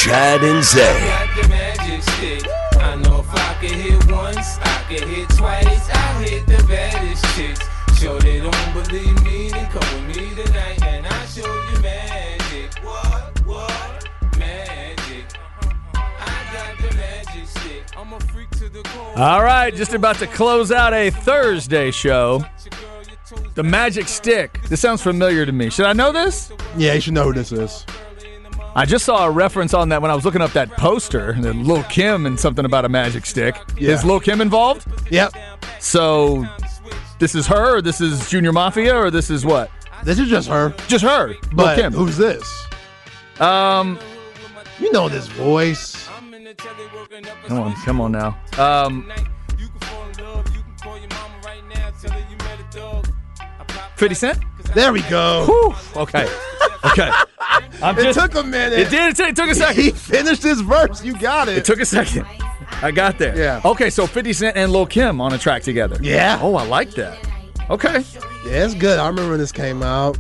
Chad 0.03 0.43
and 0.43 0.65
Zay. 0.65 0.83
got 0.83 1.41
the 1.41 1.49
magic 1.49 2.03
stick. 2.03 2.45
I 2.75 2.97
know 2.97 3.21
if 3.21 3.31
I 3.33 3.55
can 3.61 3.73
hit 3.73 4.11
once, 4.11 4.59
I 4.59 4.85
can 4.89 5.09
hit 5.09 5.29
twice. 5.29 5.91
I 5.91 6.25
hit 6.25 6.45
the 6.45 6.61
baddest 6.67 7.25
chicks. 7.37 7.61
Sure 8.01 8.19
they 8.19 8.41
don't 8.41 8.73
believe 8.73 9.23
me, 9.23 9.51
then 9.51 9.71
come 9.71 10.07
with 10.09 10.17
me 10.17 10.35
tonight 10.35 10.83
and 10.83 11.07
I'll 11.07 11.27
show 11.29 11.47
you 11.47 11.81
magic. 11.81 12.75
What? 12.83 13.47
What? 13.47 14.09
Magic. 14.37 15.25
I 15.95 16.49
got 16.53 16.79
the 16.79 16.97
magic 16.97 17.47
stick. 17.47 17.85
I'm 17.97 18.13
a 18.13 18.19
freak 18.19 18.51
to 18.59 18.69
the 18.69 18.83
core. 18.83 19.17
All 19.17 19.45
right, 19.45 19.73
just 19.73 19.95
about 19.95 20.17
to 20.17 20.27
close 20.27 20.73
out 20.73 20.93
a 20.93 21.11
Thursday 21.11 21.93
show. 21.93 22.45
The 23.55 23.63
Magic 23.63 24.09
Stick. 24.09 24.61
This 24.69 24.81
sounds 24.81 25.01
familiar 25.01 25.47
to 25.47 25.53
me. 25.53 25.71
Should 25.71 25.87
I 25.87 25.93
know 25.93 26.11
this? 26.11 26.53
Yeah, 26.77 26.95
you 26.95 27.01
should 27.01 27.15
know 27.15 27.25
who 27.25 27.35
this 27.35 27.53
is. 27.53 27.87
I 28.75 28.87
just 28.87 29.05
saw 29.05 29.27
a 29.27 29.31
reference 29.31 29.75
on 29.75 29.91
that 29.91 30.01
when 30.01 30.11
I 30.11 30.15
was 30.15 30.25
looking 30.25 30.41
up 30.41 30.53
that 30.53 30.71
poster, 30.73 31.35
the 31.39 31.53
Lil 31.53 31.83
Kim 31.85 32.25
and 32.27 32.41
something 32.41 32.65
about 32.65 32.85
a 32.85 32.89
magic 32.89 33.27
stick. 33.27 33.55
Yeah. 33.79 33.91
Is 33.93 34.05
Lil 34.05 34.19
Kim 34.21 34.41
involved? 34.41 34.87
Yep. 35.11 35.35
So 35.79 36.47
this 37.19 37.35
is 37.35 37.47
her, 37.49 37.77
or 37.77 37.83
this 37.83 38.01
is 38.01 38.31
Junior 38.31 38.53
Mafia, 38.53 38.97
or 38.97 39.11
this 39.11 39.29
is 39.29 39.45
what? 39.45 39.71
This 40.05 40.19
is 40.19 40.29
just 40.29 40.49
her. 40.49 40.75
Just 40.89 41.05
her, 41.05 41.35
But 41.53 41.77
Lil 41.77 41.85
Kim. 41.85 41.93
who's 41.93 42.17
this? 42.17 42.67
Um, 43.41 43.99
You 44.81 44.91
know 44.93 45.09
this 45.09 45.27
voice. 45.29 46.09
come 47.47 47.59
on, 47.61 47.75
come 47.85 48.01
on 48.01 48.13
now. 48.13 48.39
Um, 48.59 49.11
You 49.59 49.69
can 49.69 49.79
fall 49.81 50.09
in 50.09 50.25
love, 50.25 50.47
you 50.57 50.63
can 50.63 50.77
call 50.83 50.99
your 50.99 51.09
mama 51.09 51.35
right 51.45 51.63
now, 51.75 51.91
tell 52.01 52.11
her 52.13 52.27
you 52.31 52.37
met 52.39 52.59
a 52.61 52.77
dog. 52.77 53.07
50 53.97 54.15
Cent? 54.15 54.39
There 54.75 54.93
we 54.95 55.03
go. 55.03 55.45
Whew. 55.45 56.01
Okay. 56.03 56.27
Okay. 56.87 57.11
I'm 57.83 57.99
It 57.99 58.03
just, 58.05 58.19
took 58.19 58.35
a 58.35 58.43
minute. 58.43 58.79
It 58.79 58.91
did. 58.91 59.19
It 59.19 59.37
took- 59.37 59.51
a 59.51 59.73
He 59.73 59.91
finished 59.93 60.43
his 60.43 60.61
verse. 60.61 61.03
You 61.05 61.19
got 61.19 61.49
it. 61.49 61.59
It 61.59 61.65
took 61.65 61.81
a 61.81 61.85
second. 61.85 62.27
I 62.81 62.91
got 62.91 63.19
there. 63.19 63.37
Yeah. 63.37 63.61
Okay, 63.65 63.91
so 63.91 64.07
50 64.07 64.33
Cent 64.33 64.57
and 64.57 64.73
Lil 64.73 64.87
Kim 64.87 65.21
on 65.21 65.33
a 65.33 65.39
track 65.39 65.63
together. 65.63 65.99
Yeah. 66.01 66.39
Oh, 66.41 66.55
I 66.57 66.65
like 66.65 66.93
that. 66.93 67.19
Okay. 67.71 68.05
Yeah, 68.47 68.65
it's 68.65 68.75
good. 68.75 68.99
I 68.99 69.07
remember 69.09 69.31
when 69.31 69.39
this 69.41 69.53
came 69.53 69.83
out. 69.83 70.19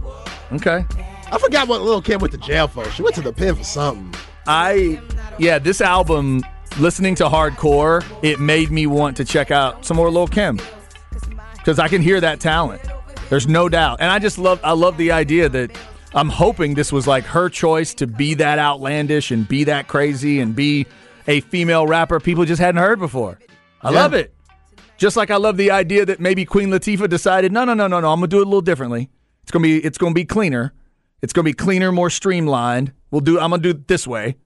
Okay. 0.53 0.85
I 1.31 1.39
forgot 1.39 1.67
what 1.67 1.81
Lil 1.81 2.03
Kim 2.03 2.21
went 2.21 2.33
to 2.33 2.39
jail 2.39 2.69
for. 2.69 2.85
She 2.91 3.03
went 3.03 3.15
to 3.17 3.23
the 3.23 3.33
pen 3.33 3.55
for 3.57 3.65
something. 3.65 4.15
I 4.47 5.01
yeah, 5.39 5.59
this 5.59 5.81
album, 5.81 6.43
listening 6.79 7.15
to 7.17 7.25
hardcore, 7.25 8.05
it 8.23 8.39
made 8.39 8.71
me 8.71 8.87
want 8.87 9.17
to 9.17 9.25
check 9.25 9.51
out 9.51 9.85
some 9.85 9.97
more 9.97 10.11
Lil 10.11 10.27
Kim 10.27 10.59
because 11.55 11.79
I 11.79 11.89
can 11.89 12.03
hear 12.03 12.21
that 12.21 12.39
talent. 12.41 12.83
There's 13.31 13.49
no 13.49 13.69
doubt, 13.69 14.01
and 14.01 14.11
I 14.11 14.19
just 14.19 14.37
love 14.37 14.61
I 14.63 14.73
love 14.73 14.97
the 14.99 15.11
idea 15.13 15.49
that 15.49 15.71
I'm 16.15 16.29
hoping 16.29 16.75
this 16.75 16.93
was 16.93 17.07
like 17.07 17.25
her 17.25 17.49
choice 17.49 17.95
to 17.95 18.07
be 18.07 18.35
that 18.35 18.59
outlandish 18.59 19.31
and 19.31 19.49
be 19.49 19.65
that 19.65 19.89
crazy 19.89 20.41
and 20.41 20.55
be 20.55 20.87
a 21.27 21.41
female 21.41 21.87
rapper 21.87 22.21
people 22.21 22.45
just 22.45 22.61
hadn't 22.61 22.81
heard 22.83 22.99
before. 22.99 23.39
I 23.81 23.91
Yeah. 23.91 24.01
love 24.03 24.15
it. 24.15 24.35
Just 24.99 25.17
like 25.17 25.31
I 25.31 25.37
love 25.37 25.57
the 25.57 25.71
idea 25.71 26.05
that 26.05 26.21
maybe 26.21 26.45
Queen 26.45 26.69
Latifah 26.69 27.09
decided, 27.09 27.51
no, 27.51 27.65
no, 27.65 27.75
no, 27.75 27.87
no, 27.87 28.01
no, 28.01 28.13
I'm 28.13 28.19
gonna 28.19 28.29
do 28.29 28.39
it 28.39 28.43
a 28.43 28.45
little 28.45 28.61
differently. 28.61 29.09
It's 29.43 29.51
gonna 29.51 29.63
be 29.63 29.79
it's 29.83 29.99
gonna 29.99 30.15
be 30.15 30.25
cleaner. 30.25 30.73
It's 31.23 31.33
gonna 31.33 31.45
be 31.45 31.53
cleaner, 31.55 31.91
more 31.93 32.11
streamlined. 32.11 32.93
We'll 33.11 33.21
do 33.23 33.41
I'm 33.41 33.51
gonna 33.51 33.63
do 33.63 33.71
it 33.71 33.89
this 33.89 34.07
way. 34.07 34.37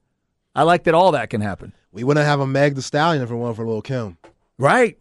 I 0.55 0.63
like 0.63 0.85
that 0.85 0.95
all 0.95 1.13
that 1.13 1.31
can 1.31 1.41
happen. 1.41 1.73
We 1.93 2.05
wouldn't 2.05 2.25
have 2.27 2.41
a 2.41 2.47
Meg 2.47 2.75
the 2.77 2.83
Stallion 2.83 3.23
if 3.23 3.31
it 3.31 3.35
weren't 3.35 3.57
for 3.57 3.67
Lil 3.67 3.83
Kim. 3.83 4.19
Right. 4.59 4.97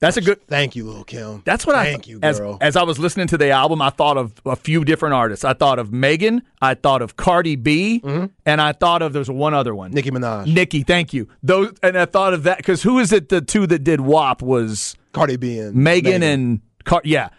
That's 0.00 0.16
a 0.16 0.20
good 0.20 0.46
Thank 0.48 0.76
you, 0.76 0.84
Lil 0.90 1.04
Kim. 1.04 1.40
that's 1.46 1.66
what 1.66 1.76
I 1.76 1.84
Thank 1.84 2.06
you, 2.08 2.18
girl. 2.18 2.58
as 2.60 2.76
I 2.76 2.82
was 2.82 2.98
listening 2.98 3.26
to 3.28 3.38
the 3.38 3.50
album, 3.50 3.80
I 3.80 3.90
thought 3.90 4.18
of 4.18 4.34
a 4.44 4.56
few 4.56 4.84
different 4.84 5.14
artists. 5.14 5.44
I 5.44 5.54
thought 5.54 5.78
of 5.78 5.92
Megan, 5.92 6.42
I 6.60 6.74
thought 6.74 7.00
of 7.00 7.16
Cardi 7.16 7.56
B, 7.56 8.02
and 8.44 8.60
I 8.60 8.72
thought 8.72 9.00
of 9.02 9.12
there's 9.12 9.30
one 9.30 9.54
other 9.54 9.74
one. 9.74 9.90
Mm-hmm. 9.90 9.94
Nicki 9.96 10.10
Minaj. 10.10 10.46
Nicki, 10.52 10.82
thank 10.82 11.12
you. 11.14 11.28
Those 11.42 11.72
and 11.82 11.96
I 11.96 12.04
thought 12.06 12.34
of 12.34 12.42
that 12.42 12.58
because 12.58 12.82
who 12.82 12.98
is 12.98 13.12
it? 13.12 13.28
The 13.30 13.40
two 13.40 13.66
that 13.68 13.84
did 13.84 14.00
WAP 14.02 14.42
was 14.42 14.94
Cardi 15.12 15.36
B 15.36 15.58
and 15.58 15.74
Megan, 15.74 16.22
and 16.22 16.60
Car- 16.84 17.02
yeah. 17.04 17.30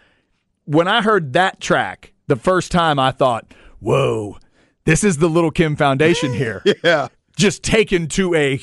When 0.64 0.88
I 0.88 1.02
heard 1.02 1.34
that 1.34 1.60
track 1.60 2.12
the 2.26 2.36
first 2.36 2.72
time, 2.72 2.98
I 2.98 3.12
thought, 3.12 3.46
"Whoa, 3.78 4.38
this 4.86 5.04
is 5.04 5.18
the 5.18 5.28
Little 5.28 5.52
Kim 5.52 5.76
Foundation 5.76 6.32
here." 6.42 6.64
Yeah. 6.82 7.08
Just 7.36 7.62
taken 7.62 8.08
to 8.08 8.34
a 8.34 8.60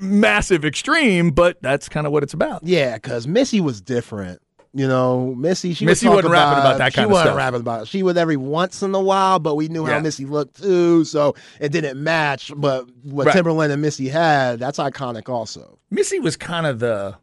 massive 0.00 0.64
extreme, 0.64 1.30
but 1.30 1.62
that's 1.62 1.88
kind 1.88 2.06
of 2.06 2.12
what 2.12 2.22
it's 2.22 2.34
about. 2.34 2.64
Yeah, 2.64 2.94
because 2.94 3.26
Missy 3.26 3.60
was 3.60 3.80
different. 3.80 4.42
You 4.72 4.86
know, 4.86 5.34
Missy, 5.34 5.74
she 5.74 5.84
Missy 5.84 6.08
wasn't 6.08 6.28
rapping 6.32 6.60
about 6.60 6.78
that 6.78 6.92
kind 6.92 7.06
of 7.10 7.12
stuff. 7.12 7.24
She 7.24 7.28
wasn't 7.28 7.36
rapping 7.36 7.60
about 7.60 7.82
it. 7.82 7.88
She 7.88 8.02
would 8.04 8.16
every 8.16 8.36
once 8.36 8.82
in 8.82 8.94
a 8.94 9.00
while, 9.00 9.38
but 9.40 9.56
we 9.56 9.66
knew 9.68 9.84
Yeah. 9.86 9.94
how 9.94 10.00
Missy 10.00 10.26
looked 10.26 10.62
too, 10.62 11.04
so 11.04 11.34
it 11.58 11.72
didn't 11.72 12.00
match. 12.00 12.52
But 12.56 12.86
what 13.02 13.26
Right. 13.26 13.36
Timbaland 13.36 13.70
and 13.72 13.82
Missy 13.82 14.08
had, 14.08 14.60
that's 14.60 14.78
iconic 14.78 15.28
also. 15.28 15.78
Missy 15.90 16.20
was 16.20 16.36
kind 16.36 16.66
of 16.66 16.78
the. 16.78 17.16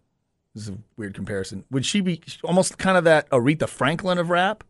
This 0.55 0.63
is 0.63 0.69
a 0.69 0.77
weird 0.97 1.13
comparison. 1.13 1.63
Would 1.71 1.85
she 1.85 2.01
be 2.01 2.21
almost 2.43 2.77
kind 2.77 2.97
of 2.97 3.03
that 3.05 3.29
Aretha 3.29 3.69
Franklin 3.69 4.17
of 4.17 4.29
rap? 4.29 4.63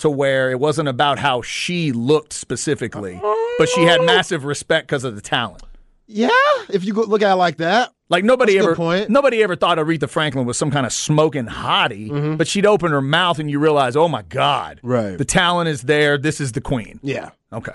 To 0.00 0.10
where 0.10 0.50
it 0.50 0.60
wasn't 0.60 0.88
about 0.88 1.18
how 1.18 1.40
she 1.40 1.90
looked 1.90 2.34
specifically, 2.34 3.18
but 3.58 3.68
she 3.68 3.84
had 3.84 4.00
oh. 4.00 4.04
massive 4.04 4.44
respect 4.44 4.88
because 4.88 5.04
of 5.04 5.14
the 5.14 5.22
talent. 5.22 5.62
Yeah, 6.06 6.28
if 6.68 6.84
you 6.84 6.92
go 6.92 7.02
look 7.02 7.22
at 7.22 7.32
it 7.32 7.36
like 7.36 7.56
that. 7.56 7.92
Like 8.08 8.22
nobody 8.24 8.54
That's 8.54 8.66
ever, 8.66 8.76
point. 8.76 9.10
nobody 9.10 9.42
ever 9.42 9.56
thought 9.56 9.78
Aretha 9.78 10.08
Franklin 10.08 10.46
was 10.46 10.56
some 10.56 10.70
kind 10.70 10.86
of 10.86 10.92
smoking 10.92 11.46
hottie, 11.46 12.38
but 12.38 12.46
she'd 12.46 12.64
open 12.66 12.92
her 12.92 13.00
mouth 13.02 13.38
and 13.40 13.50
you 13.50 13.58
realize, 13.58 13.96
oh 13.96 14.06
my 14.08 14.22
god, 14.22 14.76
Mm-hmm. 14.78 14.88
Right. 14.88 15.18
The 15.18 15.24
talent 15.24 15.68
is 15.68 15.82
there. 15.82 16.16
This 16.18 16.40
is 16.40 16.52
the 16.52 16.60
queen. 16.60 17.00
Yeah. 17.02 17.30
Okay. 17.52 17.72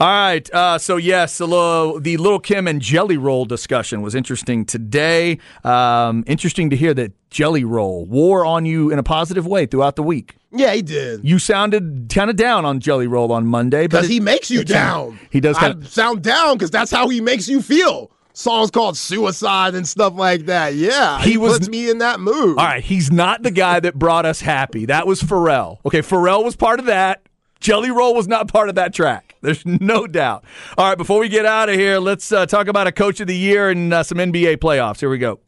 All 0.00 0.06
right. 0.08 0.52
Uh, 0.54 0.78
so, 0.78 0.96
yes, 0.96 1.38
the 1.38 1.46
little, 1.46 1.98
the 2.00 2.16
little 2.16 2.38
Kim 2.40 2.66
and 2.68 2.80
Jelly 2.82 3.16
Roll 3.16 3.44
discussion 3.44 4.02
was 4.02 4.14
interesting 4.14 4.64
today. 4.66 5.38
Um, 5.64 6.24
interesting 6.26 6.70
to 6.70 6.76
hear 6.76 6.92
that 6.94 7.12
Jelly 7.30 7.64
Roll 7.64 8.04
wore 8.06 8.44
on 8.44 8.66
you 8.66 8.90
in 8.90 8.98
a 8.98 9.02
positive 9.02 9.46
way 9.46 9.66
throughout 9.66 9.96
the 9.96 10.02
week. 10.02 10.36
Yeah, 10.52 10.74
he 10.74 10.82
did. 10.82 11.24
You 11.24 11.38
sounded 11.38 12.08
kind 12.12 12.28
of 12.30 12.36
down 12.36 12.64
on 12.64 12.78
Jelly 12.80 13.06
Roll 13.06 13.32
on 13.32 13.46
Monday, 13.46 13.86
Because 13.86 14.08
he 14.08 14.20
makes 14.20 14.50
you 14.50 14.64
down. 14.64 15.18
He 15.30 15.40
does 15.40 15.56
kind 15.56 15.82
of. 15.82 15.88
sound 15.88 16.22
down 16.22 16.56
because 16.58 16.70
that's 16.70 16.90
how 16.90 17.08
he 17.08 17.20
makes 17.20 17.48
you 17.48 17.62
feel. 17.62 18.10
Songs 18.34 18.70
called 18.70 18.96
suicide 18.96 19.74
and 19.74 19.86
stuff 19.86 20.14
like 20.16 20.46
that. 20.46 20.74
Yeah, 20.74 21.20
He 21.22 21.32
he, 21.32 21.36
was- 21.36 21.58
puts 21.58 21.68
me 21.68 21.90
in 21.90 21.98
that 21.98 22.18
mood. 22.20 22.58
All 22.58 22.64
right, 22.64 22.82
he's 22.82 23.12
not 23.12 23.42
the 23.42 23.50
guy 23.50 23.78
that 23.80 23.94
brought 23.94 24.24
us 24.24 24.40
happy. 24.40 24.86
That 24.86 25.06
was 25.06 25.22
Pharrell. 25.22 25.78
Okay, 25.84 26.00
Pharrell 26.00 26.42
was 26.44 26.56
part 26.56 26.80
of 26.80 26.86
that. 26.86 27.22
Jelly 27.60 27.90
Roll 27.90 28.14
was 28.14 28.26
not 28.26 28.48
part 28.48 28.68
of 28.68 28.74
that 28.76 28.92
track. 28.94 29.36
There's 29.42 29.64
no 29.66 30.06
doubt. 30.06 30.44
All 30.78 30.88
right, 30.88 30.98
before 30.98 31.20
we 31.20 31.28
get 31.28 31.44
out 31.46 31.68
of 31.68 31.74
here, 31.76 31.98
let's 31.98 32.32
uh, 32.32 32.46
talk 32.46 32.66
about 32.68 32.86
a 32.86 32.92
coach 32.92 33.20
of 33.20 33.26
the 33.28 33.36
year 33.36 33.70
and 33.70 33.92
uh, 33.92 34.02
some 34.02 34.18
NBA 34.18 34.56
playoffs. 34.56 34.98
Here 35.00 35.10
we 35.10 35.18
go. 35.18 35.38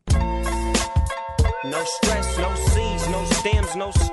No 1.64 1.82
stress, 1.84 2.38
no 2.38 2.54
seeds, 2.54 3.08
no 3.08 3.24
stems, 3.24 3.74
no 3.76 3.90
sticks. 3.92 4.03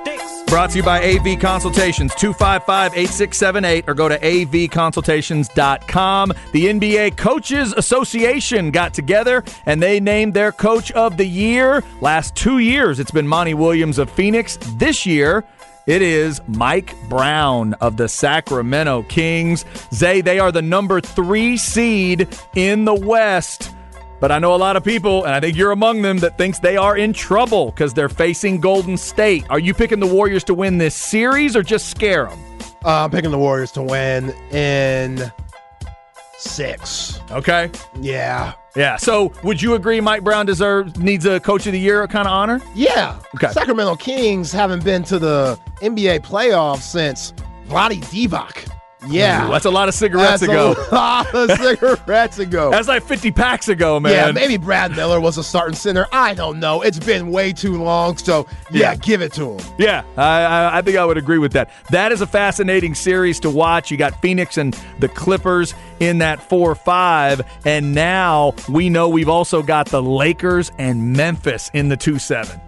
Brought 0.52 0.68
to 0.72 0.76
you 0.76 0.82
by 0.82 1.02
AV 1.02 1.40
Consultations, 1.40 2.14
255 2.14 2.92
8678, 2.92 3.88
or 3.88 3.94
go 3.94 4.06
to 4.06 4.18
avconsultations.com. 4.18 6.32
The 6.52 6.66
NBA 6.66 7.16
Coaches 7.16 7.72
Association 7.72 8.70
got 8.70 8.92
together 8.92 9.44
and 9.64 9.82
they 9.82 9.98
named 9.98 10.34
their 10.34 10.52
coach 10.52 10.92
of 10.92 11.16
the 11.16 11.24
year. 11.24 11.82
Last 12.02 12.36
two 12.36 12.58
years, 12.58 13.00
it's 13.00 13.10
been 13.10 13.26
Monty 13.26 13.54
Williams 13.54 13.96
of 13.96 14.10
Phoenix. 14.10 14.58
This 14.76 15.06
year, 15.06 15.42
it 15.86 16.02
is 16.02 16.42
Mike 16.46 16.94
Brown 17.08 17.72
of 17.80 17.96
the 17.96 18.06
Sacramento 18.06 19.04
Kings. 19.04 19.64
Zay, 19.94 20.20
they 20.20 20.38
are 20.38 20.52
the 20.52 20.60
number 20.60 21.00
three 21.00 21.56
seed 21.56 22.28
in 22.54 22.84
the 22.84 22.94
West. 22.94 23.72
But 24.22 24.30
I 24.30 24.38
know 24.38 24.54
a 24.54 24.56
lot 24.56 24.76
of 24.76 24.84
people, 24.84 25.24
and 25.24 25.34
I 25.34 25.40
think 25.40 25.56
you're 25.56 25.72
among 25.72 26.02
them, 26.02 26.18
that 26.18 26.38
thinks 26.38 26.60
they 26.60 26.76
are 26.76 26.96
in 26.96 27.12
trouble 27.12 27.72
because 27.72 27.92
they're 27.92 28.08
facing 28.08 28.60
Golden 28.60 28.96
State. 28.96 29.44
Are 29.50 29.58
you 29.58 29.74
picking 29.74 29.98
the 29.98 30.06
Warriors 30.06 30.44
to 30.44 30.54
win 30.54 30.78
this 30.78 30.94
series 30.94 31.56
or 31.56 31.64
just 31.64 31.90
scare 31.90 32.26
them? 32.26 32.38
Uh, 32.84 33.02
I'm 33.02 33.10
picking 33.10 33.32
the 33.32 33.38
Warriors 33.38 33.72
to 33.72 33.82
win 33.82 34.30
in 34.52 35.24
six. 36.38 37.18
Okay. 37.32 37.68
Yeah. 38.00 38.52
Yeah. 38.76 38.94
So 38.96 39.32
would 39.42 39.60
you 39.60 39.74
agree 39.74 40.00
Mike 40.00 40.22
Brown 40.22 40.46
deserves 40.46 40.96
needs 41.00 41.26
a 41.26 41.40
coach 41.40 41.66
of 41.66 41.72
the 41.72 41.80
year 41.80 42.06
kind 42.06 42.28
of 42.28 42.32
honor? 42.32 42.62
Yeah. 42.76 43.18
Okay. 43.34 43.48
Sacramento 43.48 43.96
Kings 43.96 44.52
haven't 44.52 44.84
been 44.84 45.02
to 45.02 45.18
the 45.18 45.58
NBA 45.80 46.20
playoffs 46.20 46.82
since 46.82 47.32
Vlade 47.66 48.04
Divac. 48.04 48.71
Yeah. 49.08 49.48
Ooh, 49.48 49.50
that's 49.50 49.64
a 49.64 49.70
lot 49.70 49.88
of 49.88 49.94
cigarettes 49.94 50.40
That's 50.40 50.42
ago. 50.44 50.74
a 50.90 50.94
lot 50.94 51.34
of 51.34 51.50
cigarettes 51.58 52.38
ago. 52.38 52.70
That's 52.70 52.88
like 52.88 53.02
50 53.02 53.32
packs 53.32 53.68
ago, 53.68 53.98
man. 53.98 54.12
Yeah, 54.12 54.32
maybe 54.32 54.56
Brad 54.56 54.92
Miller 54.92 55.20
was 55.20 55.38
a 55.38 55.44
starting 55.44 55.74
center. 55.74 56.06
I 56.12 56.34
don't 56.34 56.60
know. 56.60 56.82
It's 56.82 56.98
been 56.98 57.30
way 57.30 57.52
too 57.52 57.82
long. 57.82 58.16
So, 58.16 58.46
yeah, 58.70 58.90
Yeah. 58.92 58.94
give 58.96 59.20
it 59.22 59.32
to 59.34 59.52
him. 59.58 59.74
Yeah, 59.78 60.04
I, 60.16 60.42
I, 60.44 60.78
I 60.78 60.82
think 60.82 60.96
I 60.98 61.04
would 61.04 61.18
agree 61.18 61.38
with 61.38 61.52
that. 61.52 61.70
That 61.90 62.12
is 62.12 62.20
a 62.20 62.26
fascinating 62.26 62.94
series 62.94 63.40
to 63.40 63.50
watch. 63.50 63.90
You 63.90 63.96
got 63.96 64.20
Phoenix 64.22 64.56
and 64.56 64.72
the 65.00 65.08
Clippers 65.08 65.74
in 66.00 66.18
that 66.18 66.40
4 66.48 66.74
5. 66.74 67.40
And 67.64 67.94
now 67.94 68.54
we 68.68 68.88
know 68.88 69.08
we've 69.08 69.28
also 69.28 69.62
got 69.62 69.86
the 69.88 70.02
Lakers 70.02 70.70
and 70.78 71.12
Memphis 71.12 71.70
in 71.74 71.88
the 71.88 71.96
2 71.96 72.18
7. 72.18 72.60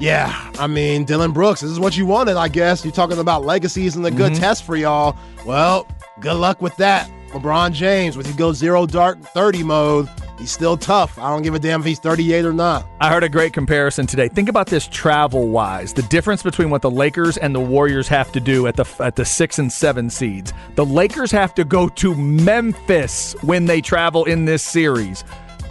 Yeah, 0.00 0.52
I 0.58 0.66
mean, 0.66 1.04
Dillon 1.04 1.32
Brooks, 1.32 1.60
this 1.60 1.70
is 1.70 1.78
what 1.80 1.96
you 1.96 2.04
wanted, 2.04 2.36
I 2.36 2.48
guess. 2.48 2.84
You're 2.84 2.92
talking 2.92 3.18
about 3.18 3.44
legacies 3.44 3.96
and 3.96 4.04
the 4.04 4.10
good 4.10 4.32
Mm-hmm. 4.32 4.40
test 4.42 4.64
for 4.64 4.76
y'all. 4.76 5.16
Well, 5.46 5.86
good 6.20 6.34
luck 6.36 6.60
with 6.60 6.76
that. 6.78 7.08
LeBron 7.30 7.72
James, 7.72 8.16
when 8.16 8.26
he 8.26 8.32
goes 8.32 8.56
zero 8.58 8.86
dark 8.86 9.20
30 9.20 9.62
mode, 9.64 10.08
he's 10.38 10.50
still 10.52 10.76
tough. 10.76 11.18
I 11.18 11.30
don't 11.30 11.42
give 11.42 11.54
a 11.54 11.58
damn 11.58 11.80
if 11.80 11.86
he's 11.86 11.98
38 11.98 12.44
or 12.44 12.52
not. 12.52 12.86
I 13.00 13.10
heard 13.10 13.24
a 13.24 13.28
great 13.28 13.52
comparison 13.52 14.06
today. 14.06 14.28
Think 14.28 14.48
about 14.48 14.66
this 14.68 14.86
travel 14.86 15.48
wise. 15.48 15.92
The 15.92 16.02
difference 16.02 16.42
between 16.44 16.70
what 16.70 16.82
the 16.82 16.90
Lakers 16.90 17.36
and 17.36 17.52
the 17.54 17.60
Warriors 17.60 18.06
have 18.08 18.30
to 18.32 18.40
do 18.40 18.66
at 18.68 18.76
the 18.76 18.84
at 19.00 19.16
the 19.16 19.24
6 19.24 19.58
and 19.58 19.72
7 19.72 20.10
seeds. 20.10 20.52
The 20.76 20.86
Lakers 20.86 21.30
have 21.32 21.54
to 21.54 21.64
go 21.64 21.88
to 21.88 22.14
Memphis 22.14 23.34
when 23.42 23.64
they 23.66 23.80
travel 23.80 24.24
in 24.24 24.44
this 24.44 24.62
series. 24.62 25.24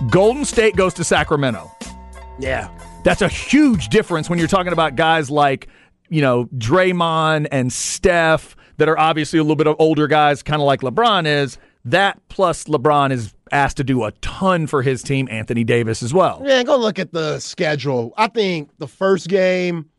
Golden 0.10 0.44
State 0.44 0.76
goes 0.76 0.94
to 0.96 1.04
Sacramento. 1.06 1.72
Yeah. 2.40 2.68
That's 3.04 3.22
a 3.22 3.28
huge 3.28 3.90
difference 3.90 4.30
when 4.30 4.40
you're 4.40 4.48
talking 4.48 4.74
about 4.74 4.96
guys 4.96 5.30
like, 5.30 5.68
you 6.10 6.22
know, 6.22 6.46
Draymond 6.58 7.48
and 7.52 7.72
Steph 7.72 8.56
that 8.78 8.88
are 8.88 8.98
obviously 8.98 9.40
a 9.40 9.44
little 9.44 9.56
bit 9.56 9.68
of 9.68 9.76
older 9.80 10.08
guys, 10.08 10.42
kind 10.42 10.62
of 10.62 10.66
like 10.66 10.82
LeBron 10.82 11.26
is. 11.26 11.58
That 11.86 12.20
plus 12.30 12.64
LeBron 12.64 13.12
is 13.12 13.34
asked 13.52 13.78
to 13.78 13.84
do 13.84 14.04
a 14.04 14.12
ton 14.14 14.68
for 14.68 14.82
his 14.82 15.04
team, 15.04 15.28
Anthony 15.30 15.64
Davis 15.64 16.02
as 16.02 16.14
well. 16.14 16.40
Man, 16.40 16.66
go 16.66 16.78
look 16.78 16.98
at 16.98 17.12
the 17.12 17.40
schedule. 17.40 18.14
I 18.18 18.28
think 18.28 18.70
the 18.78 18.88
first 18.88 19.28
game 19.28 19.90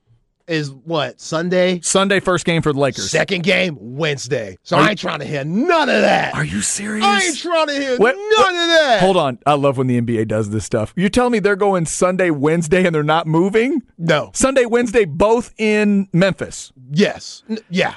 is 0.46 0.70
what, 0.70 1.20
Sunday? 1.20 1.80
Sunday 1.80 2.20
first 2.20 2.44
game 2.44 2.60
for 2.62 2.72
the 2.72 2.78
Lakers. 2.78 3.10
Second 3.10 3.42
game, 3.44 3.76
Wednesday. 3.80 4.58
So 4.62 4.76
Are 4.76 4.80
I 4.80 4.84
you- 4.84 4.90
ain't 4.90 4.98
trying 4.98 5.20
to 5.20 5.24
hear 5.24 5.44
none 5.44 5.88
of 5.88 6.00
that. 6.02 6.34
Are 6.34 6.44
you 6.44 6.60
serious? 6.60 7.04
I 7.04 7.20
ain't 7.22 7.38
trying 7.38 7.66
to 7.68 7.72
hear 7.74 7.96
What- 7.96 8.14
none 8.16 8.54
of 8.54 8.68
that. 8.68 8.98
Hold 9.00 9.16
on. 9.16 9.38
I 9.46 9.54
love 9.54 9.78
when 9.78 9.86
the 9.86 9.96
NBA 10.00 10.26
does 10.26 10.50
this 10.50 10.64
stuff. 10.64 10.92
You 10.96 11.08
tell 11.08 11.30
me 11.30 11.38
they're 11.38 11.56
going 11.56 11.86
Sunday, 11.86 12.30
Wednesday, 12.30 12.84
and 12.84 12.94
they're 12.94 13.02
not 13.02 13.26
moving? 13.26 13.82
No. 13.98 14.30
Sunday, 14.34 14.66
Wednesday, 14.66 15.04
both 15.04 15.52
in 15.56 16.08
Memphis. 16.12 16.72
Yes. 16.90 17.42
N- 17.48 17.58
yeah. 17.70 17.94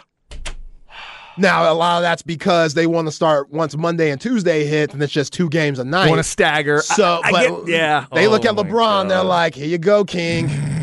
Now, 1.40 1.72
a 1.72 1.76
lot 1.76 1.98
of 1.98 2.02
that's 2.02 2.24
because 2.24 2.74
they 2.74 2.88
want 2.88 3.08
to 3.08 3.12
start 3.12 3.52
once 3.52 3.78
Monday 3.78 4.10
and 4.10 4.20
Tuesday 4.20 4.66
hit, 4.66 4.94
and 4.94 5.04
it's 5.04 5.14
just 5.14 5.32
two 5.34 5.50
games 5.50 5.78
a 5.78 5.84
night. 5.84 6.10
Want 6.10 6.18
to 6.18 6.24
stagger. 6.24 6.80
So, 6.82 7.22
I, 7.24 7.28
I 7.28 7.32
but 7.32 7.66
get, 7.66 7.76
yeah. 7.76 8.06
they 8.12 8.28
look 8.28 8.44
Oh 8.46 8.50
at 8.50 8.56
my 8.56 8.64
LeBron, 8.64 9.10
they're 9.10 9.22
like, 9.24 9.54
here 9.54 9.68
you 9.68 9.78
go, 9.78 10.04
King. 10.04 10.50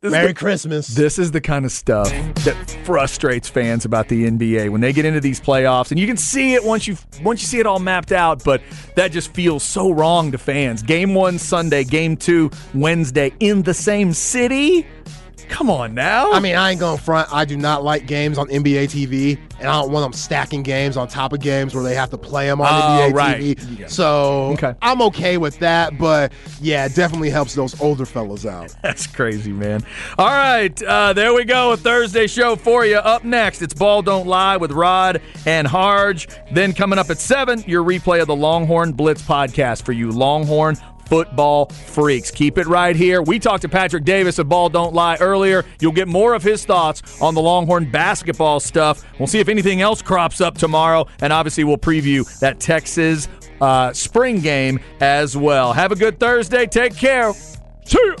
This 0.00 0.08
is 0.08 0.12
Merry 0.12 0.28
the- 0.28 0.34
Christmas. 0.34 0.88
This 0.88 1.18
is 1.18 1.30
the 1.30 1.40
kind 1.40 1.64
of 1.64 1.72
stuff 1.72 2.10
that 2.44 2.78
frustrates 2.84 3.48
fans 3.48 3.84
about 3.84 4.08
the 4.08 4.24
NBA 4.26 4.68
when 4.70 4.80
they 4.80 4.92
get 4.92 5.04
into 5.04 5.20
these 5.20 5.40
playoffs, 5.40 5.90
and 5.90 5.98
you 6.00 6.06
can 6.06 6.16
see 6.16 6.54
it 6.54 6.64
once 6.64 6.86
you 6.86 6.96
once 7.22 7.40
you 7.42 7.46
see 7.48 7.58
it 7.60 7.66
all 7.66 7.78
mapped 7.78 8.12
out. 8.12 8.42
But 8.44 8.60
that 8.96 9.12
just 9.12 9.32
feels 9.34 9.62
so 9.62 9.90
wrong 9.90 10.32
to 10.32 10.38
fans. 10.38 10.82
Game 10.82 11.14
one 11.14 11.38
Sunday, 11.38 11.84
game 11.84 12.16
two 12.16 12.50
Wednesday 12.74 13.32
in 13.40 13.62
the 13.62 13.74
same 13.74 14.12
city. 14.12 14.86
Come 15.52 15.68
on 15.70 15.94
now. 15.94 16.32
I 16.32 16.40
mean, 16.40 16.56
I 16.56 16.70
ain't 16.70 16.80
going 16.80 16.98
front. 16.98 17.32
I 17.32 17.44
do 17.44 17.56
not 17.56 17.84
like 17.84 18.06
games 18.06 18.38
on 18.38 18.48
NBA 18.48 18.84
TV, 18.84 19.38
and 19.60 19.68
I 19.68 19.80
don't 19.82 19.92
want 19.92 20.04
them 20.04 20.12
stacking 20.18 20.62
games 20.62 20.96
on 20.96 21.08
top 21.08 21.32
of 21.34 21.40
games 21.40 21.74
where 21.74 21.84
they 21.84 21.94
have 21.94 22.08
to 22.10 22.18
play 22.18 22.46
them 22.46 22.60
on 22.62 22.66
Oh, 22.68 23.10
NBA 23.10 23.14
right. 23.14 23.40
TV. 23.40 23.90
So 23.90 24.52
Okay. 24.54 24.74
I'm 24.80 25.02
okay 25.02 25.36
with 25.36 25.58
that, 25.58 25.98
but 25.98 26.32
yeah, 26.60 26.86
it 26.86 26.94
definitely 26.94 27.28
helps 27.30 27.54
those 27.54 27.78
older 27.80 28.06
fellas 28.06 28.46
out. 28.46 28.74
That's 28.82 29.06
crazy, 29.06 29.52
man. 29.52 29.84
All 30.18 30.26
right, 30.26 30.82
uh, 30.82 31.12
there 31.12 31.34
we 31.34 31.44
go. 31.44 31.72
A 31.72 31.76
Thursday 31.76 32.26
show 32.26 32.56
for 32.56 32.86
you. 32.86 32.96
Up 32.96 33.22
next, 33.22 33.60
it's 33.62 33.74
Ball 33.74 34.00
Don't 34.02 34.26
Lie 34.26 34.56
with 34.56 34.72
Rod 34.72 35.20
and 35.46 35.66
Harge. 35.66 36.28
Then 36.50 36.72
coming 36.72 36.98
up 36.98 37.10
at 37.10 37.18
7, 37.18 37.62
your 37.66 37.84
replay 37.84 38.20
of 38.22 38.26
the 38.26 38.36
Longhorn 38.36 38.92
Blitz 38.92 39.22
podcast 39.22 39.84
for 39.84 39.92
you 39.92 40.10
Longhorn 40.10 40.76
football 41.12 41.66
freaks. 41.66 42.30
Keep 42.30 42.56
it 42.56 42.66
right 42.66 42.96
here. 42.96 43.20
We 43.20 43.38
talked 43.38 43.60
to 43.60 43.68
Patrick 43.68 44.02
Davis 44.02 44.38
of 44.38 44.48
Ball 44.48 44.70
Don't 44.70 44.94
Lie 44.94 45.18
earlier. 45.20 45.62
You'll 45.78 45.92
get 45.92 46.08
more 46.08 46.32
of 46.32 46.42
his 46.42 46.64
thoughts 46.64 47.20
on 47.20 47.34
the 47.34 47.40
Longhorn 47.42 47.90
basketball 47.90 48.60
stuff. 48.60 49.04
We'll 49.18 49.26
see 49.26 49.38
if 49.38 49.50
anything 49.50 49.82
else 49.82 50.00
crops 50.00 50.40
up 50.40 50.56
tomorrow, 50.56 51.06
and 51.20 51.30
obviously 51.30 51.64
we'll 51.64 51.76
preview 51.76 52.26
that 52.40 52.60
Texas 52.60 53.28
uh, 53.60 53.92
spring 53.92 54.40
game 54.40 54.80
as 55.02 55.36
well. 55.36 55.74
Have 55.74 55.92
a 55.92 55.96
good 55.96 56.18
Thursday. 56.18 56.64
Take 56.64 56.96
care. 56.96 57.34
See. 57.84 58.14